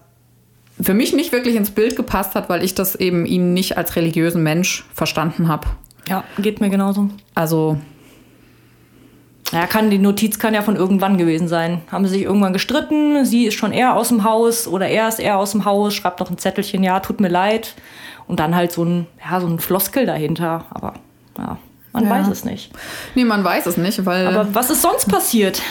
für 0.81 0.95
mich 0.95 1.13
nicht 1.13 1.33
wirklich 1.33 1.57
ins 1.57 1.71
Bild 1.71 1.97
gepasst 1.97 2.35
hat, 2.35 2.49
weil 2.49 2.65
ich 2.65 2.75
das 2.75 2.95
eben 2.97 3.27
ihn 3.27 3.53
nicht 3.55 3.77
als 3.77 3.97
religiösen 3.97 4.43
Mensch 4.43 4.85
verstanden 4.95 5.49
habe. 5.49 5.69
Ja, 6.09 6.25
geht 6.39 6.61
mir 6.61 6.71
genauso. 6.71 7.09
Also. 7.35 7.79
Ja, 9.53 9.67
kann, 9.67 9.91
die 9.91 9.99
Notiz 9.99 10.39
kann 10.39 10.55
ja 10.55 10.63
von 10.63 10.77
irgendwann 10.77 11.19
gewesen 11.19 11.47
sein. 11.47 11.83
Haben 11.91 12.07
sie 12.07 12.15
sich 12.15 12.23
irgendwann 12.23 12.55
gestritten, 12.55 13.27
sie 13.27 13.47
ist 13.47 13.55
schon 13.55 13.73
eher 13.73 13.95
aus 13.97 14.09
dem 14.09 14.25
Haus 14.25 14.67
oder 14.67 14.89
er 14.89 15.09
ist 15.09 15.21
eher 15.21 15.37
aus 15.37 15.53
dem 15.53 15.67
Haus, 15.67 15.95
schreibt 15.95 16.21
noch 16.21 16.31
ein 16.31 16.39
Zettelchen, 16.39 16.83
ja, 16.83 17.01
tut 17.01 17.21
mir 17.21 17.29
leid. 17.29 17.75
Und 18.27 18.41
dann 18.41 18.55
halt 18.55 18.73
so 18.73 18.83
ein, 18.83 19.07
ja, 19.23 19.41
so 19.41 19.47
ein 19.47 19.59
Floskel 19.59 20.07
dahinter. 20.07 20.65
Aber 20.71 20.95
ja. 21.37 21.59
Man 21.93 22.05
ja. 22.05 22.11
weiß 22.11 22.29
es 22.29 22.45
nicht. 22.45 22.71
Nee, 23.15 23.25
man 23.25 23.45
weiß 23.45 23.67
es 23.67 23.77
nicht, 23.77 24.05
weil. 24.07 24.27
Aber 24.27 24.55
was 24.55 24.71
ist 24.71 24.83
sonst 24.83 25.09
passiert? 25.09 25.63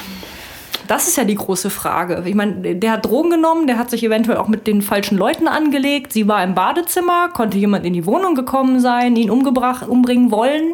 Das 0.87 1.07
ist 1.07 1.15
ja 1.15 1.23
die 1.23 1.35
große 1.35 1.69
Frage. 1.69 2.23
Ich 2.25 2.35
meine, 2.35 2.75
der 2.75 2.91
hat 2.91 3.05
Drogen 3.05 3.29
genommen, 3.29 3.65
der 3.65 3.77
hat 3.77 3.89
sich 3.89 4.03
eventuell 4.03 4.37
auch 4.37 4.49
mit 4.49 4.67
den 4.67 4.81
falschen 4.81 5.17
Leuten 5.17 5.47
angelegt. 5.47 6.11
Sie 6.11 6.27
war 6.27 6.43
im 6.43 6.53
Badezimmer, 6.53 7.29
konnte 7.29 7.57
jemand 7.57 7.85
in 7.85 7.93
die 7.93 8.05
Wohnung 8.05 8.35
gekommen 8.35 8.79
sein, 8.81 9.15
ihn 9.15 9.29
umgebracht, 9.29 9.87
umbringen 9.87 10.31
wollen 10.31 10.73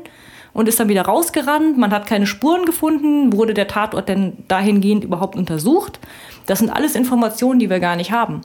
und 0.53 0.67
ist 0.67 0.79
dann 0.79 0.89
wieder 0.89 1.03
rausgerannt. 1.03 1.77
Man 1.77 1.91
hat 1.91 2.07
keine 2.07 2.25
Spuren 2.25 2.65
gefunden. 2.65 3.31
Wurde 3.31 3.53
der 3.53 3.67
Tatort 3.67 4.09
denn 4.09 4.33
dahingehend 4.47 5.03
überhaupt 5.03 5.35
untersucht? 5.35 5.99
Das 6.47 6.59
sind 6.59 6.71
alles 6.71 6.95
Informationen, 6.95 7.59
die 7.59 7.69
wir 7.69 7.79
gar 7.79 7.95
nicht 7.95 8.11
haben. 8.11 8.41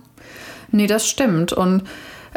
Nee, 0.73 0.87
das 0.87 1.09
stimmt. 1.09 1.55
Und 1.55 1.85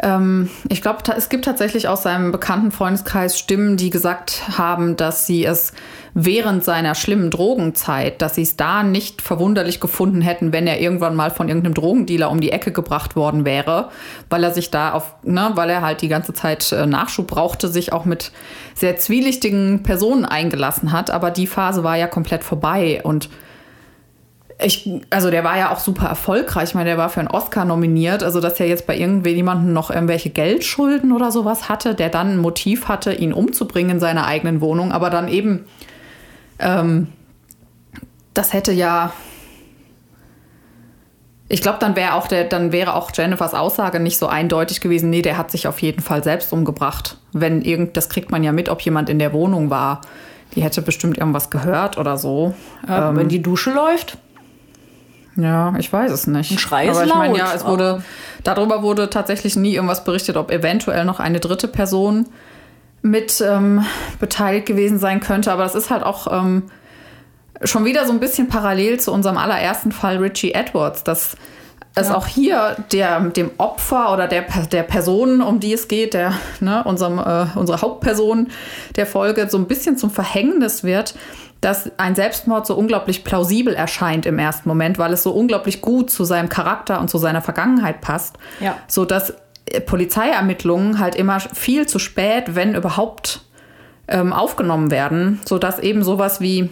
ähm, 0.02 0.50
ich 0.68 0.82
glaube, 0.82 0.98
es 1.16 1.28
gibt 1.28 1.46
tatsächlich 1.46 1.88
aus 1.88 2.02
seinem 2.02 2.30
bekannten 2.30 2.70
Freundeskreis 2.70 3.38
Stimmen, 3.38 3.76
die 3.76 3.90
gesagt 3.90 4.42
haben, 4.58 4.96
dass 4.96 5.26
sie 5.26 5.44
es 5.44 5.72
während 6.12 6.64
seiner 6.64 6.94
schlimmen 6.94 7.30
Drogenzeit, 7.30 8.20
dass 8.20 8.34
sie 8.34 8.42
es 8.42 8.56
da 8.56 8.82
nicht 8.82 9.22
verwunderlich 9.22 9.80
gefunden 9.80 10.20
hätten, 10.20 10.52
wenn 10.52 10.66
er 10.66 10.80
irgendwann 10.80 11.14
mal 11.14 11.30
von 11.30 11.48
irgendeinem 11.48 11.74
Drogendealer 11.74 12.30
um 12.30 12.40
die 12.40 12.52
Ecke 12.52 12.72
gebracht 12.72 13.16
worden 13.16 13.44
wäre, 13.44 13.90
weil 14.28 14.44
er 14.44 14.52
sich 14.52 14.70
da 14.70 14.92
auf, 14.92 15.14
ne, 15.22 15.52
weil 15.54 15.70
er 15.70 15.82
halt 15.82 16.02
die 16.02 16.08
ganze 16.08 16.34
Zeit 16.34 16.72
äh, 16.72 16.86
Nachschub 16.86 17.26
brauchte, 17.26 17.68
sich 17.68 17.92
auch 17.92 18.04
mit 18.04 18.32
sehr 18.74 18.98
zwielichtigen 18.98 19.82
Personen 19.82 20.26
eingelassen 20.26 20.92
hat. 20.92 21.10
Aber 21.10 21.30
die 21.30 21.46
Phase 21.46 21.84
war 21.84 21.96
ja 21.96 22.06
komplett 22.06 22.44
vorbei 22.44 23.00
und 23.02 23.30
ich, 24.58 24.88
also 25.10 25.30
der 25.30 25.44
war 25.44 25.58
ja 25.58 25.70
auch 25.70 25.78
super 25.78 26.06
erfolgreich. 26.06 26.70
Ich 26.70 26.74
meine, 26.74 26.88
der 26.88 26.98
war 26.98 27.10
für 27.10 27.20
einen 27.20 27.28
Oscar 27.28 27.64
nominiert. 27.66 28.22
Also, 28.22 28.40
dass 28.40 28.58
er 28.58 28.66
jetzt 28.66 28.86
bei 28.86 28.96
irgendjemandem 28.96 29.72
noch 29.72 29.90
irgendwelche 29.90 30.30
Geldschulden 30.30 31.12
oder 31.12 31.30
sowas 31.30 31.68
hatte, 31.68 31.94
der 31.94 32.08
dann 32.08 32.32
ein 32.32 32.38
Motiv 32.38 32.88
hatte, 32.88 33.12
ihn 33.12 33.34
umzubringen 33.34 33.92
in 33.92 34.00
seiner 34.00 34.26
eigenen 34.26 34.62
Wohnung. 34.62 34.92
Aber 34.92 35.10
dann 35.10 35.28
eben, 35.28 35.66
ähm, 36.58 37.08
das 38.32 38.54
hätte 38.54 38.72
ja. 38.72 39.12
Ich 41.48 41.60
glaube, 41.60 41.78
dann 41.78 41.94
wäre 41.94 42.14
auch 42.14 42.26
der, 42.26 42.44
dann 42.44 42.72
wäre 42.72 42.94
auch 42.94 43.10
Jennifers 43.14 43.54
Aussage 43.54 44.00
nicht 44.00 44.18
so 44.18 44.26
eindeutig 44.26 44.80
gewesen. 44.80 45.10
Nee, 45.10 45.22
der 45.22 45.36
hat 45.36 45.50
sich 45.50 45.68
auf 45.68 45.80
jeden 45.80 46.00
Fall 46.00 46.24
selbst 46.24 46.52
umgebracht. 46.52 47.18
Wenn 47.32 47.60
irgend, 47.60 47.96
das 47.96 48.08
kriegt 48.08 48.32
man 48.32 48.42
ja 48.42 48.52
mit, 48.52 48.68
ob 48.68 48.80
jemand 48.80 49.10
in 49.10 49.18
der 49.18 49.32
Wohnung 49.32 49.68
war. 49.68 50.00
Die 50.54 50.62
hätte 50.62 50.80
bestimmt 50.80 51.18
irgendwas 51.18 51.50
gehört 51.50 51.98
oder 51.98 52.16
so. 52.16 52.54
Ja, 52.88 53.10
ähm, 53.10 53.16
wenn 53.16 53.28
die 53.28 53.42
Dusche 53.42 53.70
läuft. 53.70 54.18
Ja, 55.36 55.74
ich 55.78 55.92
weiß 55.92 56.10
es 56.12 56.26
nicht. 56.26 56.50
Ein 56.50 56.58
Schrei 56.58 56.88
ist 56.88 56.96
aber 56.96 57.06
ich 57.06 57.14
meine, 57.14 57.38
ja, 57.38 57.52
es 57.54 57.64
wurde, 57.64 58.02
darüber 58.42 58.82
wurde 58.82 59.10
tatsächlich 59.10 59.56
nie 59.56 59.74
irgendwas 59.74 60.04
berichtet, 60.04 60.36
ob 60.36 60.50
eventuell 60.50 61.04
noch 61.04 61.20
eine 61.20 61.40
dritte 61.40 61.68
Person 61.68 62.26
mit 63.02 63.42
ähm, 63.46 63.84
beteiligt 64.18 64.66
gewesen 64.66 64.98
sein 64.98 65.20
könnte. 65.20 65.52
Aber 65.52 65.62
das 65.62 65.74
ist 65.74 65.90
halt 65.90 66.02
auch 66.02 66.26
ähm, 66.32 66.64
schon 67.62 67.84
wieder 67.84 68.06
so 68.06 68.12
ein 68.12 68.20
bisschen 68.20 68.48
parallel 68.48 68.98
zu 68.98 69.12
unserem 69.12 69.36
allerersten 69.36 69.92
Fall 69.92 70.16
Richie 70.16 70.52
Edwards, 70.52 71.04
dass 71.04 71.36
es 71.98 72.10
auch 72.10 72.26
hier 72.26 72.76
der, 72.92 73.20
dem 73.20 73.50
Opfer 73.56 74.12
oder 74.12 74.28
der, 74.28 74.44
der 74.70 74.82
Person, 74.82 75.40
um 75.40 75.60
die 75.60 75.72
es 75.72 75.88
geht, 75.88 76.12
der, 76.12 76.34
ne, 76.60 76.84
unserem, 76.84 77.18
äh, 77.18 77.46
unsere 77.54 77.80
Hauptperson 77.80 78.48
der 78.96 79.06
Folge, 79.06 79.48
so 79.48 79.56
ein 79.56 79.66
bisschen 79.66 79.96
zum 79.96 80.10
Verhängnis 80.10 80.84
wird, 80.84 81.14
dass 81.60 81.90
ein 81.98 82.14
Selbstmord 82.14 82.66
so 82.66 82.74
unglaublich 82.76 83.24
plausibel 83.24 83.74
erscheint 83.74 84.26
im 84.26 84.38
ersten 84.38 84.68
Moment, 84.68 84.98
weil 84.98 85.12
es 85.12 85.22
so 85.22 85.32
unglaublich 85.32 85.80
gut 85.80 86.10
zu 86.10 86.24
seinem 86.24 86.48
Charakter 86.48 87.00
und 87.00 87.08
zu 87.08 87.18
seiner 87.18 87.42
Vergangenheit 87.42 88.00
passt. 88.00 88.36
Ja. 88.60 88.76
So 88.88 89.04
dass 89.04 89.34
äh, 89.66 89.80
Polizeiermittlungen 89.80 90.98
halt 90.98 91.14
immer 91.14 91.40
viel 91.40 91.86
zu 91.86 91.98
spät, 91.98 92.54
wenn 92.54 92.74
überhaupt, 92.74 93.42
ähm, 94.08 94.32
aufgenommen 94.32 94.90
werden, 94.90 95.40
sodass 95.44 95.80
eben 95.80 96.04
sowas 96.04 96.40
wie 96.40 96.70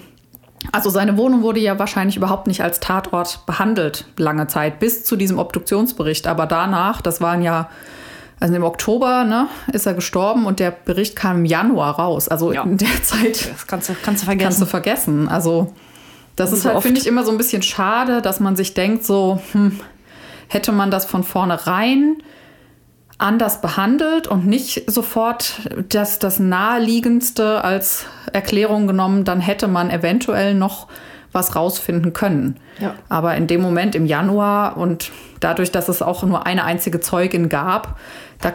also 0.73 0.89
seine 0.89 1.17
Wohnung 1.19 1.43
wurde 1.43 1.61
ja 1.61 1.79
wahrscheinlich 1.79 2.17
überhaupt 2.17 2.47
nicht 2.47 2.63
als 2.63 2.81
Tatort 2.81 3.45
behandelt, 3.47 4.07
lange 4.17 4.47
Zeit, 4.47 4.81
bis 4.81 5.05
zu 5.05 5.17
diesem 5.17 5.39
Obduktionsbericht. 5.39 6.27
Aber 6.27 6.47
danach, 6.47 7.03
das 7.03 7.21
waren 7.21 7.43
ja, 7.43 7.69
also 8.45 8.57
im 8.57 8.63
Oktober, 8.65 9.25
ne, 9.25 9.49
ist 9.73 9.87
er 9.87 9.95
gestorben 9.95 10.45
und 10.45 10.61
der 10.61 10.71
Bericht 10.71 11.17
kam 11.17 11.39
im 11.39 11.45
Januar 11.47 11.99
raus. 11.99 12.29
Also 12.29 12.53
Ja. 12.53 12.63
in 12.65 12.77
der 12.77 13.03
Zeit 13.03 13.51
Das 13.51 13.67
kannst 13.67 13.89
du, 13.89 13.95
kannst 14.03 14.21
du 14.23 14.27
vergessen. 14.27 14.45
kannst 14.45 14.61
du 14.61 14.67
vergessen. 14.67 15.29
Also 15.31 15.73
das 16.37 16.51
Wie 16.51 16.57
ist 16.57 16.63
so 16.65 16.69
halt, 16.69 16.83
finde 16.83 17.01
ich, 17.01 17.07
immer 17.07 17.25
so 17.25 17.31
ein 17.31 17.39
bisschen 17.39 17.63
schade, 17.63 18.21
dass 18.21 18.41
man 18.41 18.55
sich 18.55 18.75
denkt, 18.75 19.07
so, 19.07 19.41
hm, 19.53 19.81
hätte 20.49 20.73
man 20.73 20.91
das 20.91 21.07
von 21.07 21.25
vornherein 21.25 22.17
anders 23.17 23.63
behandelt 23.63 24.27
und 24.27 24.47
nicht 24.47 24.91
sofort 24.91 25.55
das, 25.89 26.19
das 26.19 26.39
Naheliegendste 26.39 27.65
als 27.65 28.05
Erklärung 28.35 28.87
genommen, 28.87 29.25
dann 29.25 29.41
hätte 29.41 29.69
man 29.69 29.89
eventuell 29.89 30.55
noch 30.55 30.87
was 31.35 31.57
rausfinden 31.57 32.13
können. 32.13 32.57
Ja. 32.79 32.95
Aber 33.09 33.35
in 33.37 33.47
dem 33.47 33.61
Moment 33.61 33.95
im 33.95 34.07
Januar 34.07 34.77
und 34.77 35.11
dadurch, 35.41 35.71
dass 35.71 35.89
es 35.89 36.01
auch 36.01 36.23
nur 36.23 36.47
eine 36.47 36.65
einzige 36.65 37.01
Zeugin 37.01 37.49
gab, 37.49 37.99
da, 38.41 38.53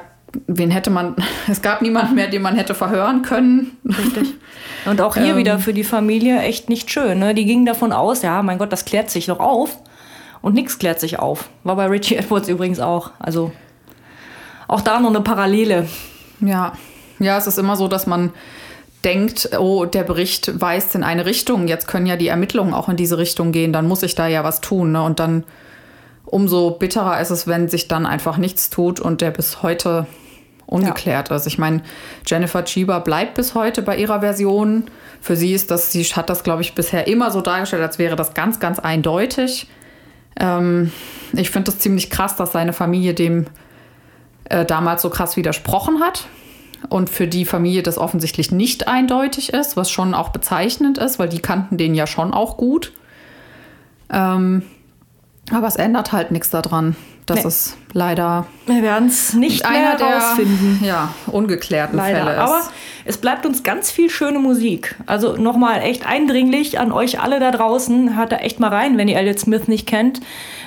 wen 0.48 0.72
hätte 0.72 0.90
man, 0.90 1.16
es 1.48 1.62
gab 1.62 1.82
niemanden 1.82 2.16
mehr, 2.16 2.28
den 2.30 2.42
man 2.42 2.56
hätte 2.56 2.74
verhören 2.74 3.22
können. 3.22 3.78
Richtig. 3.86 4.34
Und 4.86 5.02
auch 5.02 5.16
hier 5.16 5.32
Ähm. 5.34 5.38
wieder 5.38 5.60
für 5.60 5.74
die 5.74 5.84
Familie 5.84 6.40
echt 6.40 6.70
nicht 6.70 6.90
schön. 6.90 7.20
Ne? 7.20 7.36
Die 7.36 7.44
gingen 7.46 7.66
davon 7.66 7.92
aus, 7.92 8.22
ja, 8.22 8.42
mein 8.42 8.58
Gott, 8.58 8.72
das 8.72 8.86
klärt 8.86 9.10
sich 9.10 9.26
doch 9.26 9.40
auf. 9.42 9.78
Und 10.42 10.56
nichts 10.56 10.80
klärt 10.80 11.02
sich 11.02 11.20
auf. 11.20 11.50
War 11.66 11.76
bei 11.76 11.88
Richie 11.88 12.16
Edwards 12.16 12.48
übrigens 12.48 12.80
auch. 12.80 13.12
Also 13.20 13.52
auch 14.70 14.80
da 14.80 15.02
noch 15.02 15.10
eine 15.10 15.20
Parallele. 15.20 15.90
Ja, 16.40 16.72
ja, 17.20 17.38
es 17.38 17.46
ist 17.46 17.58
immer 17.60 17.76
so, 17.76 17.90
dass 17.90 18.08
man 18.08 18.32
denkt, 19.06 19.52
oh, 19.58 19.86
der 19.86 20.04
Bericht 20.04 20.60
weist 20.60 20.95
in 20.95 21.04
eine 21.04 21.26
Richtung, 21.26 21.68
jetzt 21.68 21.88
können 21.88 22.06
ja 22.06 22.18
die 22.18 22.28
Ermittlungen 22.28 22.74
auch 22.74 22.89
in 22.89 22.97
diese 22.97 23.18
Richtung 23.18 23.52
gehen, 23.52 23.72
dann 23.72 23.88
muss 23.88 24.04
ich 24.04 24.16
da 24.16 24.28
ja 24.28 24.43
was 24.43 24.62
tun. 24.62 24.91
Ne? 24.91 25.02
Und 25.02 25.20
dann 25.20 25.45
umso 26.26 26.72
bitterer 26.72 27.20
ist 27.20 27.30
es, 27.30 27.47
wenn 27.47 27.70
sich 27.70 27.88
dann 27.88 28.06
einfach 28.06 28.38
nichts 28.38 28.70
tut 28.70 29.00
und 29.00 29.22
der 29.22 29.32
bis 29.32 29.64
heute 29.64 30.06
ungeklärt 30.66 31.32
ist. 31.32 31.47
Ich 31.47 31.58
meine, 31.58 31.82
Jennifer 32.28 32.64
Cheever 32.64 33.00
bleibt 33.00 33.34
bis 33.36 33.56
heute 33.56 33.82
bei 33.82 33.97
ihrer 33.97 34.20
Version. 34.20 34.86
Für 35.20 35.36
sie 35.36 35.54
ist 35.54 35.72
das, 35.72 35.91
sie 35.91 36.04
hat 36.04 36.30
das, 36.30 36.43
glaube 36.43 36.62
ich, 36.62 36.76
bisher 36.76 37.08
immer 37.08 37.32
so 37.32 37.41
dargestellt, 37.41 37.82
als 37.82 37.97
wäre 37.97 38.16
das 38.16 38.34
ganz, 38.34 38.60
ganz 38.60 38.78
eindeutig. 38.78 39.68
Ähm, 40.39 40.91
ich 41.34 41.50
finde 41.50 41.72
es 41.72 41.80
ziemlich 41.80 42.10
krass, 42.12 42.36
dass 42.36 42.52
seine 42.52 42.74
Familie 42.74 43.16
dem 43.16 43.47
äh, 44.45 44.64
damals 44.66 45.02
so 45.02 45.10
krass 45.10 45.38
widersprochen 45.38 46.02
hat 46.02 46.28
und 46.88 47.10
für 47.10 47.28
die 47.28 47.46
Familie 47.46 47.84
das 47.84 47.98
offensichtlich 47.98 48.52
nicht 48.52 48.88
eindeutig 48.88 49.54
ist, 49.54 49.76
was 49.76 49.92
schon 49.92 50.14
auch 50.14 50.30
bezeichnend 50.30 50.98
ist, 50.98 51.20
weil 51.20 51.30
die 51.30 51.40
kannten 51.40 51.78
den 51.78 51.94
ja 51.96 52.08
schon 52.08 52.34
auch 52.34 52.56
gut. 52.58 52.94
Ähm, 54.10 54.64
aber 55.52 55.68
es 55.68 55.76
ändert 55.76 56.12
halt 56.12 56.32
nichts 56.32 56.50
daran, 56.50 56.96
dass 57.26 57.40
Nee. 57.40 57.48
es 57.48 57.78
leider 57.94 58.46
Wir 58.66 58.82
werden 58.82 59.10
es 59.10 59.34
nicht 59.34 59.66
einer 59.66 59.98
mehr 59.98 59.98
der 59.98 60.88
ja, 60.88 61.14
ungeklärten 61.28 61.98
Leider. 61.98 62.20
Fälle 62.20 62.34
ist. 62.34 62.40
Aber 62.40 62.62
es 63.10 63.18
bleibt 63.18 63.47
uns 63.47 63.64
ganz 63.64 63.89
viel 63.89 64.07
schöne 64.12 64.38
Musik. 64.38 64.95
Also 65.07 65.36
nochmal 65.36 65.82
echt 65.82 66.05
eindringlich 66.05 66.80
an 66.80 66.91
euch 66.91 67.20
alle 67.20 67.39
da 67.39 67.49
draußen. 67.49 68.16
Hört 68.16 68.32
da 68.32 68.36
echt 68.38 68.60
mal 68.60 68.68
rein, 68.68 68.99
wenn 68.99 69.07
ihr 69.07 69.18
Elliot 69.18 69.39
Smith 69.39 69.68
nicht 69.68 69.88
kennt. 69.88 70.22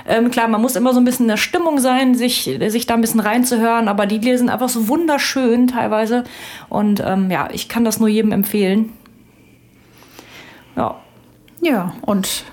Ähm, 0.09 0.29
klar, 0.33 0.49
man 0.49 0.61
muss 0.61 0.75
immer 0.75 0.93
so 0.93 0.99
ein 0.99 1.05
bisschen 1.05 1.27
in 1.27 1.29
der 1.29 1.37
Stimmung 1.37 1.79
sein, 1.79 2.17
sich, 2.17 2.51
sich 2.67 2.87
da 2.87 2.95
ein 2.95 3.01
bisschen 3.01 3.21
reinzuhören, 3.21 3.87
aber 3.87 4.07
die 4.07 4.19
Lieder 4.19 4.39
sind 4.39 4.51
einfach 4.51 4.69
so 4.69 4.89
wunderschön 4.89 5.69
teilweise. 5.69 6.25
Und 6.69 7.01
ähm, 7.07 7.31
ja, 7.31 7.49
ich 7.53 7.69
kann 7.69 7.85
das 7.85 8.01
nur 8.01 8.09
jedem 8.09 8.33
empfehlen. 8.33 8.93
Ja, 10.75 10.97
Ja, 11.61 11.95
und 12.01 12.45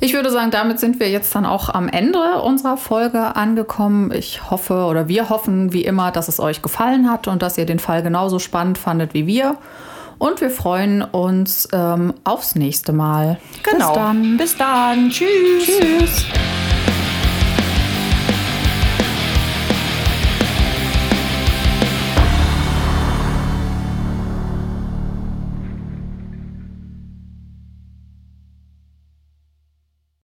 ich 0.00 0.14
würde 0.14 0.30
sagen, 0.30 0.50
damit 0.50 0.78
sind 0.78 1.00
wir 1.00 1.10
jetzt 1.10 1.34
dann 1.34 1.46
auch 1.46 1.68
am 1.68 1.88
Ende 1.88 2.40
unserer 2.42 2.76
Folge 2.76 3.36
angekommen. 3.36 4.12
Ich 4.12 4.50
hoffe 4.50 4.84
oder 4.84 5.08
wir 5.08 5.28
hoffen 5.28 5.72
wie 5.72 5.84
immer, 5.84 6.10
dass 6.10 6.28
es 6.28 6.40
euch 6.40 6.62
gefallen 6.62 7.10
hat 7.10 7.28
und 7.28 7.42
dass 7.42 7.58
ihr 7.58 7.66
den 7.66 7.78
Fall 7.78 8.02
genauso 8.02 8.38
spannend 8.38 8.78
fandet 8.78 9.14
wie 9.14 9.26
wir. 9.26 9.58
Und 10.18 10.40
wir 10.40 10.50
freuen 10.50 11.02
uns 11.02 11.68
ähm, 11.72 12.14
aufs 12.24 12.54
nächste 12.54 12.92
Mal. 12.92 13.38
genau. 13.62 13.88
Bis 13.88 13.94
dann. 13.94 14.36
Bis 14.38 14.56
dann. 14.56 15.10
Tschüss. 15.10 15.66
Tschüss. 15.66 16.26